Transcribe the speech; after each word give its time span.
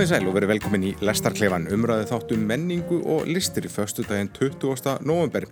Komið 0.00 0.14
sæl 0.14 0.28
og 0.30 0.32
verið 0.32 0.48
velkomin 0.48 0.84
í 0.88 0.90
Lestarklefan 1.04 1.66
umræðu 1.76 2.06
þáttum 2.08 2.44
menningu 2.48 3.02
og 3.12 3.26
listir 3.28 3.66
í 3.68 3.68
förstu 3.68 4.00
daginn 4.08 4.30
20. 4.32 4.94
november. 5.04 5.44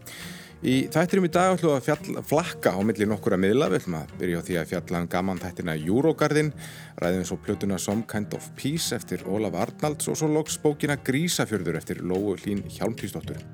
Í 0.65 0.77
þættirum 0.89 1.27
í 1.29 1.31
dag 1.35 1.53
ætlum 1.53 1.75
við 1.75 1.77
að 1.77 1.85
fjall, 1.85 2.23
flakka 2.31 2.73
á 2.73 2.81
milli 2.81 3.11
nokkura 3.11 3.37
miðla. 3.37 3.69
Við 3.69 3.83
ætlum 3.83 3.99
að 3.99 4.15
byrja 4.23 4.41
á 4.41 4.47
því 4.47 4.57
að 4.57 4.73
fjalla 4.73 5.03
um 5.05 5.11
gaman 5.13 5.43
þættina 5.45 5.77
Eurogarðin, 5.77 6.49
ræðum 6.97 7.29
svo 7.29 7.37
plötuna 7.45 7.77
Some 7.77 8.09
Kind 8.09 8.33
of 8.41 8.49
Peace 8.57 8.97
eftir 8.97 9.29
Ólaf 9.29 9.61
Arnalds 9.67 10.09
og 10.09 10.17
svo 10.17 10.33
loks 10.33 10.57
bókina 10.65 10.97
Grísafjörður 10.97 11.83
eftir 11.83 12.01
Lóu 12.01 12.33
Hlín 12.41 12.65
Hjálmtíðsdóttur. 12.73 13.45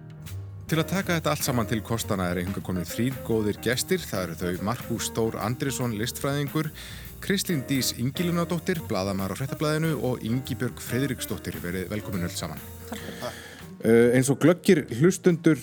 Til 0.71 0.79
að 0.79 0.93
taka 0.95 1.19
þetta 1.19 1.33
allt 1.35 1.45
saman 1.45 1.67
til 1.69 1.83
kostana 1.85 2.31
er 2.31 2.39
einhver 2.41 2.63
komin 2.65 2.87
þrýr 2.89 3.19
góðir 3.27 3.59
gestir. 3.67 3.99
Það 3.99 4.23
eru 4.29 4.39
þau 4.41 4.65
Markus 4.71 5.11
Stór 5.11 5.43
Andrisson, 5.43 5.99
listfræðingur, 5.99 6.71
Kristín 7.25 7.63
Dís 7.65 7.95
Ingilunadóttir, 7.97 8.83
bladamæður 8.85 9.33
á 9.33 9.37
Frettablaðinu 9.39 9.95
og 10.05 10.25
Ingi 10.29 10.53
Björg 10.61 10.77
Fredriksdóttir 10.85 11.57
verið 11.63 11.87
velkomin 11.89 12.27
öll 12.27 12.35
saman. 12.37 12.61
Uh, 13.81 14.13
eins 14.13 14.29
og 14.29 14.43
glöggir 14.43 14.83
hlustundur 14.99 15.57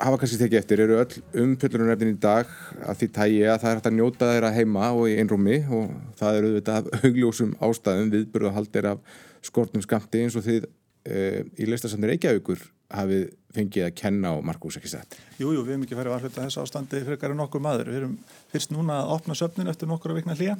hafa 0.00 0.22
kannski 0.22 0.38
tekið 0.40 0.60
eftir 0.62 0.82
eru 0.86 0.96
öll 1.02 1.18
umfjöllunarefnin 1.42 2.14
í 2.14 2.22
dag 2.22 2.48
að 2.80 3.02
því 3.02 3.08
tægi 3.18 3.42
að 3.44 3.60
það 3.60 3.68
er 3.68 3.78
hægt 3.80 3.90
að 3.90 3.96
njóta 3.98 4.30
þeirra 4.30 4.52
heima 4.56 4.88
og 4.96 5.10
í 5.12 5.18
einrúmi 5.20 5.58
og 5.68 5.92
það 6.22 6.38
eru 6.38 6.52
auðvitað 6.54 6.80
af 6.80 7.04
augljósum 7.10 7.52
ástæðum. 7.68 8.12
Viðburðahaldir 8.16 8.90
af 8.94 9.20
skortnum 9.44 9.84
skamti 9.84 10.24
eins 10.24 10.40
og 10.40 10.48
þið 10.48 10.70
uh, 10.70 11.40
í 11.60 11.68
listasafnir 11.68 12.14
Reykjavíkur 12.14 12.64
hafið 12.94 13.24
fengið 13.54 13.86
að 13.86 13.96
kenna 13.98 14.32
á 14.34 14.36
Markus 14.44 14.78
ekki 14.78 14.90
sett. 14.90 15.16
Jújú, 15.38 15.62
við 15.62 15.74
hefum 15.74 15.84
ekki 15.86 15.98
farið 15.98 16.14
að 16.16 16.26
hluta 16.26 16.46
þessu 16.46 16.62
ástandi 16.64 17.02
frekar 17.06 17.34
en 17.34 17.40
nokkur 17.42 17.62
maður. 17.62 17.90
Við 17.92 18.00
erum 18.00 18.14
fyrst 18.52 18.72
núna 18.74 19.00
að 19.02 19.12
opna 19.16 19.36
söfnin 19.38 19.70
eftir 19.70 19.90
nokkur 19.90 20.14
að 20.14 20.20
vikna 20.20 20.36
hlýja, 20.38 20.56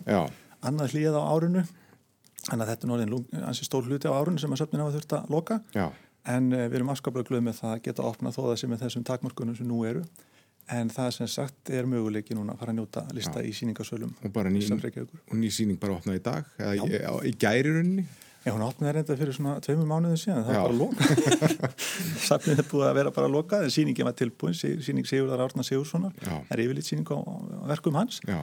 annað 0.65 0.95
hlýjað 0.95 1.19
á 1.19 1.23
árinu, 1.25 1.65
þannig 2.45 2.65
að 2.65 2.71
þetta 2.73 2.87
er 2.87 2.93
náttúrulega 2.93 3.49
ansi 3.51 3.67
stór 3.67 3.89
hluti 3.89 4.11
á 4.11 4.15
árinu 4.15 4.43
sem 4.43 4.55
að 4.55 4.63
söfnin 4.63 4.85
hafa 4.85 4.97
þurft 4.99 5.17
að 5.19 5.35
loka, 5.35 5.59
Já. 5.75 5.87
en 6.37 6.53
uh, 6.53 6.67
við 6.69 6.79
erum 6.81 6.95
afskaplega 6.95 7.31
glöð 7.31 7.45
með 7.49 7.59
það 7.63 7.75
að 7.75 7.83
geta 7.89 8.07
opna 8.11 8.35
þó 8.35 8.41
það 8.45 8.57
sem 8.63 8.77
er 8.77 8.83
þessum 8.85 9.07
takmörkunum 9.11 9.59
sem 9.59 9.69
nú 9.69 9.83
eru, 9.89 10.05
en 10.75 10.91
það 10.93 11.11
sem 11.19 11.29
sagt 11.29 11.73
er 11.75 11.89
möguleiki 11.89 12.37
núna 12.37 12.55
að 12.55 12.63
fara 12.63 12.73
að 12.73 12.79
njóta 12.79 13.07
lista 13.17 13.43
Já. 13.43 13.49
í 13.49 13.57
síningasölum. 13.57 14.15
Og 14.25 14.33
bara 14.33 14.53
ný, 14.53 14.63
og 14.65 15.35
ný 15.37 15.51
síning 15.53 15.81
bara 15.81 15.99
opnað 15.99 16.21
í 16.21 16.25
dag, 16.25 16.53
eða 16.61 16.77
í, 16.79 17.33
í 17.33 17.35
gærirunni? 17.37 18.07
Já, 18.45 18.51
hún 18.53 18.65
opnaði 18.67 18.99
reynda 18.99 19.17
fyrir 19.17 19.37
svona 19.37 19.55
tveimur 19.65 19.89
mánuðin 19.89 20.21
síðan, 20.21 20.43
það 20.45 20.59
var 20.59 20.67
bara 20.67 20.81
loka. 20.81 21.71
Safnið 22.29 22.61
er 22.61 22.69
búið 22.69 22.89
að 22.91 22.99
vera 22.99 23.15
bara 23.17 23.31
loka, 23.33 23.63
en 23.65 23.73
síningin 23.73 24.09
var 24.09 24.17
tilbúin, 24.19 24.57
síning 24.57 25.09
Sigurðar 25.09 25.47
Árna 25.47 25.65
Sigurssonar, 25.65 26.13
er 26.53 26.65
yfirleitt 26.67 26.91
síning 26.91 27.09
á 27.09 27.17
verkum 27.73 27.97
hans. 27.97 28.21
Já 28.29 28.43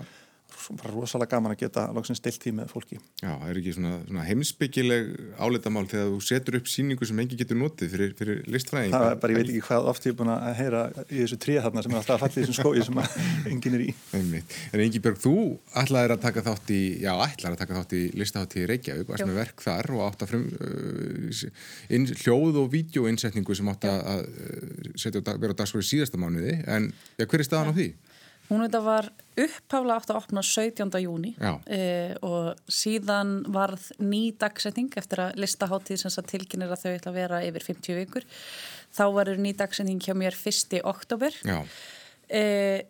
bara 0.80 0.94
rosalega 0.94 1.36
gaman 1.36 1.54
að 1.56 1.62
geta 1.64 1.84
loksinn 1.96 2.18
stilt 2.18 2.40
tíð 2.44 2.56
með 2.60 2.72
fólki. 2.72 2.98
Já, 3.22 3.30
það 3.30 3.48
er 3.50 3.60
ekki 3.62 3.74
svona, 3.76 3.92
svona 4.08 4.26
heimsbyggileg 4.28 5.10
áleitamál 5.42 5.84
þegar 5.92 6.12
þú 6.12 6.20
setur 6.28 6.58
upp 6.60 6.70
síningu 6.72 7.08
sem 7.10 7.22
engi 7.24 7.40
getur 7.40 7.60
notið 7.60 7.94
fyrir, 7.96 8.14
fyrir 8.20 8.42
listfræðing. 8.52 8.96
Það 8.96 9.08
er 9.08 9.20
bara, 9.24 9.36
ég 9.36 9.42
veit 9.42 9.52
ekki 9.54 9.64
hvað 9.68 9.90
oft 9.92 10.08
ég 10.08 10.14
er 10.14 10.18
búin 10.20 10.34
að 10.34 10.46
heyra 10.60 10.84
í 11.08 11.22
þessu 11.22 11.40
tríða 11.46 11.66
þarna 11.68 11.86
sem 11.86 11.96
er 11.96 12.00
alltaf 12.02 12.16
að 12.16 12.24
falla 12.26 12.32
í 12.32 12.46
þessum 12.46 12.58
skói 12.60 12.86
sem 12.88 13.02
engin 13.52 13.78
er 13.78 13.86
í. 13.86 13.90
Einmitt. 14.20 14.58
En 14.72 14.86
Ingi 14.86 15.02
Björg, 15.04 15.22
þú 15.24 15.36
ætlaðir 15.82 16.16
að 16.16 16.24
taka 16.28 16.46
þátt 16.48 16.74
í, 16.76 16.82
já, 17.06 17.12
ætlaðir 17.16 17.58
að 17.58 17.64
taka 17.64 17.80
þátt 17.80 17.98
í 17.98 18.04
listaháttíði 18.22 18.70
Reykjavík, 18.72 19.10
varst 19.12 19.28
með 19.28 19.42
verk 19.42 19.66
þar 19.66 19.92
og 19.98 20.06
átt 20.08 20.26
að 20.26 20.34
frum 20.34 20.48
uh, 20.60 21.44
inn, 21.98 22.08
hljóð 22.24 22.62
og 22.64 22.72
vídeoinnsetningu 22.76 23.58
sem 23.58 23.72
átt 23.72 23.90
að 23.90 24.28
uh, 24.30 24.94
setja, 25.00 25.24
vera 25.32 25.56
á 25.56 25.60
dagsfóri 25.62 25.88
síðasta 25.88 26.22
mánuði, 26.22 26.58
en 26.70 26.92
ja, 27.18 27.28
hver 27.28 27.44
er 27.44 27.48
staðan 27.48 27.74
á 27.74 27.78
því? 27.78 27.92
Hún 28.52 28.66
þetta 28.66 28.82
var 28.84 29.06
upphafla 29.40 29.96
átt 29.96 30.10
að 30.12 30.18
opna 30.20 30.42
17. 30.44 30.90
júni 31.00 31.30
eh, 31.72 32.12
og 32.20 32.58
síðan 32.68 33.46
varð 33.56 33.86
ný 34.04 34.34
dagsetning 34.36 34.92
eftir 35.00 35.22
að 35.24 35.38
listaháttíð 35.40 36.02
sem 36.04 36.26
tilkynir 36.28 36.74
að 36.74 36.82
þau 36.84 36.90
ætla 36.92 37.14
að 37.14 37.20
vera 37.22 37.40
yfir 37.48 37.64
50 37.70 38.00
vikur. 38.02 38.26
Þá 38.92 39.06
var 39.16 39.32
ný 39.40 39.54
dagsetning 39.56 40.02
hjá 40.04 40.12
mér 40.20 40.36
1. 40.36 40.82
oktober. 40.84 41.38
Eh, 42.28 42.84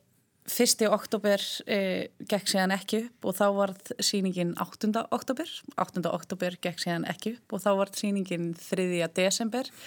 1. 0.49 0.81
oktober 0.89 1.45
eh, 1.69 2.09
gekk 2.25 2.49
séðan 2.49 2.73
ekki 2.73 3.03
upp 3.05 3.29
og 3.29 3.37
þá 3.37 3.45
varð 3.59 3.93
síningin 4.01 4.55
8. 4.57 4.89
oktober. 5.13 5.53
8. 5.77 6.01
oktober 6.09 6.57
gekk 6.57 6.81
séðan 6.81 7.05
ekki 7.13 7.35
upp 7.37 7.53
og 7.53 7.61
þá 7.61 7.69
varð 7.83 8.01
síningin 8.01 8.49
3. 8.57 8.89
desember 9.13 9.69
og 9.69 9.77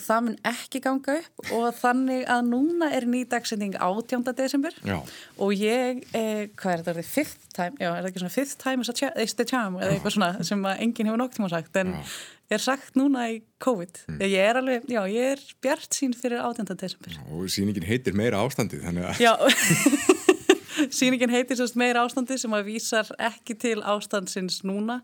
það 0.00 0.22
mun 0.26 0.36
ekki 0.50 0.80
ganga 0.84 1.16
upp 1.20 1.52
og 1.56 1.66
þannig 1.78 2.24
að 2.32 2.48
núna 2.50 2.90
er 2.96 3.06
nýdagsending 3.10 3.76
18. 3.78 4.24
desember 4.36 4.76
Já. 4.86 4.98
og 5.38 5.52
ég, 5.56 6.02
eh, 6.12 6.46
hvað 6.58 6.72
er 6.72 6.84
þetta, 6.86 7.06
fifth 7.08 7.50
time, 7.56 7.76
já, 7.80 7.90
er 7.90 8.00
það 8.00 8.10
ekki 8.10 8.24
svona 8.24 8.36
fifth 8.36 8.58
time 8.62 8.86
is 9.24 9.36
the 9.38 9.48
charm 9.48 9.78
eða 9.80 9.96
eitthvað 9.96 10.16
svona 10.18 10.48
sem 10.50 10.66
að 10.66 10.82
enginn 10.86 11.10
hefur 11.10 11.22
nokk 11.22 11.36
tíma 11.38 11.50
sagt 11.52 11.80
en 11.80 11.94
já. 11.96 12.02
er 12.56 12.66
sagt 12.66 13.00
núna 13.00 13.28
í 13.32 13.40
COVID 13.64 14.02
mm. 14.06 14.20
ég 14.26 14.50
er 14.50 14.60
alveg, 14.60 14.86
já, 14.92 15.02
ég 15.12 15.34
er 15.36 15.48
bjart 15.64 15.96
sín 15.96 16.16
fyrir 16.16 16.42
18. 16.42 16.76
desember 16.76 17.18
og 17.30 17.48
síningin 17.52 17.88
heitir 17.88 18.18
meira 18.18 18.44
ástandið 18.44 18.86
þannig 18.88 19.10
að 19.12 19.24
Já 19.24 19.34
Sýningin 20.76 21.32
heitir 21.32 21.58
sérst 21.58 21.78
meira 21.78 22.02
ástandi 22.04 22.36
sem 22.40 22.52
að 22.56 22.68
vísar 22.70 23.08
ekki 23.28 23.56
til 23.60 23.78
ástandsins 23.86 24.60
núna 24.66 25.00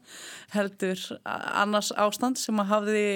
heldur 0.53 1.01
annars 1.25 1.93
ástand 1.97 2.41
sem 2.41 2.61
að 2.61 2.71
hafði 2.73 3.07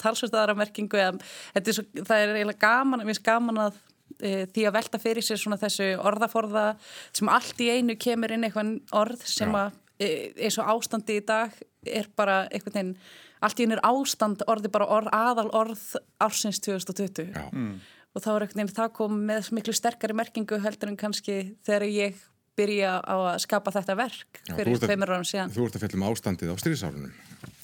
talsvist 0.00 0.34
aðra 0.34 0.56
merkingu. 0.58 0.98
Eða 0.98 1.62
er 1.62 1.78
svo, 1.78 1.86
það 2.00 2.24
er 2.24 2.34
eiginlega 2.34 2.64
gaman, 2.64 3.04
mér 3.04 3.12
finnst 3.12 3.26
gaman 3.28 3.62
að 3.66 3.78
e, 4.18 4.32
því 4.50 4.66
að 4.66 4.76
velta 4.78 5.02
fyrir 5.02 5.26
sér 5.26 5.40
svona 5.42 5.60
þessu 5.60 5.90
orðaforða 6.10 6.66
sem 7.12 7.30
allt 7.30 7.62
í 7.62 7.70
einu 7.76 7.96
kemur 8.00 8.34
inn 8.34 8.48
eitthvað 8.48 8.76
orð 9.02 9.24
sem 9.30 9.54
að 9.54 9.78
e, 10.00 10.10
eins 10.46 10.58
og 10.58 10.74
ástandi 10.74 11.20
í 11.20 11.26
dag 11.26 11.54
er 11.86 12.10
bara 12.16 12.42
einhvern 12.50 12.74
veginn 12.74 12.94
allt 13.40 13.60
í 13.60 13.64
einu 13.64 13.78
er 13.78 13.86
ástand 13.88 14.42
orði 14.52 14.68
bara 14.72 14.90
orð, 14.98 15.14
aðal 15.16 15.48
orð 15.56 15.86
ársins 16.20 16.60
2020 16.66 17.30
Já. 17.30 17.46
Mm 17.54 17.80
og 18.14 18.24
þá 18.24 18.30
er 18.32 18.46
ekkert 18.46 18.64
einn 18.64 18.74
það 18.74 18.92
kom 18.98 19.22
með 19.30 19.52
miklu 19.56 19.74
sterkari 19.76 20.16
merkingu 20.18 20.60
heldur 20.64 20.92
en 20.92 21.00
kannski 21.00 21.40
þegar 21.66 21.88
ég 21.90 22.20
byrja 22.58 22.98
á 23.00 23.16
að 23.32 23.40
skapa 23.44 23.72
þetta 23.74 23.96
verk 23.98 24.40
fyrir 24.50 24.80
tveimur 24.82 25.14
árum 25.14 25.26
síðan. 25.26 25.52
Þú 25.54 25.66
ert 25.66 25.76
að 25.76 25.84
fjalla 25.84 26.00
um 26.00 26.06
ástandið 26.10 26.52
á 26.52 26.56
stríðsárunum. 26.60 27.12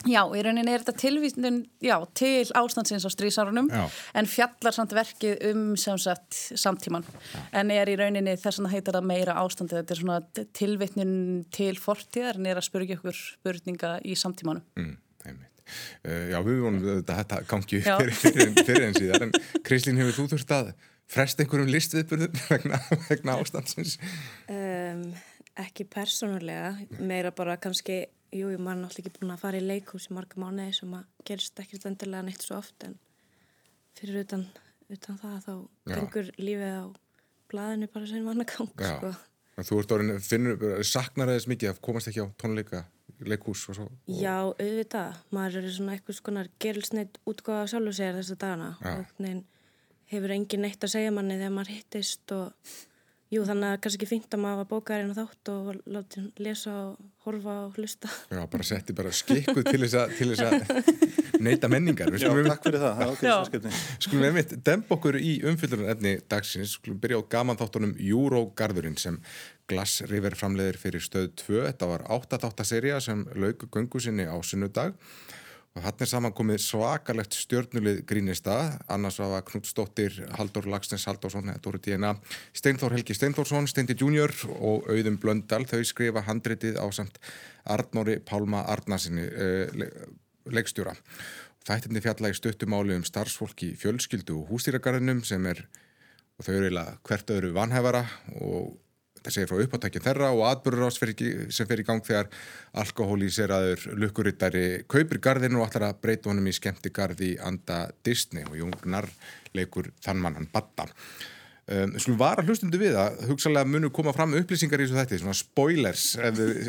Já, 0.06 0.20
í 0.38 0.42
rauninni 0.44 0.70
er 0.70 0.84
þetta 0.84 1.00
tilvísnun 1.02 1.56
já, 1.82 1.96
til 2.16 2.44
ástandsins 2.56 3.04
á 3.04 3.10
stríðsárunum 3.10 3.68
en 3.74 4.28
fjallar 4.30 4.74
samt 4.76 4.94
verkið 4.94 5.42
um 5.50 5.64
sagt, 5.76 6.36
samtíman 6.54 7.04
já. 7.06 7.40
en 7.60 7.72
er 7.74 7.90
í 7.90 7.96
rauninni 7.98 8.36
þess 8.38 8.62
að 8.62 8.70
heitar 8.76 8.98
það 9.00 9.08
meira 9.10 9.38
ástandið 9.42 9.80
þetta 9.80 9.96
er 9.96 10.00
svona 10.02 10.46
tilvitnun 10.60 11.16
til 11.54 11.74
fortíðar 11.80 12.38
en 12.38 12.50
er 12.52 12.60
að 12.60 12.68
spurgja 12.68 13.00
ykkur 13.00 13.18
spurninga 13.18 13.96
í 14.06 14.14
samtímanum. 14.18 14.62
Mm, 14.78 14.94
já, 16.32 16.38
við 16.46 16.60
vonum 16.64 16.90
að 16.96 17.00
þetta 17.10 17.40
gangi 17.50 17.80
fyrir, 17.84 18.12
fyrir, 18.20 18.52
fyrir 18.60 18.84
en 18.88 18.96
síðan, 18.96 19.26
en 19.28 19.62
Krislín, 19.66 19.98
hefur 20.00 20.16
þú 20.16 20.26
þurft 20.34 20.54
að 20.56 20.74
fresta 21.10 21.44
einhverjum 21.44 21.70
listviðburðum 21.70 22.36
vegna, 22.52 22.80
vegna 23.08 23.38
ástandsins? 23.40 23.96
Um, 24.50 25.08
ekki 25.62 25.86
persónulega, 25.90 26.74
meira 26.98 27.32
bara 27.36 27.56
kannski, 27.62 28.04
jú, 28.34 28.50
ég 28.52 28.60
var 28.60 28.78
náttúrulega 28.78 29.12
ekki 29.12 29.22
búin 29.22 29.34
að 29.36 29.42
fara 29.44 29.60
í 29.60 29.64
leikhús 29.66 30.10
í 30.10 30.16
marga 30.16 30.42
mánuði 30.42 30.74
sem 30.80 30.96
að 30.98 31.06
gerist 31.28 31.62
ekkert 31.62 31.88
endilega 31.90 32.26
neitt 32.26 32.44
svo 32.44 32.58
oft, 32.60 32.76
en 32.88 32.98
fyrir 33.98 34.24
utan, 34.24 34.44
utan 34.92 35.22
það 35.22 35.38
þá 35.46 35.54
gengur 35.94 36.34
lífið 36.40 36.76
á 36.82 36.86
blæðinu 37.50 37.88
bara 37.94 38.10
sem 38.10 38.26
vann 38.26 38.42
að 38.42 38.52
ganga, 38.52 38.92
sko. 38.92 39.16
Þú 39.56 39.78
ert 39.80 39.92
orðin, 39.94 40.18
finnur, 40.20 40.64
saknar 40.84 41.30
þess 41.32 41.48
mikið 41.48 41.70
að 41.70 41.78
komast 41.86 42.10
ekki 42.10 42.26
á 42.26 42.28
tónleika 42.36 42.82
leikús 43.26 43.66
og 43.70 43.78
svo? 43.78 43.86
Og... 43.90 44.16
Já, 44.20 44.36
auðvitað. 44.50 45.20
Maður 45.34 45.60
eru 45.62 45.74
svona 45.76 45.96
eitthvað 45.96 46.18
skonar 46.20 46.50
gerilsneitt 46.62 47.20
útgóða 47.28 47.68
sjálfur 47.72 47.96
sér 47.98 48.18
þessa 48.18 48.38
dagana 48.42 48.72
og 48.80 49.44
hefur 50.12 50.34
engin 50.36 50.62
neitt 50.62 50.84
að 50.84 50.94
segja 50.94 51.14
manni 51.14 51.38
þegar 51.38 51.56
maður 51.56 51.74
hittist 51.74 52.34
og 52.36 52.74
jú, 53.32 53.42
þannig 53.46 53.72
að 53.72 53.80
kannski 53.84 53.98
ekki 54.00 54.08
fint 54.10 54.34
að 54.36 54.42
maður 54.42 54.68
bókarinn 54.70 55.12
og 55.12 55.18
þátt 55.18 55.50
og 55.52 55.68
látið 55.96 56.42
lesa 56.42 56.72
og 56.72 56.98
horfa 57.26 57.54
og 57.66 57.78
hlusta. 57.78 58.10
Já, 58.30 58.42
bara 58.52 58.66
setti 58.66 58.96
bara 58.96 59.12
skikkuð 59.14 59.66
til 59.66 59.80
þess 59.82 60.44
að 60.46 60.66
neyta 61.46 61.70
menningar. 61.72 62.12
Já, 62.14 62.30
takk 62.46 62.68
fyrir 62.68 62.84
það. 62.84 63.02
Það 63.20 63.62
er. 63.70 63.80
Skulum 64.06 64.26
við 64.26 64.36
mitt 64.38 64.54
demp 64.66 64.92
okkur 64.96 65.18
í 65.20 65.32
umfyllurinn 65.50 66.10
dagsins. 66.30 66.76
Skulum 66.78 67.00
byrja 67.02 67.20
á 67.20 67.30
gaman 67.36 67.60
þáttunum 67.60 67.96
Júrógarðurinn 68.00 68.98
sem 69.00 69.18
Glass 69.66 70.04
River 70.06 70.38
framleiðir 70.38 70.78
fyrir 70.80 71.02
stöð 71.02 71.32
2. 71.42 71.64
Þetta 71.70 71.90
var 71.90 72.06
8-8-serja 72.20 73.02
sem 73.02 73.26
lauku 73.34 73.68
gungu 73.72 74.02
sinni 74.02 74.28
á 74.30 74.36
sunnudag 74.46 74.94
og 74.94 75.44
hann 75.84 76.00
er 76.00 76.08
samankomið 76.08 76.60
svakalegt 76.64 77.36
stjörnulið 77.36 78.02
grínista. 78.08 78.76
Annars 78.92 79.18
var 79.20 79.44
Knut 79.46 79.68
Stóttir, 79.68 80.14
Haldur 80.38 80.68
Lagsnes 80.72 81.04
Haldursson, 81.08 81.52
Dóri 81.64 81.80
Díena, 81.84 82.14
Steinþór 82.56 82.96
Helgi 82.96 83.16
Steinþórsson, 83.16 83.68
Steindi 83.68 83.96
Junior 83.98 84.32
og 84.56 84.88
Auðum 84.92 85.18
Blöndal. 85.20 85.66
Þau 85.68 85.82
skrifa 85.84 86.24
handritið 86.26 86.80
á 86.80 86.86
samt 86.94 87.20
Arnóri 87.68 88.20
Pálma 88.24 88.64
Arnarsinni, 88.72 89.26
uh, 89.26 89.84
leikstjóra. 90.48 90.96
Þættinni 91.66 92.00
fjalla 92.04 92.30
í 92.30 92.38
stöttumáli 92.38 92.96
um 92.96 93.04
starfsfólki 93.04 93.72
fjölskyldu 93.76 94.40
og 94.40 94.52
hústýragarðinum 94.52 95.24
sem 95.26 95.44
er, 95.50 95.64
og 96.38 96.46
þau 96.46 96.52
eru 96.54 96.68
eiginlega 96.68 96.98
hvert 97.08 97.32
öðru 97.34 97.54
vanhæfara 97.56 98.04
og 98.38 98.76
það 99.26 99.36
segir 99.36 99.50
frá 99.50 99.62
uppáttækjum 99.66 100.06
þeirra 100.08 100.32
og 100.32 100.42
atbyrður 100.50 100.96
sem 101.52 101.68
fer 101.68 101.82
í 101.82 101.86
gang 101.86 102.04
þegar 102.06 102.32
alkohólíseraður 102.82 103.86
lukkurittari 104.00 104.66
kaupir 104.88 105.22
gardinu 105.22 105.60
og 105.60 105.68
ætlar 105.68 105.90
að 105.90 106.02
breyta 106.02 106.32
honum 106.32 106.50
í 106.50 106.56
skemmti 106.56 106.94
gardi 106.94 107.34
anda 107.42 107.86
Disney 108.06 108.46
og 108.48 108.58
Jungnar 108.60 109.10
leikur 109.56 109.92
þann 110.04 110.22
mann 110.22 110.38
hann 110.40 110.52
batta 110.52 110.88
Um, 111.66 111.96
Skulum 111.98 112.20
var 112.20 112.38
að 112.38 112.52
hlustundu 112.52 112.78
við 112.78 112.94
að 112.94 113.24
hugsalega 113.26 113.66
munu 113.66 113.88
koma 113.90 114.12
fram 114.14 114.36
upplýsingar 114.38 114.78
í 114.78 114.84
þessu 114.84 115.00
þetta, 115.00 115.16
svona 115.18 115.34
spoilers 115.34 116.04
ef 116.14 116.36
þið 116.38 116.68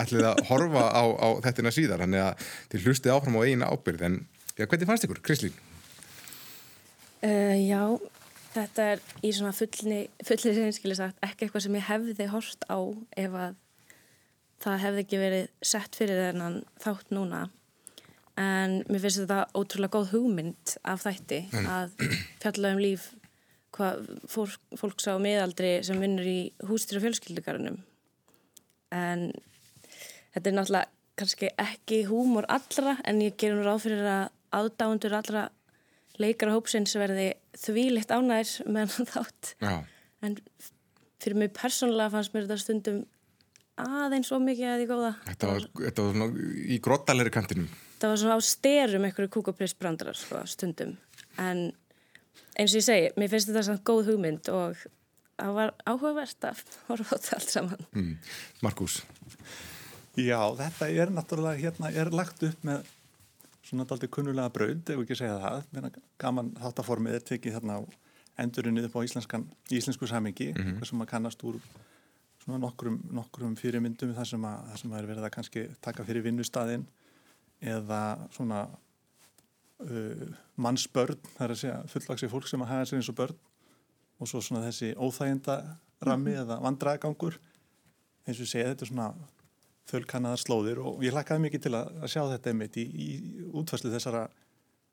ætlið, 0.00 0.22
að 0.24 0.38
horfa 0.48 0.84
á, 0.88 1.04
á 1.04 1.28
þettina 1.44 1.72
síðar, 1.76 2.00
þannig 2.06 2.22
að 2.24 2.46
þið 2.72 2.86
hlustið 2.86 3.12
áfram 3.12 3.36
á 3.36 3.44
eina 3.44 3.68
ábyrð, 3.68 4.06
en 4.08 4.16
já, 4.54 4.64
hvernig 4.64 4.88
fannst 4.88 5.04
ykkur, 5.04 5.20
Krislín? 5.26 5.60
Uh, 7.20 7.60
já, 7.60 7.82
þetta 8.62 8.88
er 8.92 9.04
í 9.24 9.32
svona 9.34 9.54
fullni, 9.56 10.00
fullni 10.26 10.54
reynskili 10.56 10.96
sagt, 10.98 11.18
ekki 11.24 11.46
eitthvað 11.46 11.66
sem 11.66 11.78
ég 11.78 11.88
hefði 11.88 12.28
hort 12.32 12.66
á 12.70 12.78
ef 13.24 13.38
að 13.44 13.56
það 14.62 14.82
hefði 14.84 15.04
ekki 15.04 15.20
verið 15.22 15.46
sett 15.72 15.98
fyrir 15.98 16.20
þennan 16.28 16.58
þátt 16.82 17.12
núna, 17.14 17.44
en 18.38 18.80
mér 18.88 19.02
finnst 19.04 19.22
þetta 19.22 19.44
ótrúlega 19.54 19.94
góð 19.94 20.12
hugmynd 20.16 20.74
af 20.86 21.04
þætti 21.06 21.40
mm. 21.52 21.70
að 21.74 21.94
fjalla 22.42 22.74
um 22.74 22.82
líf 22.82 23.10
hvað 23.74 24.06
fólk, 24.30 24.60
fólk 24.80 25.02
sá 25.02 25.12
miðaldri 25.22 25.78
sem 25.86 26.00
vinnur 26.02 26.26
í 26.26 26.38
hústýra 26.66 27.02
fjölskyldugarunum 27.04 27.78
en 28.94 29.28
þetta 30.34 30.50
er 30.50 30.56
náttúrulega 30.56 31.18
kannski 31.18 31.50
ekki 31.58 32.04
húmor 32.08 32.46
allra 32.52 32.96
en 33.08 33.20
ég 33.24 33.36
ger 33.40 33.56
nú 33.56 33.66
ráð 33.66 33.84
fyrir 33.86 34.06
að 34.06 34.28
aðdáendur 34.54 35.16
allra 35.18 35.48
leikara 36.18 36.54
hópsins 36.56 36.96
verði 36.98 37.30
þvílitt 37.58 38.10
ánægir 38.14 38.66
með 38.66 38.96
hann 38.96 39.10
þátt. 39.12 39.54
Já. 39.62 39.76
en 40.24 40.36
fyrir 41.22 41.38
mig 41.38 41.52
persónulega 41.54 42.14
fannst 42.14 42.34
mér 42.34 42.46
þetta 42.46 42.62
stundum 42.62 43.02
aðeins 43.78 44.30
og 44.34 44.42
mikið 44.42 44.70
að 44.72 44.80
því 44.80 44.86
góða. 44.90 45.10
Þetta 45.28 45.50
var, 45.50 45.66
þetta 45.84 46.06
var 46.06 46.16
svona 46.16 46.46
í 46.74 46.78
grottalegri 46.82 47.34
kantinum. 47.34 47.68
Þetta 47.94 48.10
var 48.12 48.20
svona 48.22 48.38
á 48.38 48.42
styrum 48.42 49.06
einhverju 49.06 49.32
kúkaprissbrandrar 49.36 50.18
sko, 50.18 50.42
stundum. 50.50 50.96
En 51.38 51.68
eins 52.58 52.72
og 52.72 52.80
ég 52.80 52.86
segi, 52.86 53.10
mér 53.18 53.30
finnst 53.32 53.50
þetta 53.50 53.66
svona 53.68 53.84
góð 53.86 54.12
hugmynd 54.12 54.50
og 54.54 54.82
það 55.38 55.56
var 55.60 55.74
áhugavert 55.86 56.48
að 56.50 56.62
horfa 56.88 57.14
á 57.14 57.18
þetta 57.18 57.38
allt 57.38 57.54
saman. 57.54 57.88
Mm. 57.94 58.14
Markus 58.66 59.00
Já, 60.18 60.40
þetta 60.58 60.88
er 60.90 61.12
náttúrulega 61.14 61.60
hérna, 61.60 61.90
er 61.94 62.10
lagt 62.10 62.42
upp 62.42 62.64
með 62.66 62.86
svona 63.68 63.84
daldi 63.88 64.08
kunnulega 64.08 64.48
braud, 64.52 64.90
ef 64.90 65.02
ekki 65.02 65.16
segja 65.18 65.38
það 65.42 65.98
gaman 66.20 66.54
þáttaformið 66.56 67.18
er 67.18 67.26
tekið 67.32 67.58
hérna 67.58 67.78
á 67.78 67.80
endurinn 68.38 68.80
upp 68.84 68.96
á 68.96 69.00
íslensku 69.04 70.06
samingi, 70.06 70.52
mm 70.52 70.64
-hmm. 70.64 70.84
sem 70.84 71.02
að 71.02 71.10
kannast 71.12 71.44
úr 71.44 71.60
svona 72.44 72.58
nokkrum, 72.62 73.00
nokkrum 73.12 73.56
fyrirmyndum 73.56 74.14
þar 74.14 74.26
sem 74.26 74.44
að, 74.44 74.68
þar 74.70 74.78
sem 74.78 74.92
að 74.92 74.98
er 74.98 75.08
verið 75.10 75.24
að 75.24 75.34
kannski 75.34 75.64
taka 75.84 76.04
fyrir 76.04 76.22
vinnustadin 76.22 76.86
eða 77.60 78.28
svona 78.32 78.68
uh, 79.84 80.28
mannsbörn, 80.56 81.18
það 81.36 81.44
er 81.44 81.50
að 81.50 81.60
segja 81.62 81.82
fullvaksi 81.92 82.28
fólk 82.28 82.48
sem 82.48 82.62
að 82.62 82.68
hafa 82.72 82.86
sér 82.88 83.00
eins 83.00 83.10
og 83.12 83.18
börn 83.18 83.36
og 84.18 84.28
svo 84.28 84.40
svona 84.40 84.64
þessi 84.64 84.94
óþæginda 84.96 85.58
rammi 86.00 86.30
mm 86.30 86.36
-hmm. 86.36 86.42
eða 86.42 86.62
vandragangur 86.62 87.38
eins 88.26 88.40
og 88.40 88.46
segja 88.46 88.68
þetta 88.70 88.84
er 88.84 88.88
svona 88.88 89.14
þölkannaðar 89.88 90.42
slóðir 90.42 90.82
og 90.84 91.02
ég 91.04 91.14
hlakkaði 91.14 91.44
mikið 91.46 91.64
til 91.64 91.74
að, 91.78 91.90
að 92.02 92.12
sjá 92.12 92.20
þetta 92.32 92.52
einmitt 92.52 92.76
í, 92.80 92.84
í 92.84 93.08
útfæslu 93.56 93.92
þessara 93.92 94.26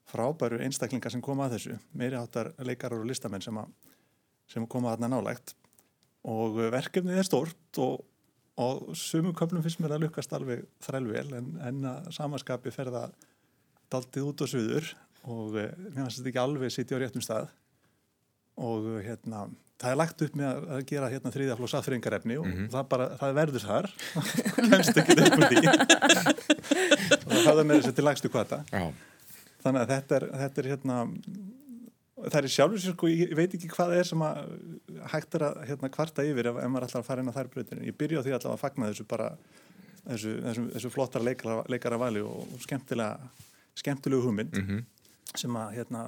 frábæru 0.10 0.62
einstaklingar 0.64 1.14
sem 1.14 1.24
koma 1.24 1.48
að 1.48 1.58
þessu. 1.58 1.78
Meiri 1.98 2.18
áttar 2.20 2.52
leikarar 2.64 3.02
og 3.02 3.10
listamenn 3.10 3.44
sem, 3.44 3.58
að, 3.58 3.72
sem 4.52 4.68
koma 4.70 4.94
aðna 4.94 5.10
nálægt. 5.12 5.56
Og 6.30 6.60
verkefnið 6.74 7.22
er 7.22 7.28
stort 7.28 7.82
og, 7.82 8.06
og 8.62 8.94
sumum 8.98 9.36
köflum 9.38 9.66
finnst 9.66 9.82
mér 9.84 9.98
að 9.98 10.08
lukast 10.08 10.34
alveg 10.34 10.64
þrælvel 10.86 11.28
en, 11.38 11.52
en 11.62 11.90
að 11.92 12.10
samaskapi 12.18 12.74
ferða 12.74 13.08
daldið 13.94 14.32
út 14.32 14.46
á 14.46 14.48
suður. 14.50 14.90
Og 15.26 15.58
eh, 15.60 15.74
mér 15.90 16.06
finnst 16.06 16.22
þetta 16.22 16.32
ekki 16.32 16.44
alveg 16.44 16.74
sittja 16.74 16.98
á 16.98 17.02
réttum 17.02 17.26
stað. 17.26 17.52
Og 18.62 18.90
eh, 18.96 19.06
hérna 19.10 19.46
það 19.81 19.92
er 19.92 20.00
lagt 20.00 20.24
upp 20.25 20.38
með 20.39 20.69
að 20.75 20.86
gera 20.89 21.10
hérna 21.12 21.31
þrýðaflóð 21.33 21.72
saðfringarefni 21.74 22.38
og 22.39 22.45
mm 22.48 22.54
-hmm. 22.54 22.69
það 22.75 22.88
bara, 22.94 23.07
það 23.19 23.36
verður 23.39 23.66
þar 23.66 23.89
kemst 24.69 25.01
ekki 25.01 25.18
upp 25.25 25.36
úr 25.39 25.48
því 25.51 25.63
og 27.31 27.42
það 27.44 27.60
er 27.60 27.68
með 27.68 27.81
þessi 27.81 27.95
til 27.98 28.07
lagstu 28.07 28.31
kvata 28.31 28.63
Já. 28.72 28.86
þannig 29.66 29.81
að 29.81 29.94
þetta 29.95 30.16
er, 30.19 30.27
þetta 30.44 30.62
er 30.62 30.72
hérna 30.72 30.98
það 32.16 32.39
er 32.39 32.54
sjálfur 32.56 32.81
sér 32.81 32.95
sko, 32.95 33.12
ég 33.12 33.36
veit 33.36 33.54
ekki 33.54 33.69
hvað 33.69 33.92
það 33.92 34.00
er 34.00 34.10
sem 34.10 34.25
að 34.25 34.39
hægt 35.12 35.36
er 35.36 35.45
að 35.50 35.62
hérna, 35.69 35.92
kvarta 35.92 36.25
yfir 36.25 36.50
ef, 36.51 36.60
ef 36.63 36.72
maður 36.72 36.88
alltaf 36.88 37.07
fara 37.10 37.22
inn 37.22 37.31
á 37.31 37.38
þær 37.38 37.51
breytinu 37.51 37.86
ég 37.89 37.98
byrja 38.00 38.22
á 38.22 38.25
því 38.25 38.36
alltaf 38.38 38.56
að 38.56 38.63
fagna 38.63 38.89
þessu 38.92 39.07
bara 39.10 39.30
þessu, 40.06 40.36
þessu, 40.45 40.66
þessu 40.77 40.94
flottar 40.94 41.25
leikara, 41.25 41.63
leikara 41.68 42.00
vali 42.00 42.24
og, 42.24 42.45
og 42.56 42.63
skemmtilega 42.63 43.18
skemmtilegu 43.75 44.24
hugmynd 44.24 44.56
mm 44.56 44.68
-hmm. 44.68 44.83
Sem 45.40 45.60
að 45.60 45.76
hérna, 45.80 46.06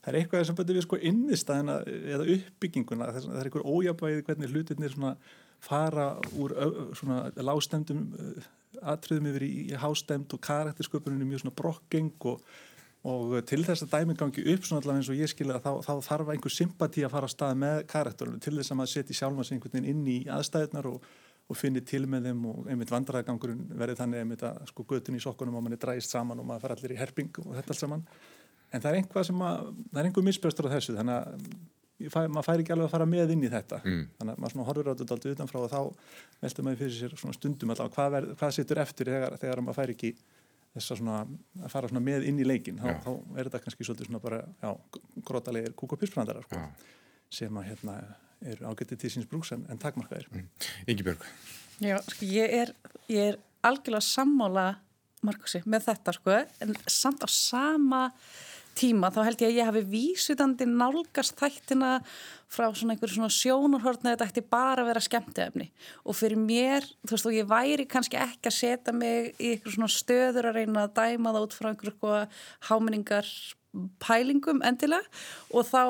það 0.00 0.10
er 0.12 0.18
eitthvað 0.20 0.46
sem 0.48 0.58
betur 0.58 0.78
við 0.78 0.86
sko 0.86 0.98
innistæðina 1.10 1.76
eða 1.88 2.26
uppbygginguna 2.36 3.12
það 3.16 3.28
er 3.36 3.50
einhver 3.50 3.68
ójabæðið 3.68 4.24
hvernig 4.28 4.54
hlutirnir 4.54 4.94
svona 4.94 5.14
fara 5.60 6.08
úr 6.40 6.54
svona 6.96 7.22
lágstemdum 7.36 8.06
atriðum 8.80 9.30
yfir 9.32 9.44
í, 9.44 9.52
í 9.72 9.78
hástemd 9.78 10.32
og 10.34 10.42
karaktersköpuninu 10.44 11.26
mjög 11.28 11.44
svona 11.44 11.56
brokkeng 11.58 12.28
og, 12.30 12.44
og 13.08 13.34
til 13.48 13.62
þess 13.66 13.84
að 13.84 13.96
dæmi 13.96 14.16
gangi 14.20 14.44
upp 14.54 14.66
svona 14.66 14.80
allavega 14.80 15.02
eins 15.02 15.10
og 15.12 15.20
ég 15.20 15.32
skilja 15.32 15.60
þá, 15.60 15.72
þá 15.84 15.92
þarf 16.06 16.32
einhver 16.34 16.54
sympati 16.54 17.04
að 17.04 17.14
fara 17.16 17.28
að 17.28 17.34
stað 17.34 17.58
með 17.64 17.82
karakterunum 17.90 18.44
til 18.44 18.54
þess 18.56 18.72
að 18.72 18.80
maður 18.80 18.94
setja 18.94 19.32
veginn 19.66 19.90
inn 19.92 20.06
í 20.08 20.18
aðstæðnar 20.32 20.88
og 20.94 21.10
og 21.50 21.58
finnir 21.58 21.82
til 21.86 22.04
með 22.10 22.28
þeim 22.30 22.44
og 22.50 22.68
einmitt 22.70 22.92
vandræðagangurinn 22.92 23.64
verið 23.80 23.98
þannig 23.98 24.22
einmitt 24.22 24.44
að 24.46 24.60
sko 24.70 24.86
götun 24.92 25.18
í 25.18 25.22
sokkunum 25.22 25.58
og 25.58 25.64
manni 25.66 25.78
dræst 25.80 26.14
saman 26.14 26.38
og 26.38 26.46
maður 26.46 26.66
fara 26.66 26.78
allir 26.78 26.94
í 26.94 27.00
herping 27.00 27.42
og 27.42 27.56
þetta 27.58 27.74
alls 27.74 27.82
saman. 27.82 28.06
En 28.70 28.82
það 28.84 28.90
er 28.92 29.00
einhvað 29.00 29.26
sem 29.26 29.42
að, 29.42 29.68
það 29.90 30.00
er 30.00 30.08
einhver 30.08 30.26
misbjörstur 30.28 30.70
á 30.70 30.74
þessu 30.76 30.94
þannig 30.94 31.16
að 31.16 32.10
fæ, 32.14 32.20
maður 32.30 32.46
fær 32.46 32.62
ekki 32.62 32.74
alveg 32.74 32.86
að 32.86 32.94
fara 32.94 33.08
með 33.10 33.34
inn 33.34 33.44
í 33.44 33.50
þetta. 33.50 33.80
Mm. 33.82 34.04
þannig 34.18 34.36
að 34.36 34.42
maður 34.44 34.54
svona 34.54 34.68
horfur 34.68 34.90
á 34.90 34.94
þetta 34.94 35.16
aldrei 35.16 35.34
utanfrá 35.34 35.60
og 35.60 35.72
þá 35.72 35.80
veldur 36.44 36.66
maður 36.68 36.82
fyrir 36.84 36.96
sér 36.96 37.16
svona 37.18 37.36
stundum 37.36 37.74
allavega 37.74 37.96
hvað, 37.96 38.14
ver, 38.14 38.28
hvað 38.40 38.54
sittur 38.56 38.82
eftir 38.84 39.10
þegar, 39.10 39.36
þegar 39.42 39.64
maður 39.66 39.80
fær 39.80 39.94
ekki 39.96 40.12
þess 40.70 40.94
að 40.94 41.00
svona 41.02 41.18
að 41.66 41.72
fara 41.72 41.90
svona 41.90 42.04
með 42.06 42.26
inn 42.30 42.38
í 42.38 42.46
leikin 42.46 42.78
þá, 42.78 42.90
þá 43.02 43.10
er 43.10 43.48
þetta 43.48 43.62
kannski 43.64 43.86
svolítið 43.86 44.10
svona 44.10 44.22
bara 44.22 44.40
já, 44.62 44.70
sko, 48.40 48.50
eru 48.56 48.70
ágættið 48.72 49.04
til 49.04 49.14
síns 49.14 49.30
brúks 49.30 49.52
en, 49.52 49.66
en 49.70 49.80
takmarkaðir. 49.80 50.28
Mm. 50.32 50.46
Ingi 50.88 51.06
Björg. 51.06 51.26
Já, 51.80 51.98
sko, 52.08 52.28
ég 52.28 52.60
er, 52.62 52.74
ég 53.08 53.34
er 53.34 53.40
algjörlega 53.66 54.04
sammála 54.04 54.68
Markusi 55.20 55.60
með 55.68 55.90
þetta 55.90 56.14
sko 56.16 56.36
en 56.64 56.78
samt 56.88 57.24
á 57.24 57.28
sama 57.28 58.06
tíma 58.78 59.10
þá 59.12 59.18
held 59.26 59.42
ég 59.42 59.50
að 59.50 59.58
ég 59.58 59.68
hafi 59.68 59.82
vísutandi 59.90 60.66
nálgast 60.68 61.36
þættina 61.36 61.98
frá 62.50 62.70
svona 62.72 62.94
einhverju 62.94 63.18
svona 63.18 63.34
sjónurhortna 63.34 64.14
þetta 64.14 64.28
ætti 64.30 64.44
bara 64.48 64.84
að 64.84 64.90
vera 64.90 65.02
skemmtefni 65.04 65.66
og 66.04 66.16
fyrir 66.16 66.40
mér, 66.40 66.86
þú 67.04 67.16
veist, 67.16 67.28
og 67.28 67.36
ég 67.36 67.50
væri 67.50 67.86
kannski 67.90 68.20
ekki 68.20 68.48
að 68.50 68.56
setja 68.56 68.94
mig 68.96 69.34
í 69.36 69.52
einhverju 69.54 69.76
svona 69.76 69.92
stöður 69.92 70.50
að 70.50 70.60
reyna 70.60 70.86
að 70.86 70.94
dæma 70.96 71.34
það 71.34 71.46
út 71.46 71.58
frá 71.58 71.70
einhverju 71.72 72.22
háminningar 72.70 73.32
pælingum 74.02 74.64
endilega 74.66 75.04
og 75.52 75.68
þá 75.68 75.82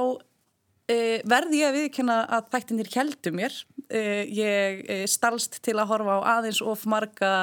Uh, 0.90 1.18
verði 1.28 1.60
ég 1.60 1.68
að 1.68 1.76
viðkjöna 1.78 2.16
að 2.36 2.48
þættinir 2.54 2.88
heldu 2.94 3.32
mér. 3.36 3.58
Uh, 3.90 4.22
ég 4.34 4.80
uh, 4.86 5.04
stalst 5.10 5.60
til 5.64 5.76
að 5.78 5.90
horfa 5.92 6.16
á 6.18 6.20
aðeins 6.38 6.62
of 6.64 6.86
marga 6.90 7.34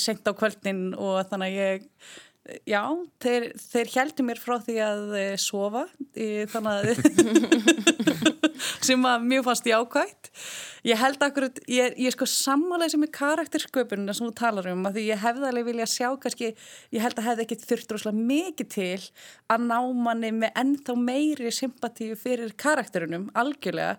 senkt 0.00 0.28
á 0.28 0.32
kvöldin 0.36 0.88
og 0.94 1.26
þannig 1.30 1.52
að 1.52 1.58
ég, 1.60 1.86
já, 2.68 2.82
þeir, 3.22 3.48
þeir 3.60 3.92
heldu 3.96 4.26
mér 4.28 4.40
frá 4.40 4.56
því 4.62 4.78
að 4.86 5.14
sofa, 5.42 5.86
þannig 6.52 6.72
að 6.76 8.26
sem 8.86 9.06
að 9.08 9.26
mjög 9.26 9.46
fannst 9.48 9.68
ég 9.68 9.82
ákvægt. 9.82 10.30
Ég 10.86 10.98
held 11.00 11.22
akkurat, 11.24 11.56
ég, 11.66 11.96
ég 11.98 12.12
sko 12.14 12.28
sammálega 12.30 12.92
sem 12.92 13.02
er 13.02 13.10
karaktersköpunina 13.10 14.14
sem 14.14 14.28
þú 14.28 14.34
talar 14.38 14.68
um 14.70 14.84
að 14.86 14.98
því 14.98 15.02
ég 15.08 15.18
hefði 15.18 15.48
alveg 15.48 15.66
vilja 15.66 15.86
sjá 15.90 16.06
kannski, 16.22 16.50
ég 16.94 17.02
held 17.02 17.18
að 17.18 17.26
hefði 17.26 17.42
ekki 17.42 17.58
þurft 17.64 17.88
droslega 17.90 18.26
mikið 18.28 18.68
til 18.70 19.06
að 19.50 19.64
ná 19.66 19.80
manni 20.06 20.30
með 20.36 20.60
ennþá 20.62 20.94
meiri 21.00 21.50
sympatíu 21.54 22.14
fyrir 22.20 22.54
karakterinum, 22.54 23.26
algjörlega 23.34 23.96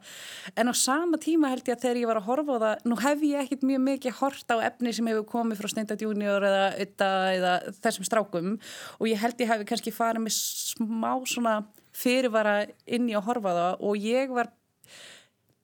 en 0.56 0.72
á 0.72 0.74
sama 0.80 1.20
tíma 1.20 1.52
held 1.52 1.68
ég 1.68 1.76
að 1.76 1.84
þegar 1.84 2.00
ég 2.00 2.12
var 2.12 2.22
að 2.22 2.30
horfa 2.30 2.56
á 2.56 2.64
það, 2.64 2.86
nú 2.88 3.00
hef 3.04 3.26
ég 3.28 3.44
ekkit 3.44 3.66
mjög 3.68 3.84
mikið 3.90 4.20
hort 4.22 4.56
á 4.56 4.58
efni 4.70 4.94
sem 4.96 5.10
hefur 5.12 5.28
komið 5.34 5.60
frá 5.60 5.74
Steindat 5.74 6.06
Junior 6.06 6.48
eða, 6.48 6.70
eða, 6.86 7.12
eða 7.34 7.58
þessum 7.82 8.08
strákum 8.08 8.54
og 9.02 9.12
ég 9.12 9.20
held 9.20 9.44
ég 9.44 9.52
hefði 9.52 9.68
kannski 9.74 9.96
farið 9.96 10.24
með 10.30 10.40
smá 10.40 11.12
svona 11.28 11.58
fyrirvara 11.98 12.62
inn 12.86 13.10
í 13.10 13.18
að 13.18 13.28
horfa 13.28 13.58
það 13.58 13.86
og 13.90 14.08
ég 14.08 14.32
var 14.32 14.54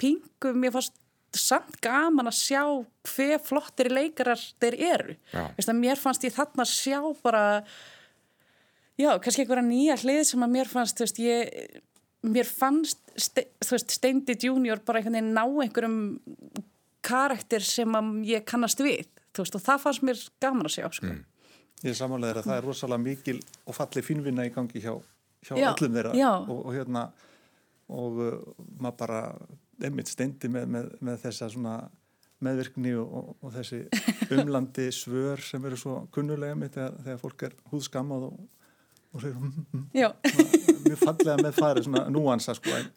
pingum, 0.01 0.59
mér 0.59 0.73
fannst 0.75 0.99
samt 1.33 1.79
gaman 1.81 2.29
að 2.29 2.37
sjá 2.37 2.61
hver 3.09 3.41
flottir 3.41 3.89
leikarar 3.93 4.41
þeir 4.61 4.77
eru. 4.91 5.15
Vist, 5.57 5.71
mér 5.73 5.99
fannst 6.01 6.25
ég 6.27 6.35
þarna 6.35 6.65
að 6.65 6.73
sjá 6.73 6.99
bara 7.23 7.43
já, 8.99 9.09
kannski 9.17 9.43
einhverja 9.43 9.65
nýja 9.65 9.97
hlið 10.03 10.21
sem 10.29 10.45
að 10.45 10.53
mér 10.53 10.69
fannst 10.69 11.01
veist, 11.01 11.19
ég, 11.23 11.81
mér 12.25 12.49
fannst 12.49 13.01
ste, 13.17 13.47
veist, 13.69 13.95
Steindi 13.97 14.37
Junior 14.39 14.81
bara 14.85 15.01
einhvern 15.01 15.17
veginn 15.17 15.33
ná 15.35 15.43
einhverjum 15.65 15.97
karakter 17.03 17.65
sem 17.65 17.97
ég 18.27 18.45
kannast 18.47 18.83
við 18.83 19.07
veist, 19.33 19.57
og 19.57 19.65
það 19.65 19.85
fannst 19.87 20.05
mér 20.05 20.23
gaman 20.43 20.69
að 20.69 20.77
sjá 20.77 20.89
sko. 20.91 21.09
mm. 21.09 21.23
Ég 21.83 21.91
er 21.91 21.99
samanlega 21.99 22.39
að 22.39 22.45
það 22.47 22.57
er 22.61 22.67
rosalega 22.69 23.03
mikil 23.03 23.39
og 23.67 23.75
fallið 23.75 24.05
finnvinna 24.07 24.45
í 24.47 24.53
gangi 24.55 24.79
hjá, 24.79 24.93
hjá 25.43 25.57
já, 25.57 25.67
öllum 25.73 25.97
þeirra. 25.97 26.13
og, 26.45 26.59
og 26.61 26.75
hérna 26.77 27.09
og 27.91 28.21
uh, 28.23 28.37
maður 28.79 28.99
bara 29.01 29.19
einmitt 29.81 30.11
steindi 30.11 30.51
með, 30.51 30.69
með, 30.75 30.89
með 31.03 31.21
þessa 31.25 31.49
svona 31.53 31.77
meðvirkni 32.43 32.93
og, 32.99 33.15
og, 33.19 33.31
og 33.41 33.55
þessi 33.55 33.83
umlandi 34.35 34.89
svör 35.01 35.41
sem 35.43 35.65
eru 35.69 35.79
svo 35.79 36.01
kunnulega 36.13 36.57
mitt 36.59 36.75
þegar, 36.77 36.99
þegar 37.05 37.23
fólk 37.23 37.47
er 37.47 37.57
húðskammað 37.71 38.29
og, 38.29 38.37
og 39.13 39.23
segir 39.23 39.39
mm, 39.39 39.65
mm, 39.93 40.85
mjög 40.89 41.03
fallega 41.03 41.37
með 41.41 41.59
farið 41.59 41.89
svona 41.89 42.05
núansa 42.13 42.55
sko 42.57 42.73
en, 42.75 42.89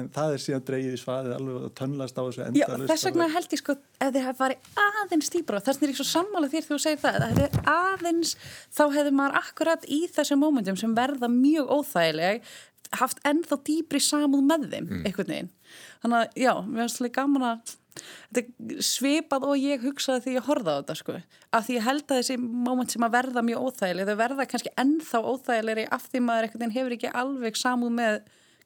en 0.00 0.10
það 0.14 0.36
er 0.36 0.44
síðan 0.44 0.66
dreigið 0.68 0.98
í 0.98 1.00
svaðið 1.00 1.36
alveg 1.38 1.68
og 1.68 1.74
tönnlast 1.80 2.20
á 2.20 2.22
þessu 2.22 2.44
enda 2.48 2.60
Já, 2.60 2.66
þess 2.90 3.08
vegna 3.08 3.30
held 3.36 3.56
ég 3.56 3.62
sko 3.62 3.78
ef 3.78 4.12
þið 4.16 4.20
hefði 4.26 4.40
farið 4.42 4.70
aðeins 4.84 5.34
dýbra 5.36 5.64
þess 5.64 5.82
er 5.82 5.94
ég 5.94 6.00
svo 6.00 6.08
sammála 6.10 6.52
þér 6.52 6.68
þegar 6.68 6.76
þú 6.76 6.84
segir 6.84 7.02
það 7.04 7.18
það 7.22 7.34
hefði 7.38 7.64
aðeins, 7.78 8.36
þá 8.74 8.84
hefði 8.98 9.16
maður 9.22 9.40
akkurat 9.40 9.88
í 9.88 10.04
þessum 10.18 10.44
mómentum 10.44 10.80
sem 10.80 10.96
verða 10.98 11.30
mjög 11.32 11.74
óþægileg 11.78 12.54
haft 13.00 13.22
ennþá 13.28 13.60
dýbri 13.68 14.02
samúð 14.02 14.44
með 14.48 14.68
þeim 14.72 14.84
mm. 14.90 15.00
einhvern 15.08 15.32
veginn. 15.32 15.50
Þannig 16.02 16.20
að 16.20 16.44
já, 16.44 16.52
mér 16.66 16.84
finnst 16.84 17.00
þetta 17.00 17.16
gaman 17.20 17.48
að 17.48 17.74
þetta 18.34 18.82
svipað 18.82 19.44
og 19.46 19.58
ég 19.60 19.84
hugsaði 19.86 20.24
því 20.24 20.32
ég 20.34 20.46
horfaði 20.48 20.74
á 20.74 20.80
þetta 20.80 20.96
sko. 20.98 21.18
Af 21.54 21.66
því 21.66 21.76
ég 21.76 21.84
held 21.86 22.06
að 22.08 22.20
þessi 22.20 22.38
móment 22.42 22.94
sem 22.94 23.06
að 23.06 23.14
verða 23.14 23.44
mjög 23.46 23.68
óþægileg 23.68 24.08
þau 24.08 24.16
verða 24.22 24.48
kannski 24.50 24.72
ennþá 24.82 25.20
óþægilegri 25.30 25.84
af 25.94 26.08
því 26.10 26.22
maður 26.26 26.48
einhvern 26.48 26.64
veginn 26.64 26.76
hefur 26.78 26.96
ekki 26.96 27.12
alveg 27.22 27.60
samúð 27.60 27.94
með 28.00 28.16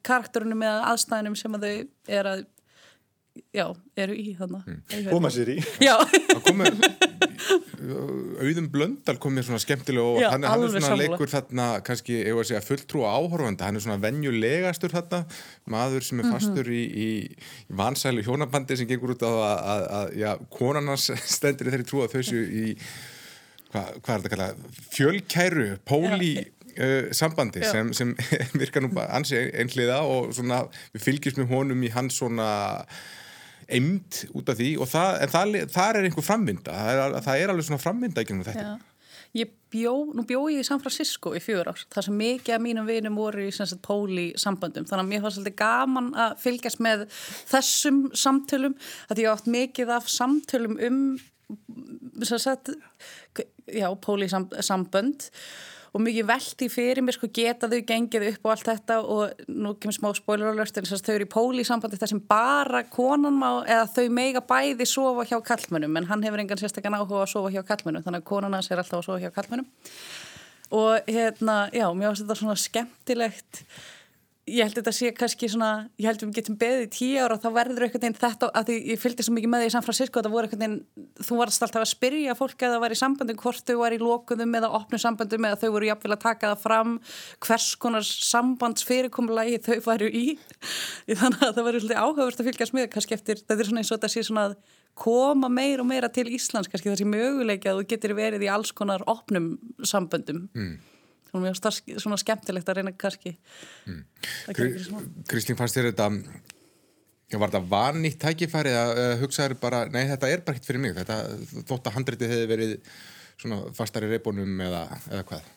karakterunum 0.07 0.63
eða 0.65 0.87
aðstæðinum 0.93 1.37
sem 1.37 1.57
að 1.59 1.67
þau 1.67 2.15
er 2.19 2.31
að 2.31 2.45
já, 3.55 3.65
eru 3.99 4.15
í 4.17 4.33
þannig 4.37 4.67
mm. 4.67 5.09
koma 5.11 5.31
sér 5.33 5.53
í 5.53 5.57
auðum 8.39 8.67
blöndal 8.73 9.17
komið 9.21 9.47
svona 9.47 9.61
skemmtilega 9.63 10.05
og 10.05 10.21
já, 10.21 10.29
hann, 10.33 10.45
hann 10.47 10.65
er 10.65 10.73
svona 10.73 10.91
samla. 10.91 11.05
leikur 11.05 11.31
þarna 11.31 11.67
kannski, 11.85 12.17
var 12.27 12.43
að 12.43 12.49
segja, 12.51 12.63
fulltrú 12.65 13.05
áhorfanda 13.07 13.69
hann 13.69 13.79
er 13.79 13.85
svona 13.85 14.01
venjulegastur 14.03 14.93
þarna 14.93 15.21
maður 15.69 16.07
sem 16.07 16.21
er 16.21 16.27
mhm. 16.27 16.35
fastur 16.35 16.69
mm 16.69 16.73
-hmm. 16.73 16.97
í, 17.05 17.09
í 17.69 17.77
vansælu 17.81 18.25
hjónabandi 18.27 18.77
sem 18.77 18.89
gengur 18.89 19.15
út 19.15 19.25
á 19.25 19.31
að, 19.31 19.83
að, 19.99 20.13
já, 20.19 20.31
konarnas 20.49 21.09
stendur 21.37 21.71
þeirri 21.71 21.89
trú 21.89 22.03
að 22.03 22.17
þau 22.17 22.23
séu 22.23 22.45
í 22.45 22.77
hvað 23.69 23.99
hva 24.01 24.13
er 24.13 24.23
þetta 24.23 24.29
að 24.29 24.33
kalla 24.33 24.49
fjölkæru, 24.93 25.67
póli 25.85 26.33
uh, 26.79 27.11
sambandi 27.11 27.63
Já. 27.63 27.71
sem, 27.71 27.93
sem 27.93 28.15
virkar 28.61 28.83
nú 28.83 28.91
bara 28.93 29.13
ansi 29.17 29.37
einhliða 29.37 30.01
og 30.07 30.33
svona 30.35 30.63
við 30.93 31.05
fylgjum 31.05 31.43
með 31.43 31.53
honum 31.53 31.85
í 31.85 31.93
hans 31.93 32.19
svona 32.21 32.49
eimt 33.77 34.23
út 34.35 34.51
af 34.51 34.59
því 34.59 34.69
og 34.81 34.89
það, 34.91 35.25
það, 35.33 35.57
það 35.73 35.89
er 35.89 36.07
einhver 36.09 36.25
framvinda. 36.25 36.77
Það 36.77 37.01
er, 37.03 37.17
það 37.27 37.43
er 37.43 37.53
alveg 37.53 37.67
svona 37.67 37.83
framvinda 37.83 38.23
ekki 38.23 38.35
um 38.35 38.45
þetta. 38.47 38.65
Já. 38.69 38.89
Ég 39.37 39.49
bjó, 39.69 39.93
nú 40.17 40.23
bjó 40.25 40.39
ég 40.49 40.63
í 40.63 40.65
San 40.65 40.81
Francisco 40.81 41.35
í 41.37 41.41
fjögur 41.43 41.69
ár, 41.69 41.81
þar 41.93 42.07
sem 42.07 42.15
mikið 42.17 42.55
af 42.55 42.63
mínum 42.63 42.87
vinum 42.89 43.17
voru 43.19 43.43
í 43.45 43.51
sagt, 43.53 43.77
póli 43.85 44.31
sambandum, 44.41 44.87
þannig 44.89 45.03
að 45.03 45.11
mér 45.11 45.21
fannst 45.21 45.37
svolítið 45.37 45.57
gaman 45.59 46.07
að 46.17 46.33
fylgjast 46.41 46.81
með 46.81 47.03
þessum 47.51 47.99
samtölum, 48.17 48.73
að 49.13 49.21
ég 49.21 49.29
átt 49.29 49.51
mikið 49.53 49.91
af 49.99 50.09
samtölum 50.09 50.79
um 50.87 51.03
sagt, 52.25 52.73
já, 53.69 53.87
póli 54.01 54.29
sambönd 54.29 55.29
og 55.93 56.03
mikið 56.05 56.27
veldi 56.29 56.69
fyrir 56.69 57.01
mér 57.05 57.17
sko 57.17 57.29
geta 57.33 57.69
þau 57.71 57.79
gengið 57.87 58.27
upp 58.29 58.45
og 58.45 58.53
allt 58.53 58.67
þetta 58.69 58.97
og 59.01 59.43
nú 59.49 59.73
kemur 59.81 59.97
smá 59.97 60.09
spoileralert 60.17 60.77
en 60.77 60.87
þess 60.87 60.99
að 60.99 61.07
þau 61.07 61.15
eru 61.15 61.27
í 61.27 61.31
póli 61.33 61.63
í 61.63 61.67
sambandi 61.67 61.99
þar 62.01 62.13
sem 62.13 62.23
bara 62.29 62.83
konan 62.93 63.39
má 63.39 63.49
eða 63.65 63.87
þau 63.95 64.05
meiga 64.13 64.43
bæði 64.45 64.89
sofa 64.89 65.25
hjá 65.29 65.37
kallmönnum 65.51 65.99
en 65.99 66.09
hann 66.11 66.25
hefur 66.25 66.43
engan 66.43 66.61
sérstaklega 66.61 67.01
áhuga 67.01 67.23
að 67.25 67.31
sofa 67.33 67.53
hjá 67.55 67.63
kallmönnum 67.71 68.05
þannig 68.05 68.23
að 68.23 68.29
konan 68.29 68.57
hans 68.57 68.69
er 68.69 68.83
alltaf 68.83 69.01
að 69.01 69.07
sofa 69.09 69.23
hjá 69.23 69.33
kallmönnum 69.33 69.69
og 70.79 71.09
hérna 71.09 71.57
já, 71.73 71.87
mér 71.93 72.11
finnst 72.11 72.25
þetta 72.27 72.39
svona 72.43 72.59
skemmtilegt 72.59 73.63
ég 74.49 74.65
held 74.65 74.77
þetta 74.79 74.93
sé 74.95 75.09
kannski 75.15 75.49
svona 75.51 75.69
ég 75.99 76.07
held 76.09 76.23
við 76.23 76.31
getum 76.39 76.57
beðið 76.59 76.83
í 76.85 76.89
tíu 76.93 77.23
ára 77.23 77.37
þá 77.41 77.47
verður 77.55 77.85
eitthvað 77.85 78.07
einn 78.07 78.17
þetta, 78.17 78.49
að 78.57 78.69
því 78.69 78.77
ég 78.91 79.01
fylgdi 79.01 79.25
svo 79.25 79.35
mikið 79.35 79.51
með 79.53 79.63
því 79.63 79.69
í 79.69 79.73
San 79.75 79.85
Francisco 79.85 80.19
þetta 80.19 80.31
voru 80.33 80.49
eitthvað 80.49 80.65
einn, 80.65 80.77
þú 81.27 81.37
varst 81.39 81.65
alltaf 81.65 81.83
að 81.83 81.91
spyrja 81.91 82.35
fólk 82.39 82.65
að 82.65 82.75
það 82.75 82.83
var 82.83 82.95
í 82.95 82.99
sambandum, 82.99 83.39
hvort 83.43 83.69
þau 83.69 83.77
var 83.81 83.95
í 83.95 84.01
lókuðum 84.01 84.57
eða 84.59 84.71
opnu 84.79 85.01
sambandum 85.01 85.47
eða 85.49 85.61
þau 85.63 85.71
voru 85.77 85.89
jafnvel 85.89 86.15
að 86.15 86.25
taka 86.25 86.51
það 86.51 86.65
fram 86.65 86.97
hvers 87.47 87.69
konar 87.85 88.09
sambandsfyrirkomulagi 88.09 89.61
þau 89.69 89.79
varu 89.87 90.11
í. 90.11 90.25
Þannig 91.09 91.47
að 91.47 91.55
það 91.55 91.65
var 91.69 91.79
svolítið 91.79 92.03
áhugavert 92.03 92.43
að 92.43 92.51
fylgjast 92.51 92.77
með 92.77 92.91
kannski 92.93 93.17
eftir, 93.17 93.41
þetta 93.45 93.59
er 93.63 93.71
svona 93.71 93.83
eins 93.83 93.93
og 93.93 93.99
þetta 93.99 94.13
sé 94.15 94.25
svona 94.27 94.45
koma 94.99 95.47
meir 95.53 95.79
og 95.79 95.87
meira 95.87 96.09
til 96.11 96.27
Íslands 96.27 96.67
kannski 96.67 96.91
þessi 96.91 97.07
möguleiki 97.07 97.69
að 97.71 97.81
þú 97.81 97.89
getur 97.93 98.15
verið 98.17 98.43
í 98.43 98.49
alls 98.51 98.73
konar 98.75 99.05
opnum 99.07 99.53
samböndum. 99.87 100.47
Mm 100.57 100.79
svona 101.29 101.43
mjög 101.45 101.99
svona 102.03 102.19
skemmtilegt 102.21 102.69
að 102.69 102.79
reyna 102.79 102.95
kannski 102.97 103.35
mm. 103.85 104.01
Kristín 105.29 105.59
fannst 105.59 105.77
þér 105.77 105.91
þetta 105.91 106.09
var 107.37 107.51
þetta 107.51 107.63
vannitt 107.69 108.19
tækifæri 108.21 108.73
að 108.73 109.19
hugsaður 109.21 109.57
bara, 109.61 109.83
nei 109.93 110.07
þetta 110.09 110.31
er 110.33 110.43
bara 110.45 110.57
hitt 110.57 110.67
fyrir 110.67 110.83
mig 110.83 110.97
þetta 110.97 111.19
þótt 111.69 111.89
að 111.89 111.97
handritið 111.99 112.33
hefði 112.33 112.49
verið 112.49 112.75
svona 113.39 113.59
fastar 113.77 114.07
í 114.07 114.11
reybónum 114.11 114.63
eða, 114.65 114.85
eða 115.11 115.25
hvað 115.29 115.55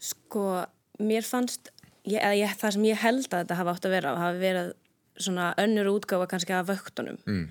Sko, 0.00 0.44
mér 1.02 1.26
fannst 1.26 1.72
ég, 2.08 2.22
ég, 2.38 2.54
það 2.60 2.76
sem 2.76 2.86
ég 2.88 3.02
held 3.02 3.26
að 3.26 3.42
þetta 3.42 3.58
hafa 3.58 3.74
átt 3.74 3.88
að 3.88 3.96
vera 3.96 4.14
hafi 4.20 4.40
verið 4.40 4.70
svona 5.20 5.50
önnur 5.60 5.90
útgáfa 5.92 6.28
kannski 6.30 6.54
af 6.56 6.70
vöktunum 6.70 7.18
mm. 7.26 7.42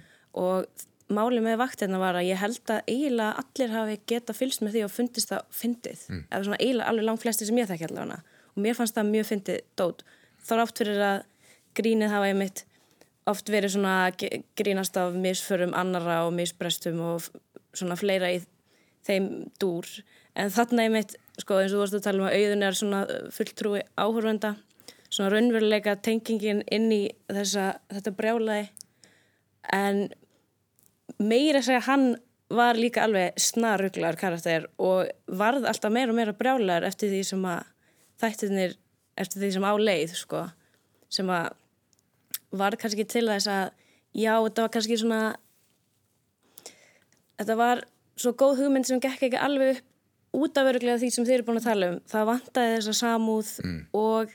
og 0.42 0.88
Máli 1.10 1.42
með 1.42 1.58
vaktina 1.64 2.00
var 2.02 2.20
að 2.20 2.28
ég 2.30 2.38
held 2.38 2.70
að 2.70 2.90
eiginlega 2.92 3.42
allir 3.42 3.72
hafi 3.74 3.96
geta 4.12 4.36
fylst 4.38 4.62
með 4.62 4.76
því 4.76 4.84
og 4.86 4.92
fundist 4.94 5.32
það 5.32 5.48
fyndið, 5.58 6.04
mm. 6.10 6.24
eða 6.30 6.46
svona 6.46 6.60
eiginlega 6.60 6.92
alveg 6.92 7.08
langt 7.08 7.24
flesti 7.24 7.48
sem 7.50 7.58
ég 7.58 7.70
þekki 7.70 7.88
allavega 7.90 8.20
og 8.54 8.64
mér 8.66 8.78
fannst 8.78 8.98
það 8.98 9.10
mjög 9.10 9.30
fyndið 9.30 9.60
dót. 9.80 10.04
Þá 10.46 10.54
oft 10.64 10.82
fyrir 10.82 11.02
að 11.06 11.18
grínið 11.80 12.14
hafa 12.14 12.30
ég 12.30 12.40
mitt 12.40 12.64
oft 13.30 13.50
verið 13.50 13.76
svona 13.76 13.96
grínast 14.58 14.98
af 14.98 15.18
misförum 15.18 15.76
annara 15.78 16.22
og 16.28 16.34
misbrestum 16.38 17.02
og 17.06 17.28
svona 17.78 17.98
fleira 18.00 18.32
í 18.34 18.40
þeim 19.08 19.30
dúr 19.62 19.88
en 20.40 20.52
þarna 20.54 20.88
ég 20.88 20.94
mitt, 20.94 21.16
sko 21.42 21.60
eins 21.60 21.74
og 21.74 21.80
þú 21.80 21.84
varst 21.84 21.98
að 22.00 22.06
tala 22.08 22.24
um 22.24 22.30
að 22.30 22.38
auðun 22.40 22.66
er 22.66 22.78
svona 22.78 23.02
fulltrúi 23.34 23.84
áhörvenda 23.98 24.56
svona 25.10 25.32
raunveruleika 25.34 25.96
tengingin 26.06 26.62
inn 26.72 26.90
í 26.94 27.04
þessa, 27.30 27.80
þetta 27.90 28.16
brjálaði 28.18 28.68
en 29.76 30.08
meira 31.18 31.62
segja 31.66 31.82
hann 31.88 32.12
var 32.50 32.78
líka 32.80 33.04
alveg 33.06 33.38
snaruglar 33.40 34.18
karakter 34.18 34.66
og 34.82 35.10
varð 35.28 35.68
alltaf 35.70 35.94
meira 35.94 36.14
og 36.14 36.18
meira 36.18 36.34
brjálar 36.34 36.86
eftir 36.88 37.12
því 37.12 37.22
sem 37.28 37.44
að 37.46 37.68
þættirnir, 38.20 38.74
eftir 39.18 39.44
því 39.44 39.52
sem 39.56 39.68
á 39.70 39.74
leið 39.78 40.16
sko, 40.18 40.42
sem 41.10 41.30
að 41.30 41.54
var 42.50 42.76
kannski 42.82 43.06
til 43.06 43.28
þess 43.30 43.50
að 43.52 43.70
já, 44.18 44.34
þetta 44.34 44.66
var 44.66 44.74
kannski 44.74 44.98
svona 44.98 45.22
þetta 47.40 47.56
var 47.60 47.84
svo 48.20 48.34
góð 48.36 48.64
hugmynd 48.64 48.90
sem 48.90 49.02
gekk 49.04 49.30
ekki 49.30 49.40
alveg 49.40 49.78
upp 49.78 49.86
út 50.40 50.60
af 50.62 50.68
öruglega 50.70 51.00
því 51.02 51.10
sem 51.14 51.26
þið 51.26 51.36
eru 51.38 51.48
búin 51.48 51.60
að 51.62 51.68
tala 51.70 51.90
um 51.94 52.00
það 52.10 52.28
vantæði 52.30 52.74
þessa 52.76 52.96
samúð 53.00 53.52
mm. 53.64 53.80
og 53.98 54.34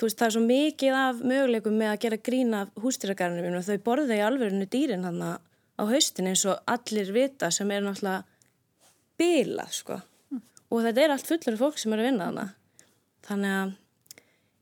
þú 0.00 0.06
veist 0.06 0.20
það 0.20 0.26
er 0.26 0.34
svo 0.36 0.44
mikið 0.46 0.96
af 0.96 1.20
möguleikum 1.32 1.76
með 1.76 1.92
að 1.92 2.02
gera 2.04 2.20
grína 2.28 2.62
hústýragarnum 2.80 3.58
þau 3.66 3.76
borði 3.84 4.16
í 4.16 4.24
alverðinu 4.24 4.68
dýrin 4.72 5.04
hann 5.08 5.20
að 5.26 5.36
á 5.80 5.82
haustin 5.88 6.30
eins 6.30 6.44
og 6.48 6.60
allir 6.70 7.12
vita 7.14 7.50
sem 7.54 7.70
er 7.72 7.84
náttúrulega 7.84 8.24
bilað 9.20 9.76
sko 9.80 9.98
mm. 9.98 10.42
og 10.70 10.84
þetta 10.86 11.04
er 11.04 11.14
allt 11.14 11.30
fullur 11.30 11.60
fólk 11.60 11.80
sem 11.80 11.94
eru 11.96 12.04
að 12.04 12.10
vinna 12.10 12.28
þarna 12.28 12.46
þannig 13.28 13.56
að 13.56 13.74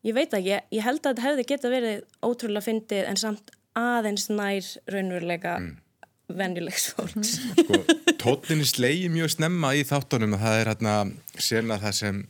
ég 0.08 0.16
veit 0.16 0.38
ekki, 0.38 0.54
ég, 0.54 0.72
ég 0.78 0.86
held 0.86 1.02
að 1.02 1.10
þetta 1.10 1.26
hefði 1.26 1.46
geta 1.52 1.72
verið 1.72 2.02
ótrúlega 2.24 2.66
fyndið 2.68 3.10
en 3.10 3.20
samt 3.20 3.54
aðeins 3.78 4.26
nær 4.32 4.72
raunveruleika 4.94 5.54
mm. 5.60 5.70
venjulegs 6.38 6.90
fólks 6.94 7.36
sko, 7.62 7.82
Tóttinni 8.18 8.66
slegi 8.66 9.10
mjög 9.12 9.36
snemma 9.36 9.74
í 9.78 9.84
þáttunum 9.86 10.36
að 10.36 10.44
það 10.46 10.60
er 10.60 10.72
hérna 10.72 10.94
sérna 11.38 11.80
það 11.82 11.98
sem 12.00 12.22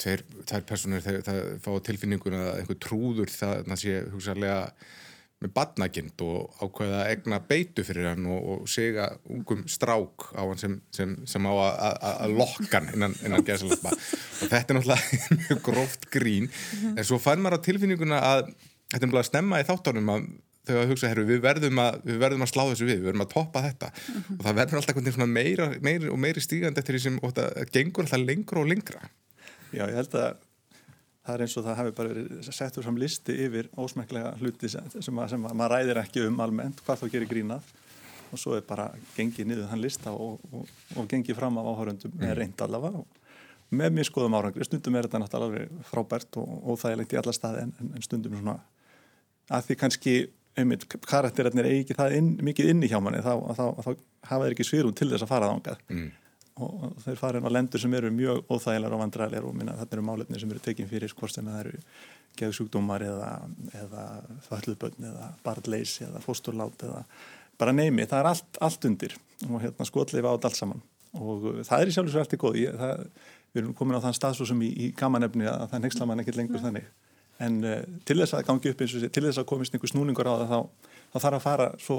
þeir, 0.00 0.22
þær 0.48 0.68
personur 0.68 1.04
þeir, 1.04 1.18
það 1.26 1.42
fá 1.64 1.70
tilfinninguna 1.88 2.44
að 2.50 2.62
einhver 2.62 2.80
trúður 2.80 3.32
það, 3.32 3.66
það 3.70 3.82
sé 3.82 3.98
hugsaðlega 4.12 4.60
með 5.44 5.52
badnagind 5.52 6.22
og 6.24 6.62
ákveða 6.64 7.02
egna 7.12 7.38
beitu 7.44 7.84
fyrir 7.84 8.08
hann 8.08 8.24
og, 8.32 8.46
og 8.54 8.70
segja 8.72 9.10
ungum 9.28 9.66
strák 9.68 10.30
á 10.32 10.40
hann 10.40 10.60
sem, 10.60 10.78
sem, 10.96 11.12
sem 11.28 11.44
á 11.44 11.52
að 11.52 12.38
lokkan 12.38 12.88
innan, 12.94 13.16
innan 13.20 13.44
gesalappa 13.44 13.92
og 13.92 14.48
þetta 14.48 14.72
er 14.72 14.78
náttúrulega 14.78 15.20
mjög 15.42 15.60
gróft 15.66 16.08
grín. 16.12 16.48
En 16.94 17.04
svo 17.04 17.20
fann 17.20 17.44
maður 17.44 17.60
á 17.60 17.66
tilfinninguna 17.68 18.22
að 18.24 18.42
þetta 18.48 19.02
er 19.02 19.04
náttúrulega 19.04 19.30
snemma 19.30 19.60
í 19.60 19.68
þáttunum 19.68 20.12
að 20.14 20.26
þau 20.66 20.78
að 20.80 20.88
hugsa, 20.90 21.10
herru, 21.12 21.26
við 21.28 21.44
verðum 21.44 21.78
að, 21.78 22.00
við 22.08 22.16
verðum 22.24 22.42
að 22.46 22.50
slá 22.50 22.62
þessu 22.64 22.88
við, 22.88 22.96
við 22.96 23.10
verðum 23.10 23.22
að 23.26 23.32
toppa 23.36 23.62
þetta. 23.68 23.92
Mm 23.92 24.16
-hmm. 24.16 24.38
og 24.38 24.46
það 24.48 24.58
verður 24.60 24.80
alltaf 24.80 25.20
meira, 25.36 25.68
meira 25.84 26.10
og 26.10 26.18
meiri 26.18 26.42
stígand 26.42 26.80
eftir 26.80 26.96
því 26.96 27.02
sem 27.04 27.20
það 27.22 27.60
gengur 27.76 28.06
alltaf 28.06 28.24
lengra 28.24 28.62
og 28.64 28.70
lengra. 28.72 29.10
Já, 29.70 29.84
ég 29.84 29.94
held 30.00 30.16
að 30.18 30.40
það 31.26 31.34
er 31.34 31.44
eins 31.44 31.56
og 31.58 31.66
það 31.66 31.78
hefur 31.80 31.96
bara 31.98 32.12
verið 32.12 32.48
settur 32.54 32.86
fram 32.86 33.00
listi 33.00 33.34
yfir 33.46 33.68
ósmæklega 33.82 34.32
hluti 34.40 34.70
sem, 34.70 34.86
sem, 34.94 35.18
að, 35.18 35.32
sem 35.34 35.46
að 35.48 35.58
maður 35.58 35.74
ræðir 35.74 36.00
ekki 36.04 36.24
um 36.28 36.40
almennt 36.44 36.82
hvað 36.86 37.02
þá 37.02 37.06
gerir 37.14 37.30
grínað. 37.30 37.74
Og 38.34 38.40
svo 38.42 38.56
er 38.56 38.64
bara 38.66 38.88
gengið 39.14 39.46
niður 39.50 39.68
þann 39.70 39.82
lista 39.82 40.12
og, 40.14 40.40
og, 40.50 40.70
og 40.98 41.06
gengið 41.10 41.38
fram 41.38 41.58
af 41.60 41.68
áhörundum 41.70 42.14
með 42.14 42.30
mm. 42.30 42.38
reynd 42.40 42.64
allavega. 42.66 43.02
Og 43.02 43.76
með 43.76 43.94
mjög 43.98 44.08
skoðum 44.10 44.38
árangri. 44.38 44.66
Stundum 44.66 44.98
er 44.98 45.06
þetta 45.06 45.20
náttúrulega 45.22 45.86
frábært 45.90 46.40
og, 46.42 46.50
og 46.62 46.80
það 46.82 46.92
er 46.94 47.00
leikt 47.02 47.14
í 47.14 47.20
alla 47.22 47.34
staði 47.34 47.62
en, 47.66 47.72
en 47.86 48.06
stundum 48.06 48.34
svona 48.38 48.58
að 49.46 49.68
því 49.68 49.78
kannski 49.82 50.14
einmitt 50.56 50.86
karakterarnir 51.06 51.68
eigi 51.68 51.82
ekki 51.84 51.98
það 51.98 52.14
inn, 52.16 52.30
mikið 52.46 52.70
inni 52.72 52.88
hjá 52.90 52.98
manni 53.02 53.18
þá, 53.22 53.34
þá, 53.54 53.64
þá, 53.84 53.90
þá 53.90 54.30
hafa 54.30 54.46
þeir 54.46 54.54
ekki 54.56 54.66
svirum 54.66 54.94
til 54.96 55.10
þess 55.10 55.26
að 55.26 55.30
fara 55.30 55.50
ángað 55.52 55.82
mm 55.92 56.06
og 56.56 57.00
þeir 57.04 57.18
fara 57.20 57.40
inn 57.40 57.48
á 57.48 57.52
lendur 57.52 57.82
sem 57.82 57.94
eru 57.98 58.10
mjög 58.14 58.44
óþægilegar 58.48 58.96
og 58.96 59.02
vandræðilegar 59.02 59.48
og 59.48 59.56
minna 59.56 59.76
þetta 59.76 59.96
eru 59.98 60.04
málefni 60.06 60.40
sem 60.40 60.52
eru 60.54 60.62
tekinn 60.64 60.88
fyrir 60.88 61.12
hvort 61.12 61.34
sem 61.34 61.48
það 61.48 61.58
eru 61.66 61.80
geðsjúkdómar 62.36 63.04
eða, 63.04 63.30
eða 63.76 64.04
falluböldn 64.48 65.08
eða 65.10 65.30
barnleis 65.44 65.98
eða 66.04 66.22
fósturlát 66.24 66.84
eða 66.88 67.02
bara 67.60 67.72
neymi, 67.76 68.04
það 68.08 68.20
er 68.20 68.28
allt, 68.32 68.60
allt 68.64 68.84
undir 68.88 69.16
og 69.48 69.62
hérna 69.62 69.86
skotleifa 69.88 70.34
át 70.34 70.48
allt 70.48 70.58
saman. 70.58 70.82
Og 71.16 71.62
það 71.64 71.80
er 71.80 71.90
í 71.90 71.94
sjálf 71.94 72.10
og 72.10 72.14
svo 72.14 72.22
eftir 72.24 72.40
góð 72.40 72.58
Ég, 72.60 72.76
það, 72.76 73.06
við 73.54 73.62
erum 73.62 73.76
komin 73.78 73.96
á 73.96 74.04
þann 74.04 74.16
stað 74.16 74.36
svo 74.36 74.48
sem 74.50 74.60
í, 74.64 74.68
í 74.68 74.90
gamanefni 74.96 75.48
að 75.48 75.64
það 75.72 75.84
nexla 75.86 76.08
mann 76.08 76.22
ekkert 76.22 76.40
lengur 76.40 76.64
þannig. 76.64 76.90
En 77.46 77.56
uh, 77.64 77.80
til 78.08 78.18
þess 78.20 78.36
að 78.36 78.46
gangi 78.50 78.72
upp 78.72 78.84
eins 78.84 78.96
og 78.96 79.04
sé, 79.04 79.10
til 79.12 79.24
þess 79.24 79.40
að 79.40 79.48
komist 79.48 79.76
einhver 79.76 79.92
snúningur 79.92 80.28
á 80.28 80.34
það 80.42 80.52
þá, 80.52 80.90
þá 81.12 81.18
þarf 81.24 81.38
að 81.38 81.46
fara 81.46 81.68
svo 81.80 81.98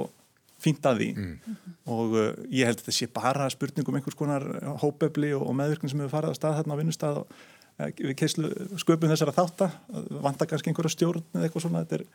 fínt 0.62 0.88
að 0.90 1.02
því. 1.02 1.10
Mm. 1.18 1.58
og 1.94 2.16
uh, 2.18 2.32
ég 2.50 2.70
held 2.70 2.80
að 2.80 2.86
þetta 2.86 2.96
sé 2.98 3.10
bara 3.14 3.50
spurningum 3.54 4.00
einhvers 4.00 4.18
konar 4.18 4.46
hópefli 4.82 5.34
og, 5.38 5.46
og 5.50 5.58
meðvirkning 5.60 5.94
sem 5.94 6.02
hefur 6.04 6.16
farið 6.16 6.34
að 6.34 6.40
stað 6.40 6.58
þarna 6.62 6.78
á 6.78 6.80
vinnustad 6.82 7.20
og 7.22 7.36
uh, 7.36 7.92
við 7.92 8.16
keislu 8.22 8.54
sköpum 8.82 9.12
þessara 9.14 9.36
þáttar 9.38 9.78
vanda 10.24 10.50
kannski 10.50 10.72
einhverja 10.72 10.96
stjórn 10.96 11.26
eða 11.36 11.48
eitthvað 11.48 11.68
svona. 11.68 11.86
Er, 11.86 12.08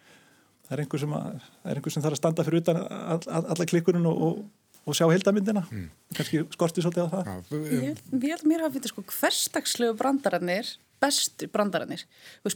það 0.67 0.77
er 0.77 0.85
einhver 0.85 1.05
sem, 1.05 1.15
að, 1.19 1.47
er 1.65 1.79
einhver 1.79 1.95
sem 1.95 2.05
þarf 2.05 2.19
að 2.19 2.23
standa 2.23 2.47
fyrir 2.49 2.65
utan 2.65 2.83
all, 2.83 3.23
all, 3.27 3.47
alla 3.55 3.69
klikkurinn 3.69 4.09
og, 4.11 4.23
og, 4.27 4.71
og 4.83 4.99
sjá 4.99 5.07
heildamindina 5.07 5.65
mm. 5.69 5.91
kannski 6.19 6.45
skorti 6.55 6.85
svolítið 6.85 7.07
á 7.07 7.13
það. 7.15 7.35
Ég, 7.71 8.01
ég 8.19 8.33
held 8.33 8.49
mér 8.51 8.67
að 8.67 8.79
vita 8.79 8.91
sko 8.91 9.05
hverstagslegu 9.07 9.95
brandarannir 9.99 10.75
bestu 11.03 11.49
brandarannir 11.51 12.05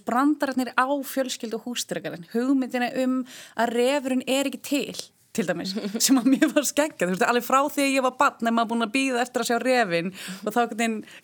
brandarannir 0.07 0.73
á 0.79 0.87
fjölskyldu 0.87 1.59
og 1.59 1.67
hústyrkarinn 1.71 2.27
hugmyndina 2.35 2.93
um 3.03 3.21
að 3.59 3.75
refurinn 3.75 4.25
er 4.27 4.51
ekki 4.51 4.63
til 4.63 4.99
til 5.37 5.47
dæmis, 5.49 5.75
sem 6.03 6.19
að 6.21 6.31
mér 6.33 6.51
var 6.55 6.67
skeggjað, 6.67 7.11
þú 7.11 7.15
veist, 7.15 7.27
alveg 7.27 7.47
frá 7.47 7.61
því 7.73 7.87
ég 7.93 8.05
var 8.07 8.17
bann 8.21 8.49
en 8.49 8.57
maður 8.57 8.71
búin 8.73 8.87
að 8.87 8.95
býða 8.97 9.23
eftir 9.23 9.45
að 9.45 9.51
sjá 9.51 9.59
refin 9.63 10.13
og 10.43 10.55
þá 10.55 10.61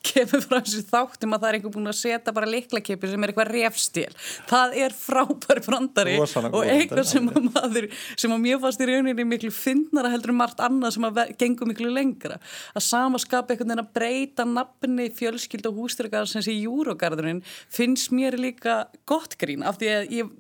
kemur 0.07 0.45
frá 0.45 0.59
þessu 0.61 0.83
þáttum 0.89 1.37
að 1.37 1.43
það 1.43 1.49
er 1.49 1.59
einhver 1.59 1.75
búin 1.77 1.91
að 1.91 1.99
setja 1.99 2.35
bara 2.37 2.51
liklakipi 2.51 3.11
sem 3.11 3.25
er 3.25 3.33
eitthvað 3.33 3.53
refstil, 3.57 4.13
það 4.51 4.77
er 4.85 4.97
frábæri 4.97 5.65
brandari 5.67 6.17
og 6.21 6.63
eitthvað 6.63 7.09
sem 7.09 7.31
að 7.33 7.49
maður, 7.49 7.89
sem 8.17 8.35
að 8.35 8.43
mér 8.45 8.61
fannst 8.63 8.83
í 8.83 8.89
rauninni 8.91 9.27
miklu 9.33 9.53
fyndnara 9.55 10.13
heldur 10.13 10.35
um 10.35 10.41
margt 10.43 10.63
annað 10.63 10.97
sem 10.97 11.07
að 11.09 11.21
gengur 11.41 11.71
miklu 11.71 11.91
lengra. 11.93 12.39
Að 12.77 12.87
samaskapa 12.87 13.55
einhvern 13.55 13.73
veginn 13.73 13.85
að 13.85 13.93
breyta 13.97 14.47
nafni 14.49 15.09
fjölskyld 15.17 15.69
og 15.71 15.81
hústyrkar 15.81 16.29
sem 16.31 16.45
sé 16.45 16.55
júrogarðurinn 16.57 17.43
finnst 17.73 18.13
mér 18.15 18.37
líka 18.41 18.87
gott 19.09 19.37
grín 19.41 19.65
af 19.67 19.81
því 19.81 19.93
að 19.97 20.15
ég, 20.19 20.33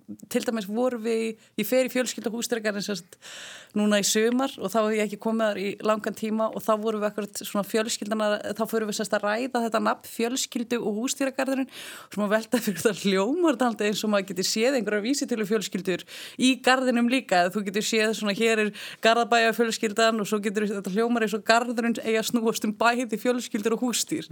núna 3.76 4.00
í 4.02 4.06
sömar 4.06 4.52
og 4.58 4.72
þá 4.72 4.78
hef 4.80 4.96
ég 4.96 5.02
ekki 5.06 5.18
komið 5.22 5.46
þar 5.46 5.60
í 5.62 5.68
langan 5.88 6.16
tíma 6.18 6.48
og 6.52 6.64
þá 6.64 6.72
vorum 6.82 7.02
við 7.02 7.08
ekkert 7.10 7.42
svona 7.46 7.64
fjölskyldana, 7.68 8.28
þá 8.58 8.62
fyrir 8.70 8.88
við 8.90 8.98
sérst 8.98 9.16
að 9.16 9.26
ræða 9.26 9.62
þetta 9.66 9.82
nafn 9.86 10.10
fjölskyldu 10.12 10.80
og 10.80 11.00
hústýragarðurinn 11.00 11.70
og 11.70 12.16
svona 12.16 12.30
velta 12.32 12.60
fyrir 12.62 12.82
þetta 12.82 13.06
hljómartaldi 13.06 13.88
eins 13.88 14.04
og 14.04 14.12
maður 14.12 14.28
getur 14.32 14.48
séð 14.50 14.78
einhverja 14.78 15.06
vísitölu 15.06 15.48
fjölskyldur 15.48 16.06
í 16.38 16.52
garðinum 16.64 17.10
líka, 17.12 17.46
þú 17.54 17.64
getur 17.70 17.86
séð 17.86 18.14
svona 18.18 18.36
hér 18.36 18.66
er 18.66 18.72
garðabæja 19.04 19.56
fjölskyldan 19.56 20.22
og 20.22 20.30
svo 20.30 20.42
getur 20.44 20.68
þetta 20.70 20.94
hljómar 20.94 21.26
eins 21.26 21.36
og 21.38 21.44
garðurinn 21.48 21.98
eiga 22.04 22.24
snúast 22.26 22.68
um 22.68 22.76
bæði 22.76 23.20
fjölskyldur 23.20 23.78
og 23.78 23.88
hústýr 23.88 24.30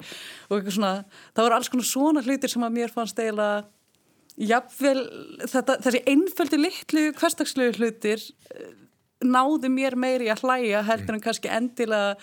og 0.50 0.70
svona, 0.70 1.04
það 1.34 1.46
voru 1.46 1.58
alls 1.58 1.72
konar 1.72 1.88
svona 1.88 2.24
hlutir 2.24 2.52
sem 2.52 2.64
að 2.64 2.76
mér 2.78 2.94
fannst 2.94 3.18
eiginlega 3.20 3.68
Jafnvel, 4.40 5.00
þetta, 5.50 5.76
þessi 5.84 6.00
einföldu 6.08 6.60
litlu 6.60 7.02
hverstagslegu 7.18 7.74
hlutir 7.76 8.22
náðu 9.20 9.68
mér 9.72 9.96
meiri 10.00 10.30
að 10.32 10.44
hlæja 10.46 10.80
heldur 10.88 11.16
en 11.16 11.22
kannski 11.24 11.50
endilega 11.52 12.14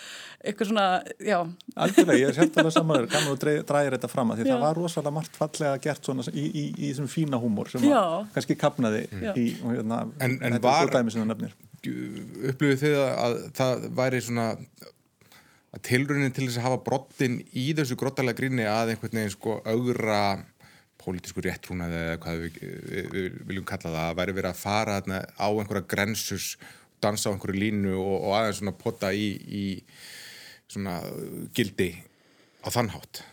eitthvað 0.42 0.72
svona, 0.72 0.86
já. 1.22 1.38
Algjörlega, 1.76 2.18
ég 2.22 2.32
er 2.32 2.38
sérfæðilega 2.38 2.74
saman 2.74 3.08
kannu 3.12 3.36
að 3.36 3.64
dræja 3.70 3.94
þetta 3.94 4.10
fram 4.12 4.34
að 4.34 4.42
því 4.42 4.48
já. 4.48 4.54
það 4.54 4.66
var 4.66 4.82
rosalega 4.82 5.16
margt 5.20 5.38
fallega 5.38 5.78
gert 5.84 6.10
svona 6.10 6.26
í, 6.32 6.46
í, 6.48 6.66
í 6.74 6.90
þessum 6.90 7.12
fína 7.12 7.42
húmor 7.42 7.72
sem 7.72 7.86
kannski 8.34 8.58
kapnaði 8.60 9.06
í, 9.36 9.48
og 9.62 9.76
hérna, 9.76 10.04
en, 10.26 10.38
en 10.42 10.60
var 10.64 10.92
upplöfuð 11.88 12.82
þið 12.82 13.00
að 13.06 13.40
það 13.56 13.88
væri 13.98 14.22
svona 14.26 14.48
að 15.76 15.84
tilraunin 15.86 16.34
til 16.34 16.48
þess 16.48 16.60
að 16.62 16.68
hafa 16.68 16.84
brottin 16.86 17.42
í 17.54 17.70
þessu 17.78 17.98
grottalega 18.00 18.40
gríni 18.40 18.66
að 18.68 18.94
einhvern 18.94 19.20
veginn 19.20 19.34
sko 19.34 19.60
augra 19.68 20.22
pólitísku 21.02 21.44
réttrúnaði 21.46 22.00
eða 22.02 22.18
hvað 22.24 22.42
við, 22.42 22.58
við, 22.64 23.10
við 23.14 23.38
viljum 23.52 23.68
kalla 23.68 23.94
það 23.94 24.04
að 24.04 24.18
væri 24.20 24.36
verið 24.40 24.52
að 24.52 24.62
fara 24.64 24.98
á 25.00 25.48
einhverja 25.48 25.90
grensus 25.94 26.48
dansa 27.04 27.30
á 27.30 27.34
einhverju 27.34 27.62
línu 27.62 27.96
og, 27.96 28.16
og 28.28 28.38
aðeins 28.38 28.62
svona 28.62 28.76
potta 28.78 29.14
í, 29.14 29.28
í 29.48 29.66
svona 30.68 31.00
gildi 31.56 31.92
á 32.66 32.68
þannhátt 32.74 33.24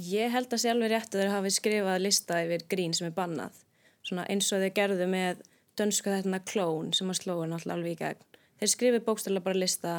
Ég 0.00 0.32
held 0.32 0.48
að 0.48 0.62
sjálfur 0.62 0.88
rétt 0.88 1.12
að 1.12 1.20
þeir 1.20 1.34
hafi 1.34 1.50
skrifað 1.52 1.98
lista 2.00 2.38
yfir 2.40 2.62
grín 2.72 2.94
sem 2.96 3.10
er 3.10 3.12
bannað. 3.12 3.56
Svona 4.00 4.22
eins 4.32 4.46
og 4.48 4.62
þeir 4.62 4.72
gerðu 4.78 5.08
með 5.12 5.42
dönsku 5.76 6.08
þetta 6.08 6.40
klón 6.48 6.94
sem 6.96 7.10
að 7.12 7.18
slóin 7.18 7.52
alltaf 7.52 7.74
alveg 7.74 7.92
í 7.92 7.98
gegn. 7.98 8.22
Þeir 8.60 8.70
skrifið 8.72 9.04
bókstæðilega 9.04 9.44
bara 9.44 9.60
lista 9.60 9.92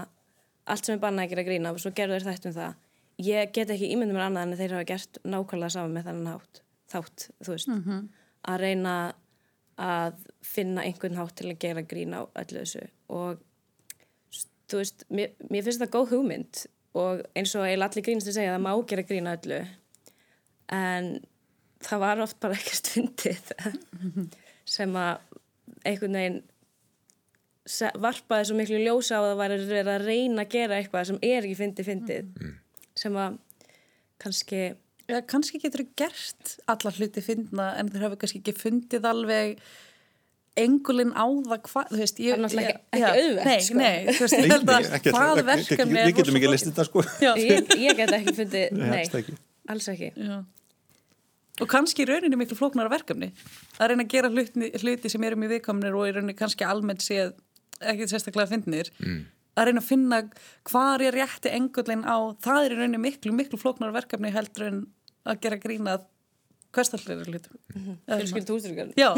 allt 0.66 0.88
sem 0.88 0.96
er 0.96 1.04
bannað 1.04 1.28
að 1.28 1.36
gera 1.36 1.46
grína 1.46 1.74
og 1.76 1.84
svo 1.84 1.94
gerðu 1.94 2.18
þeir 2.18 2.28
þetta 2.32 2.50
um 2.50 2.56
það. 2.58 2.74
Ég 3.22 3.54
get 3.54 3.76
ekki 3.76 3.92
ímyndum 3.94 4.18
mér 4.18 4.26
annað 4.26 4.48
en 4.48 4.58
þeir 4.58 4.76
hafa 4.76 4.90
gert 4.90 5.22
nákvæmlega 5.22 5.76
saman 5.76 5.96
með 6.00 6.10
þennan 6.10 6.34
hátt 6.34 6.62
þátt, 6.92 7.28
þú 7.46 7.54
veist. 7.54 7.70
Mm 7.70 7.84
-hmm. 7.86 8.08
að 8.52 8.62
reyna 8.66 8.96
að 9.82 10.20
finna 10.46 10.86
einhvern 10.86 11.18
hátt 11.18 11.38
til 11.40 11.50
að 11.50 11.60
gera 11.64 11.84
grín 11.86 12.14
á 12.14 12.22
öllu 12.26 12.62
þessu. 12.62 12.86
Og 13.14 13.42
þú 14.70 14.82
veist, 14.82 15.06
mér, 15.10 15.34
mér 15.50 15.66
finnst 15.66 15.82
það 15.84 15.94
góð 15.96 16.14
hugmynd 16.16 16.64
og 17.02 17.24
eins 17.38 17.56
og 17.56 17.66
eiginlega 17.66 17.90
allir 17.90 18.06
grínast 18.06 18.32
að 18.32 18.38
segja 18.38 18.54
að 18.54 18.58
það 18.58 18.66
má 18.68 18.88
gera 18.92 19.08
grín 19.10 19.30
á 19.30 19.36
öllu. 19.36 19.60
En 20.72 21.12
það 21.82 22.04
var 22.06 22.24
oft 22.28 22.40
bara 22.44 22.58
ekkert 22.60 22.94
fyndið 22.94 23.52
sem 24.70 24.98
að 25.00 25.38
einhvern 25.88 26.18
veginn 26.20 26.42
varpaði 28.02 28.50
svo 28.50 28.58
miklu 28.58 28.80
ljósa 28.82 29.18
á 29.18 29.22
að 29.22 29.30
það 29.32 29.40
var 29.40 29.54
að 29.56 29.92
að 29.96 30.06
reyna 30.08 30.46
að 30.46 30.54
gera 30.56 30.78
eitthvað 30.78 31.08
sem 31.12 31.20
er 31.24 31.46
ekki 31.46 31.58
fyndið 31.60 31.90
fyndið. 31.92 32.32
Mm. 32.42 32.56
sem 33.02 33.18
að 33.18 33.38
kannski 34.22 34.62
Ja, 35.12 35.22
kannski 35.28 35.60
getur 35.60 35.84
þau 35.84 35.96
gert 36.00 36.58
alla 36.72 36.92
hluti 36.96 37.24
fyndna 37.26 37.72
en 37.80 37.90
þau 37.92 38.04
hafa 38.06 38.20
kannski 38.22 38.40
ekki 38.40 38.56
fundið 38.56 39.08
alveg 39.10 39.58
engulinn 40.60 41.12
á 41.16 41.26
það 41.48 41.62
hvað, 41.68 41.92
þú 41.92 42.00
veist 42.02 42.18
ég, 42.20 42.32
það 42.32 42.34
er 42.34 42.42
náttúrulega 42.44 42.72
ekki, 42.72 42.82
ekki 42.92 43.12
auðvert 43.12 43.48
nei, 43.48 43.60
sko. 43.64 43.78
nei, 43.80 44.00
þú 44.08 44.24
veist, 44.26 44.36
ég 44.36 44.52
held 44.52 44.72
að 44.72 44.88
það 45.08 45.44
verkefni 45.48 46.02
við 46.02 46.16
getum 46.18 46.40
ekki 46.40 46.50
listið 46.52 46.74
það 46.80 46.90
sko 46.90 47.04
ég, 47.40 47.70
ég 47.80 48.00
get 48.00 48.16
ekki 48.18 48.34
fundið, 48.40 48.82
nei, 48.82 49.06
nei 49.08 49.38
alls 49.72 49.88
ekki 49.94 50.10
já. 50.12 50.36
og 51.64 51.72
kannski 51.72 52.04
í 52.04 52.10
rauninni 52.10 52.40
miklu 52.42 52.58
flóknara 52.60 52.92
verkefni 52.92 53.32
að 53.78 53.94
reyna 53.94 54.04
að 54.04 54.12
gera 54.12 54.32
hluti, 54.34 54.72
hluti 54.84 55.14
sem 55.14 55.28
erum 55.30 55.48
í 55.48 55.52
viðkomnir 55.54 55.96
og 55.96 56.10
í 56.10 56.16
rauninni 56.18 56.36
kannski 56.36 56.68
almennt 56.68 57.06
séð 57.06 57.32
ekki 57.80 58.10
sérstaklega 58.12 58.52
fyndnir 58.52 58.92
mm. 59.00 59.22
að 59.56 59.70
reyna 59.70 59.86
að 59.86 59.88
finna 59.88 60.24
hvað 60.68 61.08
er 61.08 61.20
rétti 61.22 61.56
engullin 61.56 62.04
á 62.04 62.36
það 62.44 62.66
er 62.66 62.76
í 62.76 62.82
rauninni 62.82 63.06
miklu, 63.08 63.32
miklu 63.40 63.62
flóknara 63.62 63.96
verkefni 64.02 64.36
heldur 64.36 64.68
en 64.68 64.84
að 65.28 65.42
gera 65.44 65.60
grínað 65.62 66.08
hverstallir 66.72 67.26
hlutum. 67.28 67.58
Mhm. 67.76 67.98
fjölskyld 68.08 68.52
hústyrkarinn 68.54 68.94
já, 68.96 69.10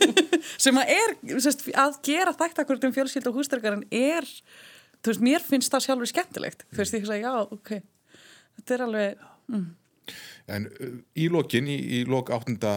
sem 0.64 0.76
að 0.76 0.92
er 0.96 1.40
sest, 1.40 1.64
að 1.72 1.96
gera 2.04 2.34
þættakvöld 2.36 2.84
um 2.88 2.94
fjölskyld 2.96 3.30
og 3.30 3.38
hústyrkarinn 3.40 3.86
er, 3.90 4.26
þú 5.00 5.14
veist, 5.14 5.24
mér 5.24 5.44
finnst 5.44 5.72
það 5.72 5.86
sjálfur 5.86 6.10
skemmtilegt, 6.12 6.66
þú 6.68 6.82
veist, 6.82 6.96
ég 6.98 7.06
sagði, 7.08 7.24
já, 7.24 7.32
ok. 7.56 7.72
Þetta 8.58 8.76
er 8.76 8.84
alveg 8.86 9.28
mm. 9.48 9.68
En 10.50 10.66
uh, 10.66 10.96
í 11.14 11.28
lokin 11.32 11.68
í, 11.70 11.78
í 12.00 12.02
lok 12.08 12.32
áttunda 12.34 12.74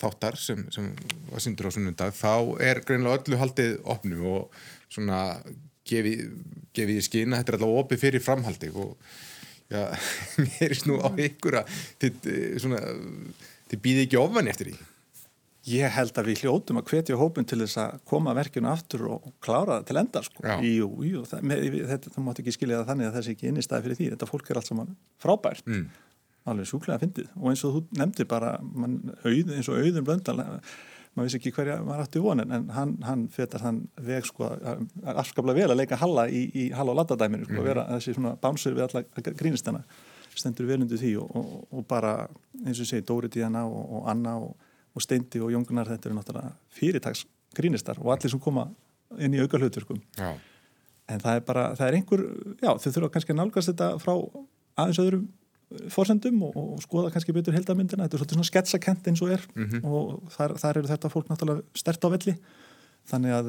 þáttar 0.00 0.38
sem, 0.40 0.62
sem 0.72 0.86
var 1.28 1.42
syndur 1.44 1.68
á 1.68 1.74
sunnundag 1.74 2.14
þá 2.16 2.62
er 2.64 2.80
greinlega 2.86 3.20
öllu 3.20 3.40
haldið 3.40 3.74
opnu 3.84 4.22
og 4.30 4.62
svona 4.88 5.18
gefið 5.90 6.30
gefi 6.76 6.96
í 6.96 7.04
skina, 7.04 7.40
þetta 7.40 7.52
er 7.52 7.58
alltaf 7.58 7.82
opið 7.82 8.02
fyrir 8.04 8.24
framhaldi 8.24 8.70
og 8.78 8.94
já, 9.70 9.82
mér 10.44 10.70
er 10.70 10.78
snú 10.78 11.00
á 11.00 11.08
ykkur 11.14 11.60
að 11.62 11.74
þið 12.02 13.82
býði 13.82 14.06
ekki 14.06 14.18
ofan 14.20 14.50
eftir 14.50 14.72
því. 14.72 14.78
Ég 15.70 15.92
held 15.92 16.16
að 16.16 16.30
við 16.30 16.42
hljótum 16.44 16.78
að 16.80 16.86
hvetja 16.88 17.16
hópin 17.20 17.46
til 17.46 17.58
þess 17.60 17.78
að 17.82 17.98
koma 18.08 18.32
verkjunu 18.34 18.70
aftur 18.70 19.02
og 19.12 19.26
klára 19.44 19.76
það 19.78 19.88
til 19.90 19.98
enda 20.00 20.22
sko. 20.24 20.44
Jú, 20.64 20.88
jú, 21.04 21.24
það, 21.28 21.42
með, 21.50 21.66
þetta, 21.90 22.12
það 22.14 22.24
mátt 22.26 22.40
ekki 22.40 22.54
skilja 22.56 22.78
það 22.80 22.88
þannig 22.90 23.08
að 23.08 23.18
það 23.18 23.26
sé 23.26 23.34
ekki 23.36 23.50
inn 23.50 23.60
í 23.60 23.64
staði 23.66 23.86
fyrir 23.86 23.98
því, 23.98 24.08
þetta 24.14 24.28
fólk 24.30 24.48
er 24.48 24.60
allt 24.60 24.70
saman 24.70 24.94
frábært. 25.20 25.68
Mm. 25.68 25.90
alveg 26.48 26.70
súklega 26.70 27.02
fyndið. 27.02 27.28
Og 27.36 27.50
eins 27.52 27.64
og 27.68 27.76
þú 27.76 27.82
nefndir 28.00 28.30
bara 28.30 28.54
man, 28.64 28.96
auð, 29.20 29.52
eins 29.58 29.68
og 29.68 29.82
auðum 29.84 30.06
blöndal 30.08 30.38
maður 31.16 31.26
vissi 31.26 31.40
ekki 31.40 31.52
hverja 31.56 31.78
maður 31.84 32.04
ætti 32.04 32.22
vonin 32.22 32.54
en 32.54 32.68
hann, 32.74 32.94
hann 33.06 33.26
fetar 33.34 33.64
hann 33.64 33.82
veg 34.06 34.26
sko 34.28 34.48
afskaplega 35.14 35.58
vel 35.58 35.74
að 35.74 35.80
leika 35.82 35.98
Halla 36.00 36.26
í, 36.30 36.44
í 36.54 36.64
Halla 36.76 36.94
og 36.94 37.00
Laddadæminu 37.00 37.48
sko, 37.48 37.58
mm. 37.58 37.66
vera 37.66 37.86
þessi 37.96 38.14
svona 38.16 38.36
bánsur 38.40 38.76
við 38.76 38.86
alla 38.86 39.34
grínistana 39.40 39.82
stendur 40.38 40.68
velundu 40.68 40.98
því 41.00 41.16
og, 41.20 41.32
og, 41.36 41.56
og 41.74 41.88
bara 41.90 42.14
eins 42.62 42.78
og 42.78 42.88
segi 42.88 43.06
Dóri 43.06 43.30
Díana 43.32 43.64
og, 43.66 43.82
og 43.98 44.06
Anna 44.10 44.36
og 44.40 45.02
Steindi 45.02 45.42
og 45.42 45.50
Jóngunar 45.54 45.90
þetta 45.90 46.10
eru 46.10 46.18
náttúrulega 46.18 46.54
fyrirtags 46.76 47.24
grínistar 47.56 47.98
og 48.00 48.14
allir 48.14 48.30
sem 48.32 48.42
koma 48.42 48.68
inn 49.18 49.34
í 49.34 49.42
auka 49.42 49.58
hlutverkum 49.58 49.98
en 50.20 51.22
það 51.22 51.40
er 51.40 51.44
bara, 51.46 51.66
það 51.74 51.88
er 51.88 51.98
einhver 51.98 52.24
já 52.62 52.70
þau 52.70 52.90
þurfa 52.94 53.12
kannski 53.16 53.34
að 53.34 53.40
nálgast 53.40 53.72
þetta 53.72 53.90
frá 54.02 54.14
aðeins 54.78 55.02
öðrum 55.02 55.28
fórsendum 55.92 56.42
og, 56.48 56.56
og 56.56 56.80
skoða 56.82 57.12
kannski 57.14 57.34
betur 57.34 57.54
heldamindina, 57.54 58.06
þetta 58.06 58.16
er 58.16 58.22
svolítið 58.22 58.38
svona 58.38 58.48
sketsakent 58.48 59.06
eins 59.10 59.22
og 59.22 59.30
er 59.36 59.44
mm 59.54 59.68
-hmm. 59.68 59.84
og 59.86 60.32
þar, 60.34 60.56
þar 60.58 60.80
eru 60.80 60.90
þetta 60.90 61.12
fólk 61.12 61.30
náttúrulega 61.30 61.62
stert 61.74 62.04
á 62.04 62.08
velli. 62.10 62.36
Þannig 63.10 63.32
að, 63.32 63.46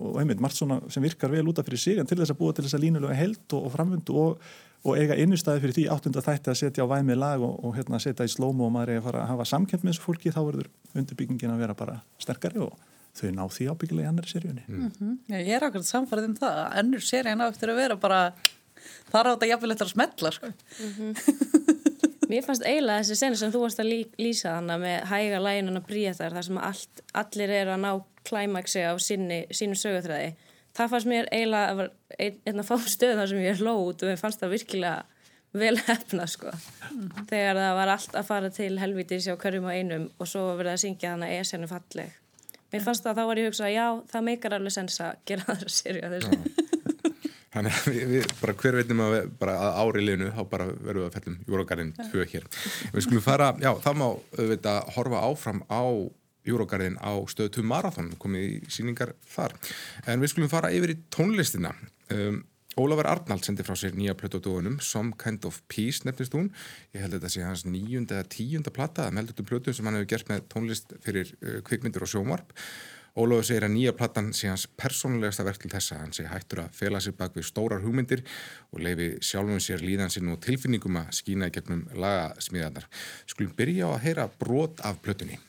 og 0.00 0.18
einmitt, 0.20 0.40
margt 0.40 0.56
svona 0.56 0.80
sem 0.88 1.02
virkar 1.02 1.30
vel 1.30 1.46
útaf 1.46 1.64
fyrir 1.64 1.78
sig 1.78 1.98
en 1.98 2.06
til 2.06 2.18
þess 2.18 2.32
að 2.34 2.40
búa 2.40 2.52
til 2.52 2.64
þess 2.64 2.74
að 2.74 2.84
línulega 2.84 3.14
held 3.14 3.52
og, 3.52 3.64
og 3.66 3.72
framvöndu 3.72 4.12
og, 4.12 4.38
og 4.84 4.96
eiga 4.98 5.14
innustæði 5.14 5.60
fyrir 5.60 5.74
því 5.76 5.84
áttunda 5.94 6.20
þætti 6.20 6.50
að 6.50 6.60
setja 6.60 6.84
á 6.84 6.92
væmi 6.92 7.14
lag 7.14 7.40
og 7.40 7.76
hérna 7.76 8.00
setja 8.00 8.24
í 8.24 8.28
slómu 8.28 8.66
og 8.66 8.72
maður 8.72 8.90
er 8.90 9.00
að 9.00 9.06
fara 9.08 9.22
að 9.22 9.28
hafa 9.28 9.44
samkend 9.44 9.84
með 9.84 9.92
þessu 9.92 10.04
fólki, 10.04 10.32
þá 10.32 10.42
verður 10.44 10.70
undirbyggingin 10.94 11.50
að 11.54 11.58
vera 11.58 11.74
bara 11.74 12.00
sterkari 12.18 12.58
og 12.58 12.72
þau 13.16 13.30
ná 13.34 13.44
því 13.50 13.66
ábyggilega 13.70 14.06
í 14.06 14.10
annari 14.10 14.30
seríunni. 14.30 14.64
Mm. 14.68 14.92
-hmm. 14.98 15.18
Ég 15.28 15.54
er 15.56 15.66
akkurat 15.66 15.86
samfarið 15.86 16.28
um 16.30 16.36
það, 16.36 16.60
annur 16.82 17.04
seríun 17.04 17.42
á 17.42 17.46
eftir 17.50 17.70
að 17.70 17.80
vera 17.82 17.96
bara 17.96 18.20
Það 19.10 19.20
er 19.20 19.26
á 19.26 19.32
þetta 19.34 19.50
jafnvel 19.52 19.72
eftir 19.74 19.86
að 19.86 19.94
smetla 19.94 20.30
sko. 20.36 20.46
mm 20.46 20.92
-hmm. 20.98 21.12
Mér 22.30 22.44
fannst 22.46 22.62
eiginlega 22.62 23.02
þessi 23.02 23.16
senu 23.18 23.36
sem 23.36 23.52
þú 23.52 23.60
varst 23.64 23.80
að 23.82 23.90
lí 23.90 24.00
lýsa 24.18 24.54
hana 24.54 24.76
með 24.78 25.06
hæga 25.10 25.38
læginun 25.42 25.80
og 25.80 25.86
bríðar 25.88 26.30
þar 26.30 26.44
sem 26.46 26.58
allt, 26.58 27.00
allir 27.12 27.50
eru 27.50 27.70
að 27.74 27.80
ná 27.82 27.92
klæmaksi 28.24 28.84
á 28.86 28.94
sinni, 28.98 29.46
sínum 29.50 29.74
sögutræði 29.74 30.36
það 30.76 30.92
fannst 30.92 31.10
mér 31.10 31.28
eiginlega 31.32 31.72
að 31.72 31.80
var 31.80 31.90
ein, 32.18 32.36
einn 32.46 32.62
að 32.62 32.68
fá 32.68 32.76
stöð 32.86 33.16
þar 33.18 33.32
sem 33.32 33.42
ég 33.42 33.56
er 33.56 33.64
lót 33.66 34.04
og 34.04 34.12
ég 34.12 34.20
fannst 34.20 34.42
það 34.42 34.54
virkilega 34.54 34.94
vel 35.60 35.74
hefna 35.88 36.26
sko 36.30 36.52
mm 36.52 37.00
-hmm. 37.00 37.26
þegar 37.32 37.56
það 37.56 37.74
var 37.80 37.92
allt 37.96 38.14
að 38.14 38.28
fara 38.30 38.50
til 38.50 38.72
helvitis 38.78 39.28
á 39.28 39.34
hverjum 39.34 39.64
og 39.66 39.74
einum 39.74 40.10
og 40.18 40.28
svo 40.28 40.46
verið 40.56 40.72
að 40.72 40.82
syngja 40.84 41.10
hana 41.10 41.30
esjanu 41.40 41.66
falleg 41.66 42.12
mér 42.72 42.84
fannst 42.84 43.04
það 43.04 43.10
að 43.10 43.18
þá 43.18 43.26
var 43.26 43.38
ég 43.38 43.44
að 43.44 43.50
hugsa 43.50 43.70
já 43.70 43.86
það 44.12 44.26
meikar 44.28 44.54
alveg 44.54 44.72
sens 44.72 45.00
að 45.00 45.16
gera 45.26 45.42
það 45.42 45.64
að 45.64 45.74
sérja 45.80 46.10
þessu 46.10 46.59
Þannig 47.50 47.74
að 47.74 47.88
við, 47.90 48.02
við 48.12 48.32
bara 48.38 48.54
hver 48.62 48.78
veitum 48.78 49.00
að, 49.02 49.16
bara 49.40 49.56
að 49.58 49.78
ári 49.82 50.04
liðnu 50.06 50.30
þá 50.36 50.42
bara 50.52 50.66
verðum 50.70 51.02
við 51.02 51.08
að 51.08 51.16
fellum 51.16 51.38
Júrógarðin 51.48 51.92
tvö 51.98 52.26
hér. 52.30 52.46
Við 52.94 53.06
skulum 53.06 53.24
fara, 53.24 53.48
já 53.58 53.70
það 53.82 53.98
má 53.98 54.06
auðvitað 54.10 54.92
horfa 54.94 55.22
áfram 55.26 55.64
á 55.66 55.82
Júrógarðin 56.46 57.00
á 57.02 57.12
stöðu 57.28 57.56
2 57.58 57.66
marathón, 57.68 58.12
komið 58.22 58.46
í 58.46 58.60
síningar 58.72 59.16
þar. 59.28 59.56
En 60.06 60.22
við 60.22 60.32
skulum 60.34 60.52
fara 60.52 60.70
yfir 60.72 60.94
í 60.94 61.00
tónlistina. 61.12 61.74
Um, 62.14 62.44
Ólafur 62.78 63.08
Arnald 63.10 63.42
sendi 63.44 63.64
frá 63.66 63.74
sér 63.74 63.96
nýja 63.98 64.14
plötu 64.14 64.38
á 64.38 64.44
dögunum, 64.46 64.78
Some 64.78 65.16
Kind 65.18 65.44
of 65.44 65.58
Peace 65.68 66.06
nefnist 66.06 66.36
hún. 66.38 66.52
Ég 66.94 67.02
held 67.02 67.16
að 67.16 67.18
þetta 67.18 67.32
sé 67.34 67.42
hans 67.42 67.66
nýjunda 67.66 68.20
eða 68.20 68.30
tíunda 68.30 68.72
platta, 68.72 69.08
það 69.08 69.16
meldur 69.18 69.42
um 69.42 69.48
plötu 69.50 69.74
sem 69.74 69.90
hann 69.90 69.98
hefur 69.98 70.10
gert 70.14 70.30
með 70.30 70.46
tónlist 70.54 70.94
fyrir 71.02 71.34
uh, 71.42 71.58
kvikmyndir 71.66 72.06
og 72.06 72.12
sjómarp. 72.12 72.54
Ólafur 73.18 73.46
segir 73.48 73.66
að 73.66 73.74
nýja 73.74 73.94
plattan 73.98 74.30
sé 74.36 74.46
hans 74.50 74.68
persónulegasta 74.78 75.46
verk 75.46 75.64
til 75.64 75.72
þessa. 75.72 75.98
Hann 75.98 76.14
sé 76.14 76.28
hættur 76.30 76.62
að 76.64 76.78
fela 76.78 77.02
sér 77.02 77.16
bak 77.18 77.34
við 77.34 77.48
stórar 77.48 77.82
hugmyndir 77.82 78.22
og 78.70 78.84
leifi 78.86 79.12
sjálfum 79.26 79.58
sér 79.62 79.82
líðan 79.82 80.14
sinn 80.14 80.30
og 80.30 80.38
tilfinningum 80.46 81.02
að 81.02 81.12
skýna 81.18 81.50
í 81.50 81.54
gegnum 81.58 81.86
lagasmíðanar. 81.90 82.86
Skulum 83.26 83.54
byrja 83.58 83.90
á 83.90 83.96
að 83.96 84.02
heyra 84.06 84.30
brot 84.38 84.84
af 84.86 85.02
plötunni. 85.02 85.40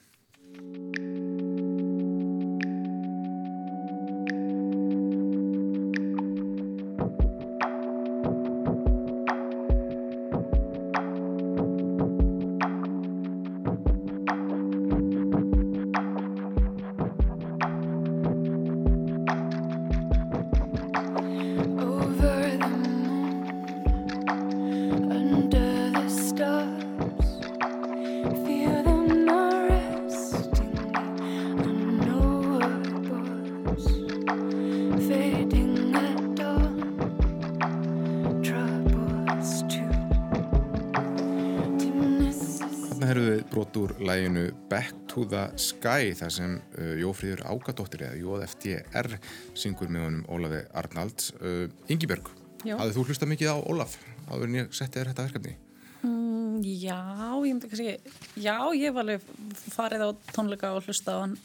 To 45.11 45.25
the 45.27 45.47
Sky 45.59 46.13
þar 46.15 46.31
sem 46.33 46.53
uh, 46.79 46.93
Jófríður 47.01 47.43
Ágadóttir 47.51 48.05
eða 48.07 48.19
JFDR 48.21 49.17
syngur 49.57 49.91
með 49.91 50.05
honum 50.07 50.23
Ólafi 50.31 50.61
Arnalds 50.77 51.33
uh, 51.41 51.65
Ingi 51.91 52.07
Björg, 52.07 52.31
hafðu 52.63 52.95
þú 52.95 53.05
hlusta 53.09 53.27
mikið 53.29 53.51
á 53.51 53.57
Ólaf 53.59 53.97
áður 54.29 54.47
en 54.47 54.57
ég 54.61 54.71
setti 54.77 55.01
þér 55.01 55.11
þetta 55.11 55.25
verkefni? 55.27 55.55
Mm, 56.01 56.61
já, 56.63 57.01
ég 57.43 57.51
myndi 57.51 57.71
kannski 57.71 57.97
já, 58.39 58.55
ég 58.77 58.95
var 58.95 59.03
alveg 59.05 59.27
farið 59.75 60.07
á 60.07 60.09
tónleika 60.31 60.71
og 60.77 60.87
hlusta 60.87 61.17
á 61.19 61.23
hann 61.25 61.37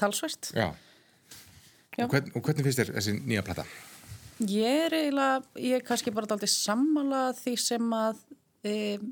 talsvært 0.00 0.52
Já, 0.54 0.70
já. 1.98 2.04
Og, 2.06 2.12
hvern, 2.14 2.30
og 2.34 2.44
hvernig 2.46 2.68
finnst 2.68 2.84
þér 2.84 2.94
þessi 3.00 3.16
nýja 3.18 3.46
platta? 3.46 3.66
Ég 4.40 4.86
er 4.86 4.94
eiginlega, 4.96 5.42
ég 5.60 5.76
er 5.76 5.84
kannski 5.84 6.14
bara 6.14 6.30
aldrei 6.30 6.48
sammála 6.48 7.26
því 7.36 7.58
sem 7.60 7.90
að 7.92 8.22
um, 8.64 9.06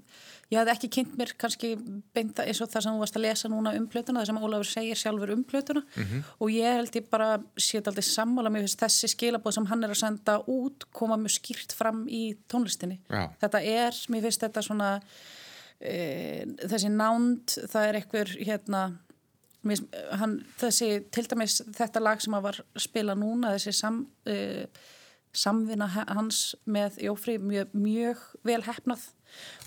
ég 0.49 0.59
hafði 0.59 0.73
ekki 0.75 0.91
kynnt 0.93 1.17
mér 1.19 1.33
kannski 1.41 1.71
beinta 2.17 2.45
eins 2.49 2.61
og 2.65 2.71
það 2.73 2.85
sem 2.85 2.97
þú 2.97 3.03
varst 3.03 3.19
að 3.19 3.25
lesa 3.25 3.51
núna 3.53 3.75
um 3.79 3.89
plötuna, 3.91 4.23
það 4.23 4.31
sem 4.31 4.41
Ólafur 4.49 4.71
segir 4.71 5.01
sjálfur 5.01 5.33
um 5.35 5.45
plötuna 5.45 5.83
mm 5.85 6.05
-hmm. 6.05 6.23
og 6.41 6.51
ég 6.51 6.77
held 6.79 6.97
ég 6.97 7.11
bara 7.11 7.41
sétt 7.57 7.89
aldrei 7.89 8.03
sammála 8.03 8.51
mér 8.51 8.69
þessi 8.69 9.09
skilabóð 9.09 9.55
sem 9.55 9.67
hann 9.67 9.85
er 9.85 9.91
að 9.91 10.03
senda 10.05 10.39
út 10.47 10.85
koma 10.93 11.17
mjög 11.17 11.41
skýrt 11.41 11.73
fram 11.73 12.07
í 12.09 12.37
tónlistinni 12.49 13.01
Já. 13.11 13.31
þetta 13.41 13.63
er, 13.63 13.93
mér 14.09 14.23
finnst 14.23 14.41
þetta 14.41 14.63
svona 14.63 15.01
e, 15.81 16.45
þessi 16.69 16.89
nánd 16.89 17.47
það 17.69 17.89
er 17.89 17.95
einhver 17.95 18.29
hérna 18.47 18.99
mér, 19.63 19.79
hann, 20.19 20.45
þessi 20.59 21.11
til 21.11 21.27
dæmis 21.29 21.63
þetta 21.77 22.01
lag 22.01 22.21
sem 22.21 22.35
að 22.35 22.43
var 22.43 22.61
spila 22.77 23.15
núna 23.15 23.55
þessi 23.57 23.73
sam 23.73 24.07
e, 24.27 24.67
samvinna 25.39 25.89
hans 25.89 26.57
með 26.67 26.99
Jófri 27.07 27.39
mjög, 27.43 27.73
mjög 27.77 28.27
vel 28.47 28.61
hefnað 28.67 29.07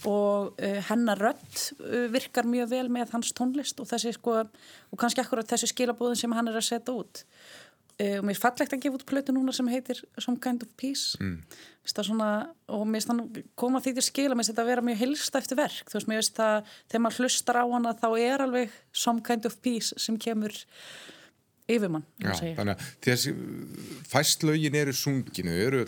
og 0.10 0.58
uh, 0.58 0.78
hennar 0.90 1.20
rött 1.22 1.72
uh, 1.80 2.08
virkar 2.12 2.48
mjög 2.50 2.72
vel 2.74 2.88
með 2.92 3.16
hans 3.16 3.34
tónlist 3.38 3.82
og 3.82 3.90
þessi 3.90 4.16
sko 4.18 4.40
og 4.42 5.00
kannski 5.00 5.24
akkurat 5.24 5.50
þessu 5.50 5.70
skilabóðin 5.72 6.20
sem 6.24 6.34
hann 6.36 6.50
er 6.50 6.58
að 6.58 6.68
setja 6.72 6.96
út. 6.96 7.24
Uh, 8.02 8.18
og 8.18 8.26
mér 8.26 8.34
er 8.34 8.42
fallegt 8.42 8.74
að 8.74 8.82
gefa 8.86 8.98
út 8.98 9.06
plötu 9.10 9.36
núna 9.36 9.54
sem 9.54 9.70
heitir 9.70 10.02
Some 10.18 10.42
Kind 10.42 10.66
of 10.66 10.72
Peace. 10.82 11.20
Mm. 11.22 11.44
svona, 11.86 12.32
og 12.68 12.86
mér 12.88 13.02
finnst 13.02 13.14
hann 13.14 13.46
koma 13.56 13.82
því 13.84 13.96
til 13.98 14.08
skila 14.08 14.36
mér 14.36 14.42
finnst 14.42 14.56
þetta 14.56 14.66
að 14.66 14.72
vera 14.74 14.86
mjög 14.90 15.02
hilsta 15.04 15.42
eftir 15.42 15.60
verk 15.60 15.96
veist 16.10 16.36
það 16.38 16.76
þegar 16.90 17.06
maður 17.06 17.22
hlustar 17.22 17.62
á 17.62 17.66
hana 17.70 17.96
þá 17.98 18.10
er 18.18 18.46
alveg 18.48 18.78
Some 18.92 19.22
Kind 19.22 19.46
of 19.46 19.58
Peace 19.62 19.94
sem 19.98 20.18
kemur 20.18 20.56
yfirmann 21.70 22.06
Já, 22.22 22.34
þannig 22.58 22.74
að 22.74 22.90
þessi 23.06 23.34
fæstlögin 24.12 24.78
eru 24.82 24.96
sunginu, 24.96 25.54
eru 25.68 25.86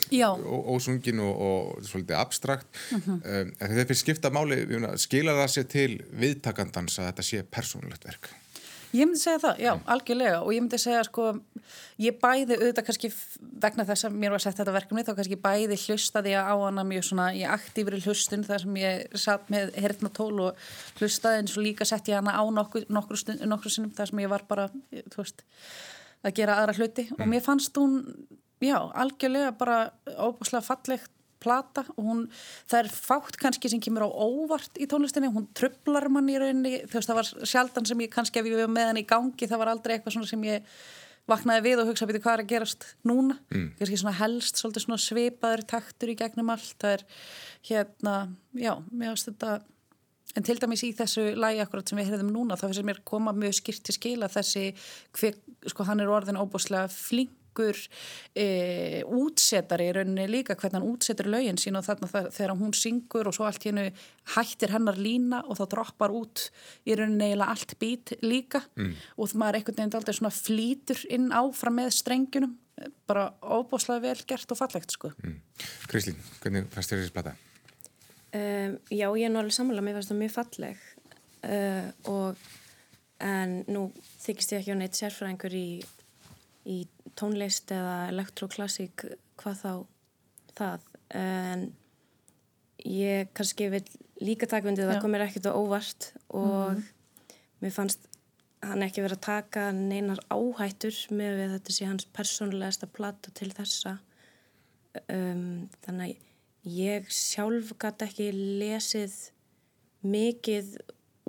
ósunginu 0.75 1.25
og, 1.29 1.41
og 1.47 1.87
svolítið 1.87 2.19
abstrakt. 2.19 2.67
Uh 2.91 2.99
-huh. 3.07 3.19
um, 3.19 3.51
þetta 3.59 3.87
fyrir 3.89 4.01
skipta 4.03 4.33
máli 4.33 4.61
skila 4.97 5.37
það 5.41 5.51
sér 5.55 5.67
til 5.67 5.91
viðtakandans 6.11 6.99
að 6.99 7.11
þetta 7.11 7.29
sé 7.29 7.43
persónulegt 7.43 8.05
verk 8.05 8.31
Ég 8.93 9.07
myndi 9.07 9.17
segja 9.17 9.39
það, 9.41 9.61
já, 9.63 9.71
algjörlega. 9.89 10.41
Og 10.45 10.53
ég 10.53 10.61
myndi 10.61 10.77
segja 10.81 11.01
sko, 11.07 11.29
ég 12.01 12.17
bæði 12.21 12.59
auðvitað 12.59 12.85
kannski 12.89 13.09
vegna 13.63 13.85
þess 13.87 14.05
að 14.05 14.19
mér 14.21 14.35
var 14.35 14.43
sett 14.43 14.59
þetta 14.59 14.75
verkefni 14.75 15.05
þá 15.07 15.11
kannski 15.17 15.37
bæði 15.41 15.77
hlustaði 15.81 16.35
á 16.37 16.53
hana 16.53 16.83
mjög 16.85 17.07
svona 17.07 17.25
í 17.33 17.41
aktífri 17.49 18.01
hlustun 18.03 18.45
þar 18.45 18.61
sem 18.65 18.77
ég 18.83 19.17
satt 19.23 19.49
með 19.53 19.73
hernatól 19.81 20.29
og 20.45 20.61
hlustaði 20.99 21.41
eins 21.41 21.57
og 21.57 21.65
líka 21.65 21.89
sett 21.89 22.11
ég 22.11 22.21
hana 22.21 22.35
á 22.37 22.43
nokkur, 22.53 22.85
nokkur, 22.93 23.21
stund, 23.23 23.41
nokkur 23.49 23.73
sinnum 23.73 23.95
þar 23.97 24.11
sem 24.11 24.21
ég 24.21 24.31
var 24.35 24.45
bara, 24.49 24.69
þú 24.93 25.23
veist, 25.23 25.41
að 26.21 26.37
gera 26.37 26.59
aðra 26.61 26.77
hluti. 26.77 27.09
Mm. 27.09 27.17
og 27.17 27.33
mér 27.33 27.45
fannst 27.49 27.81
hún, 27.81 27.97
já, 28.61 28.77
algjörlega 28.77 29.57
bara 29.57 29.79
óbúslega 30.13 30.65
fallegt 30.69 31.09
plata 31.43 31.85
og 31.95 32.01
hún, 32.07 32.25
það 32.71 32.79
er 32.79 32.91
fátt 32.95 33.37
kannski 33.41 33.71
sem 33.71 33.81
kemur 33.83 34.07
á 34.07 34.09
óvart 34.09 34.79
í 34.79 34.87
tónlistinni. 34.89 35.31
Hún 35.33 35.49
trublar 35.57 36.09
mann 36.13 36.31
í 36.31 36.39
rauninni, 36.39 36.83
þú 36.87 36.99
veist 36.99 37.11
það 37.11 37.19
var 37.19 37.31
sjaldan 37.53 37.89
sem 37.89 38.03
ég 38.05 38.13
kannski 38.13 38.41
ef 38.41 38.49
ég 38.49 38.61
var 38.63 38.71
með 38.71 38.91
hann 38.91 39.01
í 39.03 39.07
gangi 39.09 39.49
það 39.49 39.63
var 39.63 39.73
aldrei 39.73 39.97
eitthvað 39.97 40.17
svona 40.17 40.31
sem 40.31 40.47
ég 40.47 40.71
vaknaði 41.29 41.63
við 41.63 41.81
og 41.83 41.91
hugsa 41.91 42.07
býti 42.07 42.19
hvað 42.23 42.37
er 42.37 42.43
að 42.43 42.49
gerast 42.51 42.87
núna? 43.07 43.37
Mm. 43.53 43.69
kannski 43.79 43.99
svona 44.01 44.17
helst, 44.17 44.59
svolítið 44.59 44.87
svona 44.87 45.03
svipaður 45.03 45.67
taktur 45.71 46.11
í 46.11 46.17
gegnum 46.19 46.51
allt. 46.51 46.73
Það 46.81 46.97
er 46.97 47.05
hérna, 47.69 48.17
já, 48.59 48.73
mér 48.91 49.13
finnst 49.13 49.31
þetta 49.31 49.53
en 50.33 50.45
til 50.45 50.57
dæmis 50.61 50.83
í 50.85 50.91
þessu 50.97 51.27
lægi 51.37 51.61
akkurat 51.63 51.89
sem 51.89 51.99
við 51.99 52.09
heyrðum 52.09 52.33
núna 52.33 52.57
þá 52.57 52.65
finnst 52.67 52.87
mér 52.87 53.01
koma 53.05 53.33
mjög 53.37 53.57
skýrt 53.59 53.85
til 53.85 53.95
skila 53.95 54.29
þessi, 54.31 54.71
hver, 55.19 55.37
sko 55.69 55.85
hann 55.87 56.01
er 56.01 56.11
orðin 56.11 56.39
óbúslega 56.41 56.89
flink 56.91 57.35
ykkur 57.53 57.77
e, 58.35 58.47
útsetari 59.05 59.87
í 59.91 59.93
rauninni 59.95 60.25
líka 60.27 60.57
hvernig 60.57 60.79
hann 60.79 60.89
útsetur 60.89 61.29
lögin 61.29 61.59
sín 61.61 61.77
og 61.77 61.85
þarna 61.85 62.09
þegar 62.33 62.55
hún 62.57 62.73
syngur 62.73 63.29
og 63.29 63.37
svo 63.37 63.45
allt 63.47 63.67
hennu 63.69 63.85
hættir 64.33 64.73
hennar 64.73 64.97
lína 64.97 65.43
og 65.45 65.59
þá 65.61 65.65
droppar 65.75 66.13
út 66.17 66.49
í 66.89 66.97
rauninni 66.97 67.29
eiginlega 67.29 67.53
allt 67.53 67.77
bít 67.79 68.15
líka 68.25 68.63
mm. 68.75 68.95
og 69.17 69.37
maður 69.37 69.59
einhvern 69.59 69.79
veginn 69.79 69.97
aldrei 70.01 70.17
svona 70.17 70.33
flýtur 70.33 71.05
inn 71.13 71.29
áfram 71.31 71.77
með 71.77 71.93
strengjunum 71.99 72.57
bara 73.07 73.29
óbúslega 73.41 74.01
vel 74.01 74.25
gert 74.27 74.51
og 74.51 74.59
fallegt 74.59 74.97
sko 74.97 75.13
mm. 75.13 75.37
Krislín, 75.91 76.17
hvernig 76.41 76.67
fannst 76.73 76.91
þér 76.91 77.03
þessi 77.03 77.15
plata? 77.15 77.37
Um, 78.33 78.79
já, 78.89 79.05
ég 79.13 79.27
er 79.27 79.31
nú 79.31 79.43
alveg 79.43 79.53
samanlega 79.53 79.85
mér 79.85 79.99
fannst 79.99 80.09
það 80.09 80.21
mjög 80.23 80.35
falleg 80.39 80.85
uh, 81.45 81.89
og 82.09 82.43
en 83.23 83.59
nú 83.71 83.87
þykist 84.23 84.55
ég 84.55 84.63
ekki 84.63 84.73
á 84.75 84.77
neitt 84.79 84.97
sérfræðingur 84.97 85.55
í 85.55 85.67
í 86.69 86.83
tónlist 87.19 87.71
eða 87.73 88.07
elektroklassík 88.11 89.05
hvað 89.39 89.59
þá 89.59 89.73
það. 90.57 90.87
En 91.13 91.67
ég 92.87 93.29
kannski 93.37 93.69
vil 93.73 93.83
líka 94.23 94.49
taka 94.49 94.69
undir 94.71 94.89
það 94.89 95.03
komir 95.03 95.25
ekkert 95.25 95.51
á 95.51 95.53
óvart 95.53 96.09
og 96.33 96.77
mm. 96.77 96.83
mér 97.63 97.75
fannst 97.75 98.09
hann 98.63 98.85
ekki 98.85 99.03
verið 99.03 99.19
að 99.19 99.27
taka 99.27 99.67
neinar 99.75 100.21
áhættur 100.31 100.95
með 101.11 101.39
við 101.39 101.55
þetta 101.57 101.75
sé 101.75 101.87
hans 101.89 102.07
persónulegasta 102.15 102.87
platta 102.87 103.33
til 103.35 103.51
þessa. 103.55 103.97
Um, 105.09 105.69
þannig 105.83 106.13
að 106.13 106.69
ég 106.69 107.09
sjálf 107.11 107.73
gæti 107.81 108.07
ekki 108.07 108.29
lesið 108.61 109.15
mikið 110.03 110.77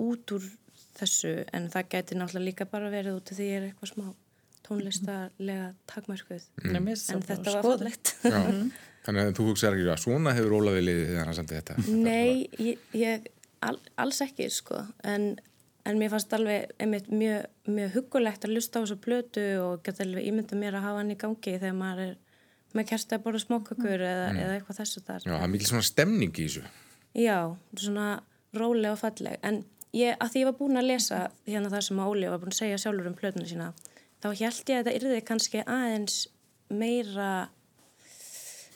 út 0.03 0.35
úr 0.35 0.45
þessu 0.95 1.33
en 1.55 1.67
það 1.73 1.89
gæti 1.91 2.17
náttúrulega 2.19 2.45
líka 2.45 2.67
bara 2.71 2.91
verið 2.93 3.17
út 3.19 3.31
af 3.31 3.39
því 3.39 3.49
ég 3.49 3.57
er 3.59 3.67
eitthvað 3.69 3.91
smá 3.91 4.07
tónlistarlega 4.65 5.69
takmörkuð. 5.89 6.49
Mm. 6.63 6.75
en 6.75 7.25
þetta 7.29 7.55
var 7.57 7.65
fallegt. 7.69 8.15
Mhm. 8.23 8.67
Þannig 9.05 9.21
að 9.21 9.35
þú 9.37 9.43
hugsaður 9.51 9.75
ekki 9.77 9.89
að 9.93 9.99
svona 10.01 10.31
hefur 10.33 10.53
Ólafið 10.57 10.85
liðið 10.87 11.09
þegar 11.11 11.27
hann 11.29 11.37
samti 11.37 11.57
þetta? 11.59 11.75
Nei, 11.93 12.47
ég, 12.57 12.79
ég 12.97 13.27
all, 13.65 13.77
alls 14.01 14.21
ekki 14.25 14.47
sko. 14.49 14.79
En, 15.05 15.27
en 15.85 15.99
mér 16.01 16.09
fannst 16.15 16.33
alveg 16.33 16.73
einmitt 16.81 17.11
mjög, 17.13 17.45
mjög 17.69 17.99
hugulegt 17.99 18.47
að 18.47 18.55
lusta 18.57 18.81
á 18.81 18.83
þessu 18.83 18.97
blötu 19.03 19.45
og 19.61 19.83
geta 19.85 20.01
alveg 20.07 20.25
ímynda 20.31 20.57
mér 20.57 20.79
að 20.79 20.87
hafa 20.87 21.03
hann 21.03 21.13
í 21.13 21.19
gangi 21.21 21.53
þegar 21.59 21.77
maður 21.77 22.03
er 22.07 22.15
með 22.75 22.89
kersti 22.89 23.15
að 23.15 23.23
borða 23.27 23.43
smókakur 23.45 23.93
mm. 23.93 24.09
eða, 24.09 24.27
eða 24.33 24.57
eitthvað 24.57 24.81
þessu 24.81 25.05
þar. 25.05 25.21
Já, 25.21 25.31
það 25.35 25.45
er 25.45 25.53
mikil 25.53 25.69
svona 25.69 25.89
stemning 25.91 26.33
í 26.33 26.47
þessu. 26.49 26.65
Já, 27.15 27.39
svona 27.77 28.09
róleg 28.57 28.95
og 28.95 29.01
falleg. 29.03 29.37
En 29.45 29.61
ég, 29.95 30.17
að 30.17 30.31
því 30.33 30.41
ég 30.41 30.49
var 30.49 30.57
búin 30.57 30.81
að 30.81 30.89
lesa 30.89 31.21
hérna 31.45 31.71
það 31.71 31.85
sem 31.91 32.01
Óli 32.09 32.31
var 32.31 32.41
búin 32.41 32.55
að 32.55 32.63
segja 32.63 32.81
sjálfur 32.81 33.11
um 33.11 33.19
blötuna 33.19 33.47
sína 33.49 33.69
þá 34.25 34.41
held 34.41 34.71
ég 34.71 34.79
að 34.79 34.87
þetta 34.87 34.95
yrði 34.99 35.21
kannski 35.25 35.61
aðeins 35.63 36.17
meira 36.73 37.31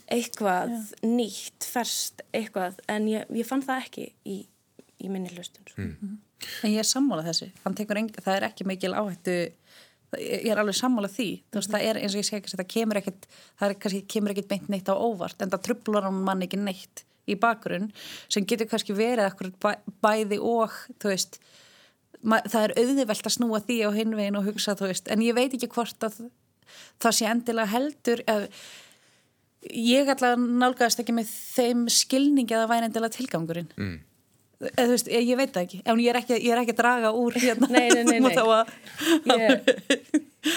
eitthvað 0.10 0.74
Já. 0.74 0.80
nýtt, 1.06 1.66
ferst 1.70 2.24
eitthvað, 2.34 2.80
en 2.90 3.06
ég, 3.10 3.30
ég 3.34 3.48
fann 3.48 3.66
það 3.66 3.86
ekki 3.86 4.08
í, 4.30 4.40
í 5.02 5.12
minni 5.12 5.32
hlustun 5.34 5.70
mm. 5.76 5.94
mm. 5.94 6.18
En 6.64 6.72
ég 6.72 6.80
er 6.80 6.88
sammálað 6.88 7.34
þessu 7.34 7.50
það 7.60 8.36
er 8.38 8.48
ekki 8.48 8.68
mikil 8.70 8.94
áhættu 8.96 9.36
ég 10.18 10.48
er 10.50 10.62
alveg 10.62 10.78
sammálað 10.78 11.18
því 11.18 11.30
mm. 11.36 11.58
veist, 11.58 11.74
það 11.74 11.86
er 11.90 12.02
eins 12.02 12.16
og 12.16 12.22
ég 12.22 12.30
segi 12.30 12.40
ekki 12.40 12.56
það 12.56 12.72
kemur 12.74 13.02
ekkit 13.02 13.30
það 13.60 13.68
er 13.68 13.78
kannski 13.84 14.02
kemur 14.16 14.34
ekkit 14.34 14.50
beint 14.50 14.72
neitt 14.72 14.90
á 14.90 14.96
óvart 14.96 15.44
en 15.44 15.54
það 15.54 15.66
trublar 15.68 16.08
hann 16.08 16.24
mann 16.26 16.46
ekki 16.46 16.62
neitt 16.62 17.06
í 17.30 17.38
bakgrunn 17.38 17.92
sem 18.32 18.48
getur 18.50 18.70
kannski 18.72 18.96
verið 18.98 19.52
bæ, 19.62 19.74
bæði 20.02 20.40
og 20.42 20.74
þú 20.98 21.12
veist 21.12 21.42
það 22.24 22.66
er 22.66 22.76
auðvelt 22.82 23.30
að 23.30 23.36
snúa 23.36 23.62
því 23.64 23.80
á 23.88 23.90
hinvegin 23.96 24.38
og 24.40 24.50
hugsa 24.50 24.76
þú 24.80 24.92
veist, 24.92 25.10
en 25.12 25.24
ég 25.24 25.38
veit 25.38 25.54
ekki 25.56 25.72
hvort 25.72 26.08
að 26.08 26.20
það 27.00 27.16
sé 27.16 27.30
endilega 27.30 27.74
heldur 27.74 28.24
að 28.30 28.48
ég 29.76 30.12
alltaf 30.12 30.38
nálgæðast 30.40 31.02
ekki 31.04 31.16
með 31.16 31.32
þeim 31.32 31.88
skilningi 31.92 32.56
að 32.56 32.64
það 32.64 32.72
væri 32.74 32.90
endilega 32.90 33.16
tilgangurinn 33.16 33.72
mm. 33.76 33.96
eða 34.70 34.86
þú 34.86 34.94
veist, 34.96 35.12
ég 35.16 35.40
veit 35.40 35.56
það 35.56 35.66
ekki 35.66 35.82
en 35.84 36.04
ég 36.04 36.12
er 36.12 36.22
ekki, 36.22 36.40
ég 36.40 36.54
er 36.56 36.64
ekki 36.64 36.76
að 36.76 36.82
draga 36.84 37.14
úr 37.16 37.40
hérna 37.40 37.72
Nei, 37.72 37.88
nei, 37.96 38.04
nei, 38.12 38.20
nei. 38.24 39.40
ég, 39.40 39.76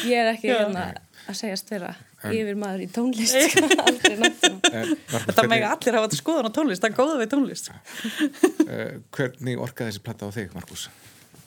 ég 0.07 0.17
er 0.19 0.33
ekki 0.35 0.53
hérna 0.53 0.89
að 1.31 1.39
segjast 1.39 1.71
vera 1.71 1.93
yfir 2.31 2.59
maður 2.59 2.85
í 2.85 2.89
tónlist 2.95 3.39
aldrei 3.87 4.19
náttúrulega 4.19 4.83
Þetta 5.13 5.47
með 5.51 5.67
allir 5.69 5.99
hafa 5.99 6.19
skoðan 6.19 6.51
á 6.51 6.53
tónlist, 6.55 6.83
það 6.83 6.91
er 6.91 6.99
góða 6.99 7.17
við 7.23 7.33
tónlist 7.35 7.71
uh, 7.71 9.01
Hvernig 9.15 9.63
orkaði 9.63 9.93
þessi 9.93 10.05
platta 10.07 10.31
á 10.31 10.35
þig, 10.35 10.55
Markus? 10.55 10.89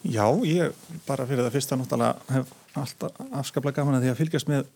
Já, 0.05 0.25
ég 0.45 0.73
bara 1.07 1.25
fyrir 1.25 1.45
það 1.45 1.55
fyrsta 1.55 1.77
náttúrulega 1.79 2.35
hef 2.35 2.51
alltaf 2.77 3.21
afskaplega 3.39 3.81
gaman 3.81 3.97
að 3.97 4.05
því 4.05 4.11
að 4.11 4.19
fylgjast 4.19 4.51
með 4.51 4.67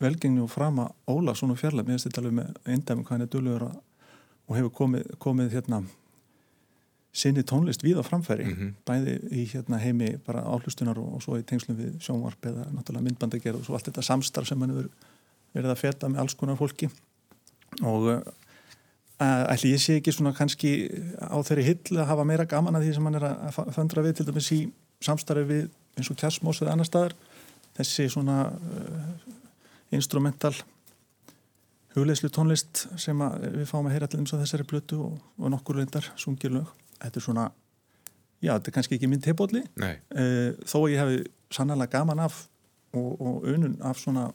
velgengni 0.00 0.42
og 0.44 0.50
frama 0.52 0.88
Óla 1.10 1.34
svona 1.36 1.56
fjarlag, 1.58 1.86
mér 1.88 2.00
þetta 2.02 2.22
alveg 2.22 2.38
með 2.38 2.56
eindæmi 2.64 3.04
hvað 3.04 3.14
hann 3.14 3.26
er 3.26 3.32
dölur 3.32 3.66
og 3.68 4.56
hefur 4.56 4.72
komið, 4.78 5.12
komið 5.22 5.56
hérna 5.58 5.82
sinni 7.14 7.44
tónlist 7.46 7.84
við 7.84 8.00
á 8.00 8.04
framfæri 8.04 8.44
mm 8.44 8.54
-hmm. 8.54 8.70
bæði 8.86 9.14
í 9.30 9.44
hérna 9.52 9.78
heimi 9.78 10.16
bara 10.26 10.42
áhlustunar 10.42 10.98
og, 10.98 11.14
og 11.14 11.22
svo 11.22 11.38
í 11.38 11.44
tengslum 11.46 11.76
við 11.78 12.00
sjónvarp 12.02 12.46
eða 12.46 12.64
náttúrulega 12.72 13.04
myndbandagerð 13.04 13.60
og 13.60 13.64
svo 13.64 13.74
allt 13.74 13.86
þetta 13.86 14.02
samstarf 14.02 14.48
sem 14.48 14.60
hann 14.60 14.70
hefur 14.70 14.88
verið 15.54 15.70
að 15.70 15.78
feta 15.78 16.08
með 16.08 16.20
alls 16.20 16.34
konar 16.34 16.56
fólki 16.56 16.90
og 17.82 18.24
ætli 19.22 19.70
ég 19.74 19.82
sé 19.82 19.98
ekki 20.00 20.12
svona 20.14 20.34
kannski 20.34 20.72
á 21.22 21.38
þeirri 21.46 21.64
hill 21.68 21.98
að 22.00 22.08
hafa 22.10 22.26
meira 22.26 22.46
gaman 22.50 22.74
að 22.74 22.86
því 22.86 22.94
sem 22.96 23.08
hann 23.08 23.18
er 23.20 23.26
að 23.28 23.72
föndra 23.76 24.02
við 24.02 24.16
til 24.18 24.26
dæmis 24.26 24.50
í 24.54 24.60
samstarfi 25.04 25.44
við 25.48 25.64
eins 25.94 26.10
og 26.10 26.18
kjærsmós 26.18 26.62
eða 26.62 26.74
annar 26.74 26.88
staðar. 26.88 27.14
Þessi 27.74 28.08
svona 28.10 28.38
uh, 28.50 29.34
instrumental 29.94 30.54
hugleislu 31.94 32.30
tónlist 32.34 32.84
sem 32.98 33.20
við 33.42 33.68
fáum 33.70 33.86
að 33.86 33.94
heyra 33.94 34.08
allir 34.08 34.24
eins 34.24 34.34
og 34.34 34.42
þessari 34.42 34.66
blötu 34.66 34.98
og, 35.04 35.20
og 35.38 35.54
nokkur 35.54 35.78
lindar 35.78 36.10
sungir 36.18 36.54
lög. 36.54 36.72
Þetta 36.98 37.20
er 37.20 37.26
svona, 37.26 37.46
já 38.42 38.52
þetta 38.56 38.70
er 38.70 38.76
kannski 38.78 38.98
ekki 38.98 39.10
minn 39.10 39.22
teipolli 39.22 39.62
uh, 39.62 40.50
þó 40.66 40.78
að 40.82 40.90
ég 40.94 41.02
hefi 41.02 41.22
sannlega 41.54 42.00
gaman 42.00 42.26
af 42.26 42.44
og, 42.94 43.10
og 43.20 43.46
önun 43.50 43.78
af 43.82 43.98
svona 44.02 44.28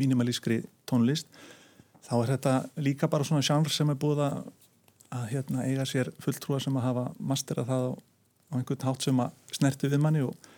mínimalískri 0.00 0.62
tónlist 0.88 1.28
þá 2.06 2.14
er 2.20 2.32
þetta 2.34 2.54
líka 2.86 3.08
bara 3.10 3.26
svona 3.26 3.44
sjánr 3.46 3.72
sem 3.72 3.90
er 3.92 3.98
búið 4.00 4.24
að, 4.26 4.38
að 5.18 5.26
hérna, 5.34 5.66
eiga 5.66 5.86
sér 5.88 6.12
fulltrúa 6.22 6.60
sem 6.62 6.78
að 6.78 6.86
hafa 6.88 7.04
mastera 7.32 7.66
það 7.68 7.86
á, 7.86 7.92
á 7.96 8.52
einhvern 8.58 8.88
hátt 8.88 9.06
sem 9.06 9.22
að 9.24 9.56
snerti 9.58 9.90
við 9.90 10.02
manni 10.04 10.24
og, 10.26 10.50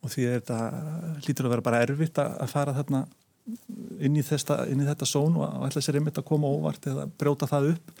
og 0.00 0.12
því 0.12 0.28
er 0.28 0.40
þetta 0.40 0.60
lítur 1.26 1.48
að 1.48 1.56
vera 1.56 1.66
bara 1.70 1.82
erfitt 1.86 2.20
að, 2.22 2.36
að 2.44 2.54
fara 2.54 2.76
þarna 2.76 3.04
inn 4.00 4.18
í, 4.18 4.24
þesta, 4.24 4.64
inn 4.70 4.82
í 4.82 4.88
þetta 4.88 5.08
són 5.08 5.38
og 5.40 5.46
að 5.48 5.70
ætla 5.70 5.84
sér 5.84 6.00
einmitt 6.00 6.18
að 6.20 6.28
koma 6.28 6.50
óvart 6.50 6.86
eða 6.90 7.06
brjóta 7.20 7.48
það 7.50 7.72
upp 7.74 7.94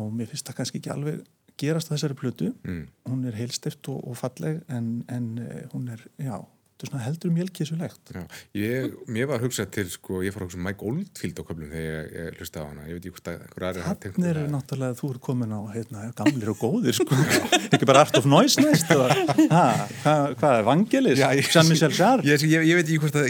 og 0.00 0.14
mér 0.14 0.30
finnst 0.30 0.48
það 0.48 0.60
kannski 0.60 0.80
ekki 0.80 0.92
alveg 0.94 1.20
gerast 1.60 1.90
á 1.90 1.94
þessari 1.94 2.16
plötu 2.18 2.50
mm. 2.64 2.84
hún 3.10 3.26
er 3.28 3.36
heilstift 3.36 3.90
og, 3.92 4.00
og 4.08 4.16
falleg 4.18 4.62
en, 4.72 5.02
en 5.12 5.26
eh, 5.42 5.66
hún 5.74 5.90
er, 5.92 6.02
já 6.16 6.38
þetta 6.84 7.00
heldur 7.04 7.32
mjölkísulegt. 7.34 8.12
Mér 9.10 9.28
var 9.30 9.36
að 9.38 9.46
hugsa 9.46 9.66
til, 9.70 9.86
sko, 9.92 10.20
ég 10.24 10.34
fór 10.34 10.44
að 10.44 10.50
hugsa 10.50 10.60
um 10.60 10.66
Mike 10.68 10.86
Oldfield 10.90 11.40
á 11.40 11.42
köflum 11.48 11.70
þegar 11.74 11.86
ég, 11.86 12.10
ég 12.16 12.40
hlusta 12.40 12.62
á 12.62 12.64
hana. 12.66 12.86
Ég 12.88 12.98
veit 12.98 13.04
ekki 13.04 13.14
hvort 13.16 13.30
að 13.32 13.38
hverja 13.54 13.70
er 13.70 14.00
tengt 14.04 14.18
Þannig 14.18 14.30
er 14.30 14.50
náttúrulega 14.54 14.94
að 14.94 15.00
þú 15.00 15.12
er 15.12 15.18
komin 15.28 15.56
á 15.56 15.60
heitna, 15.74 16.06
gamlir 16.20 16.52
og 16.54 16.60
góðir, 16.64 16.96
sko. 16.96 17.20
Ekki 17.74 17.88
bara 17.90 18.04
Art 18.06 18.20
of 18.20 18.28
Noise 18.30 18.64
næst 18.64 18.90
hvað 18.90 20.36
hva 20.40 20.54
er 20.56 20.68
Vangelis, 20.68 21.20
ég, 22.50 22.62
ég 22.70 22.80
veit 22.80 22.86
ekki 22.86 23.00
hvort 23.04 23.20
að 23.20 23.28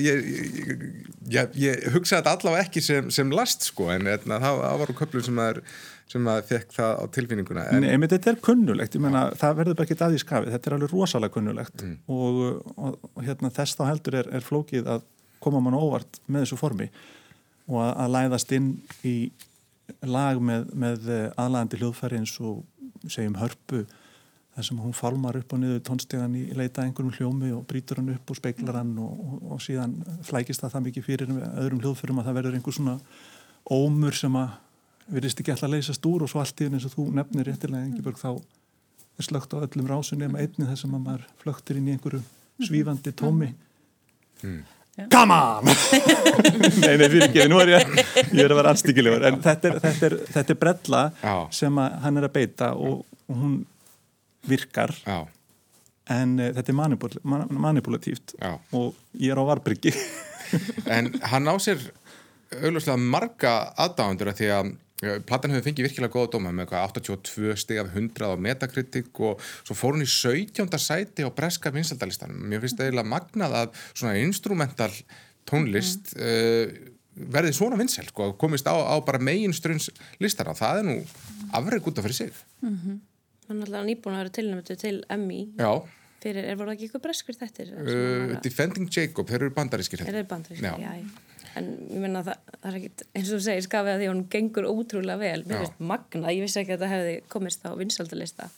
ég 1.30 1.86
hugsa 1.94 2.18
þetta 2.18 2.34
allavega 2.36 2.66
ekki 2.66 2.82
sem, 2.84 3.08
sem 3.14 3.32
last, 3.34 3.66
sko, 3.70 3.88
en 3.94 4.08
etna, 4.10 4.40
það, 4.42 4.60
það 4.64 4.82
var 4.82 4.92
á 4.92 4.98
köflum 5.00 5.26
sem 5.26 5.42
að 5.46 5.62
sem 6.10 6.26
að 6.26 6.40
fekk 6.48 6.72
það 6.74 6.96
á 6.98 7.04
tilfinninguna 7.14 7.64
en... 7.70 7.84
Nei, 7.84 7.98
menn 8.00 8.10
þetta 8.10 8.32
er 8.32 8.40
kunnulegt, 8.42 8.96
ég 8.98 9.02
menna 9.04 9.28
það 9.38 9.60
verður 9.60 9.76
bara 9.78 9.86
ekki 9.86 9.96
aðeins 10.02 10.24
skafið, 10.24 10.54
þetta 10.56 10.70
er 10.70 10.76
alveg 10.76 10.94
rosalega 10.94 11.34
kunnulegt 11.36 11.84
mm. 11.86 11.92
og, 12.10 12.40
og, 12.74 12.96
og 13.12 13.22
hérna 13.26 13.52
þess 13.54 13.78
þá 13.78 13.84
heldur 13.92 14.16
er, 14.18 14.30
er 14.34 14.42
flókið 14.46 14.90
að 14.96 15.04
koma 15.44 15.62
mann 15.62 15.78
óvart 15.78 16.18
með 16.26 16.46
þessu 16.46 16.58
formi 16.60 16.88
og 17.70 17.78
að, 17.84 17.92
að 17.92 18.12
læðast 18.16 18.56
inn 18.58 18.72
í 19.06 19.14
lag 20.06 20.42
með, 20.42 20.66
með 20.74 21.08
aðlægandi 21.38 21.80
hljóðfæri 21.80 22.20
eins 22.20 22.34
og 22.42 22.64
segjum 23.06 23.38
hörpu 23.38 23.84
þar 24.54 24.66
sem 24.66 24.80
hún 24.82 24.94
falmar 24.96 25.38
upp 25.38 25.52
og 25.54 25.60
niður 25.62 25.82
tónstegan 25.86 26.32
í 26.36 26.46
leita 26.58 26.82
einhverjum 26.82 27.14
hljómi 27.16 27.52
og 27.54 27.62
brítur 27.70 28.00
hann 28.00 28.10
upp 28.16 28.32
og 28.32 28.38
speiklar 28.38 28.80
hann 28.80 28.96
og, 28.98 29.36
og 29.54 29.62
síðan 29.62 29.94
flækist 30.26 30.64
það 30.64 30.74
það 30.74 30.86
mikið 30.88 31.06
fyrir 31.06 31.30
öðrum 31.36 31.84
hljóðfærum 31.84 32.18
að 32.20 32.30
það 32.30 32.38
verður 32.40 32.58
einhver 32.58 32.76
svona 32.76 32.96
ómur 33.70 34.18
sem 34.18 34.40
að 34.40 34.56
verðist 35.10 35.42
ekki 35.42 35.54
alltaf 35.54 35.68
að 35.68 35.76
leysast 35.76 36.10
úr 36.10 36.24
og 36.26 36.32
svo 36.32 36.42
allt 36.42 36.62
í 36.62 36.68
eins 36.70 36.88
og 36.88 36.94
þú 36.96 37.06
nefnir 37.14 37.48
réttilega 37.50 37.86
Engibjörg 37.86 38.18
þá 38.20 38.30
er 39.20 39.26
slögt 39.26 39.54
á 39.54 39.62
öllum 39.62 39.88
rásunni 39.90 40.26
nema 40.26 40.42
einni 40.42 40.66
þess 40.66 40.86
að 40.86 40.94
maður 40.96 41.24
flöktir 41.42 41.80
inn 41.80 41.88
í 41.88 41.96
einhverju 41.96 42.20
mhm. 42.20 42.68
svífandi 42.68 43.14
tómi 43.16 43.50
mm. 44.42 44.60
come 45.14 45.36
on 45.36 45.70
nei, 46.84 46.94
nei, 46.94 47.08
fyrir 47.08 47.26
ekki, 47.28 47.46
nú 47.50 47.60
er 47.62 47.74
ég 47.76 47.98
ég 48.34 48.44
er 48.44 48.50
að 48.50 48.60
vera 48.60 48.74
anstíkilegur, 48.74 49.26
en 49.30 49.42
þetta 49.44 49.70
er, 49.70 49.82
þetta 49.86 50.08
er, 50.10 50.16
þetta 50.36 50.56
er 50.56 50.60
brella 50.64 51.02
Já. 51.22 51.34
sem 51.60 51.84
hann 52.04 52.20
er 52.20 52.28
að 52.28 52.34
beita 52.38 52.72
og, 52.74 53.04
og 53.30 53.44
hún 53.44 53.60
virkar 54.48 54.94
Já. 55.04 55.26
en 56.10 56.36
uh, 56.40 56.50
þetta 56.56 56.72
er 56.72 56.78
manipul 56.78 57.16
man, 57.22 57.46
manipulatíft 57.50 58.36
Já. 58.38 58.58
og 58.72 58.94
ég 59.18 59.32
er 59.32 59.40
á 59.40 59.44
varbryggi 59.44 59.94
en 60.96 61.12
hann 61.32 61.50
á 61.50 61.54
sér 61.62 61.82
augljóslega 62.50 62.98
marga 62.98 63.56
aðdáðandur 63.78 64.32
að 64.32 64.40
því 64.40 64.54
að 64.58 64.72
Platan 65.00 65.54
hefur 65.54 65.64
fengið 65.64 65.86
virkilega 65.86 66.12
góða 66.12 66.34
dóma 66.34 66.50
með 66.52 66.74
82 66.76 67.54
stig 67.56 67.78
af 67.80 67.88
100 67.94 68.20
á 68.20 68.36
metakritik 68.36 69.20
og 69.24 69.40
svo 69.64 69.72
fór 69.72 69.96
hún 69.96 70.04
í 70.04 70.08
17. 70.10 70.68
sæti 70.76 71.24
á 71.24 71.32
breska 71.32 71.72
vinsaldalistanum. 71.72 72.42
Mér 72.44 72.60
finnst 72.60 72.76
það 72.76 72.90
eiginlega 72.90 73.12
magnað 73.14 73.56
að 73.62 73.78
svona 73.94 74.18
instrumental 74.20 74.90
tónlist 75.48 76.12
mm. 76.18 76.20
uh, 76.20 76.90
verði 77.32 77.54
svona 77.56 77.78
vinsel, 77.80 78.06
sko, 78.12 78.32
komist 78.40 78.68
á, 78.68 78.76
á 78.76 78.96
bara 79.04 79.22
meginstrunns 79.24 79.88
listara. 80.20 80.52
Það 80.56 80.82
er 80.82 80.88
nú 80.90 80.98
afreg 81.56 81.88
út 81.88 82.00
af 82.00 82.06
fyrir 82.06 82.18
sig. 82.18 82.32
Mm 82.60 82.76
-hmm. 82.76 82.98
Hann 83.50 83.64
er 83.64 83.70
alltaf 83.70 83.88
nýbúin 83.88 84.14
að 84.14 84.22
vera 84.24 84.36
tilnæmtu 84.38 84.78
til 84.78 85.00
Emmy. 85.10 85.40
Já. 85.58 85.72
Fyrir, 86.20 86.46
er 86.52 86.58
voruð 86.60 86.76
ekki 86.76 86.86
eitthvað 86.86 87.02
breskur 87.08 87.36
þetta? 87.40 87.66
Uh, 87.80 88.36
Defending 88.44 88.90
Jacob, 88.92 89.28
þeir 89.28 89.46
eru 89.46 89.54
bandarískir. 89.56 90.02
Þeir 90.04 90.20
eru 90.20 90.30
bandarískir, 90.30 90.68
já. 90.68 90.94
já 91.00 91.28
en 91.58 91.70
ég 91.90 92.02
menna 92.02 92.22
það, 92.26 92.50
það 92.56 92.70
er 92.70 92.78
ekkit 92.78 93.04
eins 93.08 93.30
og 93.30 93.32
þú 93.32 93.44
segir 93.46 93.66
skafið 93.66 93.92
að 93.92 94.02
því 94.02 94.08
hún 94.10 94.22
gengur 94.32 94.68
ótrúlega 94.70 95.20
vel 95.20 95.44
mér 95.46 95.62
finnst 95.64 95.82
magna, 95.90 96.34
ég 96.34 96.44
vissi 96.46 96.60
ekki 96.62 96.76
að 96.76 96.84
það 96.84 96.94
hefði 96.94 97.14
komist 97.32 97.66
á 97.66 97.70
vinsaldalista 97.78 98.48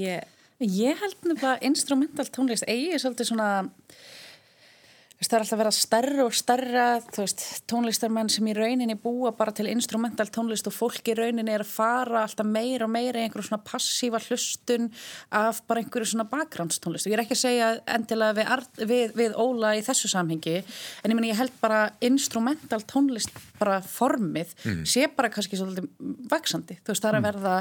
ég, 0.00 0.26
ég 0.60 1.02
held 1.02 1.16
nefnilega 1.22 1.56
instrumental 1.70 2.28
tónlist 2.34 2.66
eigi 2.68 2.92
er 2.92 3.02
svolítið 3.02 3.30
svona 3.30 3.50
það 5.16 5.32
er 5.32 5.42
alltaf 5.42 5.54
að 5.56 5.60
vera 5.62 5.72
stærra 5.72 6.24
og 6.26 6.34
stærra 6.36 6.86
veist, 7.16 7.42
tónlistarmenn 7.70 8.28
sem 8.32 8.48
í 8.50 8.54
rauninni 8.56 8.98
búa 9.00 9.30
bara 9.36 9.54
til 9.56 9.70
instrumental 9.70 10.28
tónlist 10.32 10.68
og 10.68 10.76
fólk 10.76 11.08
í 11.08 11.14
rauninni 11.16 11.54
er 11.54 11.64
að 11.64 11.70
fara 11.70 12.24
alltaf 12.26 12.46
meira 12.48 12.84
og 12.84 12.92
meira 12.92 13.22
í 13.22 13.24
einhverju 13.24 13.48
svona 13.48 13.64
passífa 13.64 14.20
hlustun 14.26 14.90
af 15.32 15.62
bara 15.66 15.80
einhverju 15.80 16.10
svona 16.12 16.28
bakgránnstónlist 16.28 17.08
og 17.08 17.14
ég 17.14 17.16
er 17.16 17.24
ekki 17.24 17.36
að 17.38 17.42
segja 17.46 17.72
endilega 17.96 18.36
við, 18.36 18.84
við, 18.92 19.16
við 19.16 19.40
Óla 19.40 19.72
í 19.78 19.82
þessu 19.86 20.12
samhengi 20.12 20.58
en 20.60 21.10
ég 21.10 21.16
menn 21.16 21.30
ég 21.30 21.40
held 21.40 21.56
bara 21.64 21.86
instrumental 22.04 22.82
tónlist 22.84 23.32
bara 23.56 23.80
formið 23.80 24.52
mm. 24.66 24.84
sé 24.84 25.08
bara 25.16 25.32
kannski 25.32 25.56
svolítið 25.56 25.88
vaksandi 26.28 26.76
þú 26.82 26.92
veist 26.92 27.08
það 27.08 27.12
er 27.14 27.16
að 27.16 27.24
mm. 27.24 27.28
verða 27.32 27.58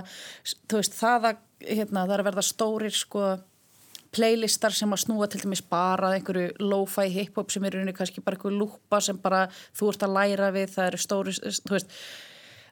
þú 0.68 0.84
veist 0.84 1.00
það 1.00 1.32
að, 1.32 1.44
hérna, 1.72 2.02
það 2.04 2.18
er 2.18 2.26
að 2.26 2.34
verða 2.34 2.50
stórir 2.52 3.04
sko 3.06 3.36
playlistar 4.16 4.76
sem 4.76 4.94
að 4.96 5.04
snúa 5.04 5.28
til 5.30 5.42
dæmis 5.44 5.64
bara 5.70 6.14
einhverju 6.16 6.54
lo-fi 6.64 7.10
hip-hop 7.12 7.52
sem 7.54 7.66
eru 7.68 7.84
kannski 7.96 8.24
bara 8.24 8.38
einhverju 8.38 8.62
lúpa 8.62 9.02
sem 9.04 9.20
bara 9.22 9.46
þú 9.76 9.92
ert 9.92 10.06
að 10.08 10.16
læra 10.18 10.52
við, 10.56 10.72
það 10.76 10.90
eru 10.92 11.02
stóri 11.04 11.36
veist, 11.72 11.98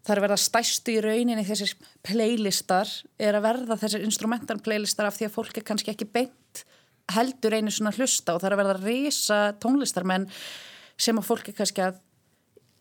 það 0.04 0.16
eru 0.16 0.26
verða 0.28 0.40
stæstu 0.44 0.96
í 0.96 1.02
rauninni 1.04 1.48
þessir 1.48 1.76
playlistar 2.06 2.92
er 3.20 3.38
að 3.38 3.46
verða 3.48 3.80
þessir 3.84 4.08
instrumental 4.08 4.60
playlistar 4.64 5.10
af 5.10 5.20
því 5.20 5.30
að 5.30 5.36
fólk 5.36 5.60
er 5.60 5.68
kannski 5.68 5.94
ekki 5.94 6.10
beint 6.10 6.64
heldur 7.12 7.58
einu 7.58 7.72
svona 7.72 7.94
hlusta 7.98 8.36
og 8.36 8.42
það 8.42 8.50
er 8.50 8.56
að 8.56 8.64
verða 8.64 8.78
að 8.78 8.88
reysa 8.88 9.40
tónlistarmenn 9.64 10.30
sem 11.00 11.20
að 11.20 11.28
fólk 11.28 11.52
er 11.52 11.58
kannski 11.58 11.84
að 11.84 12.00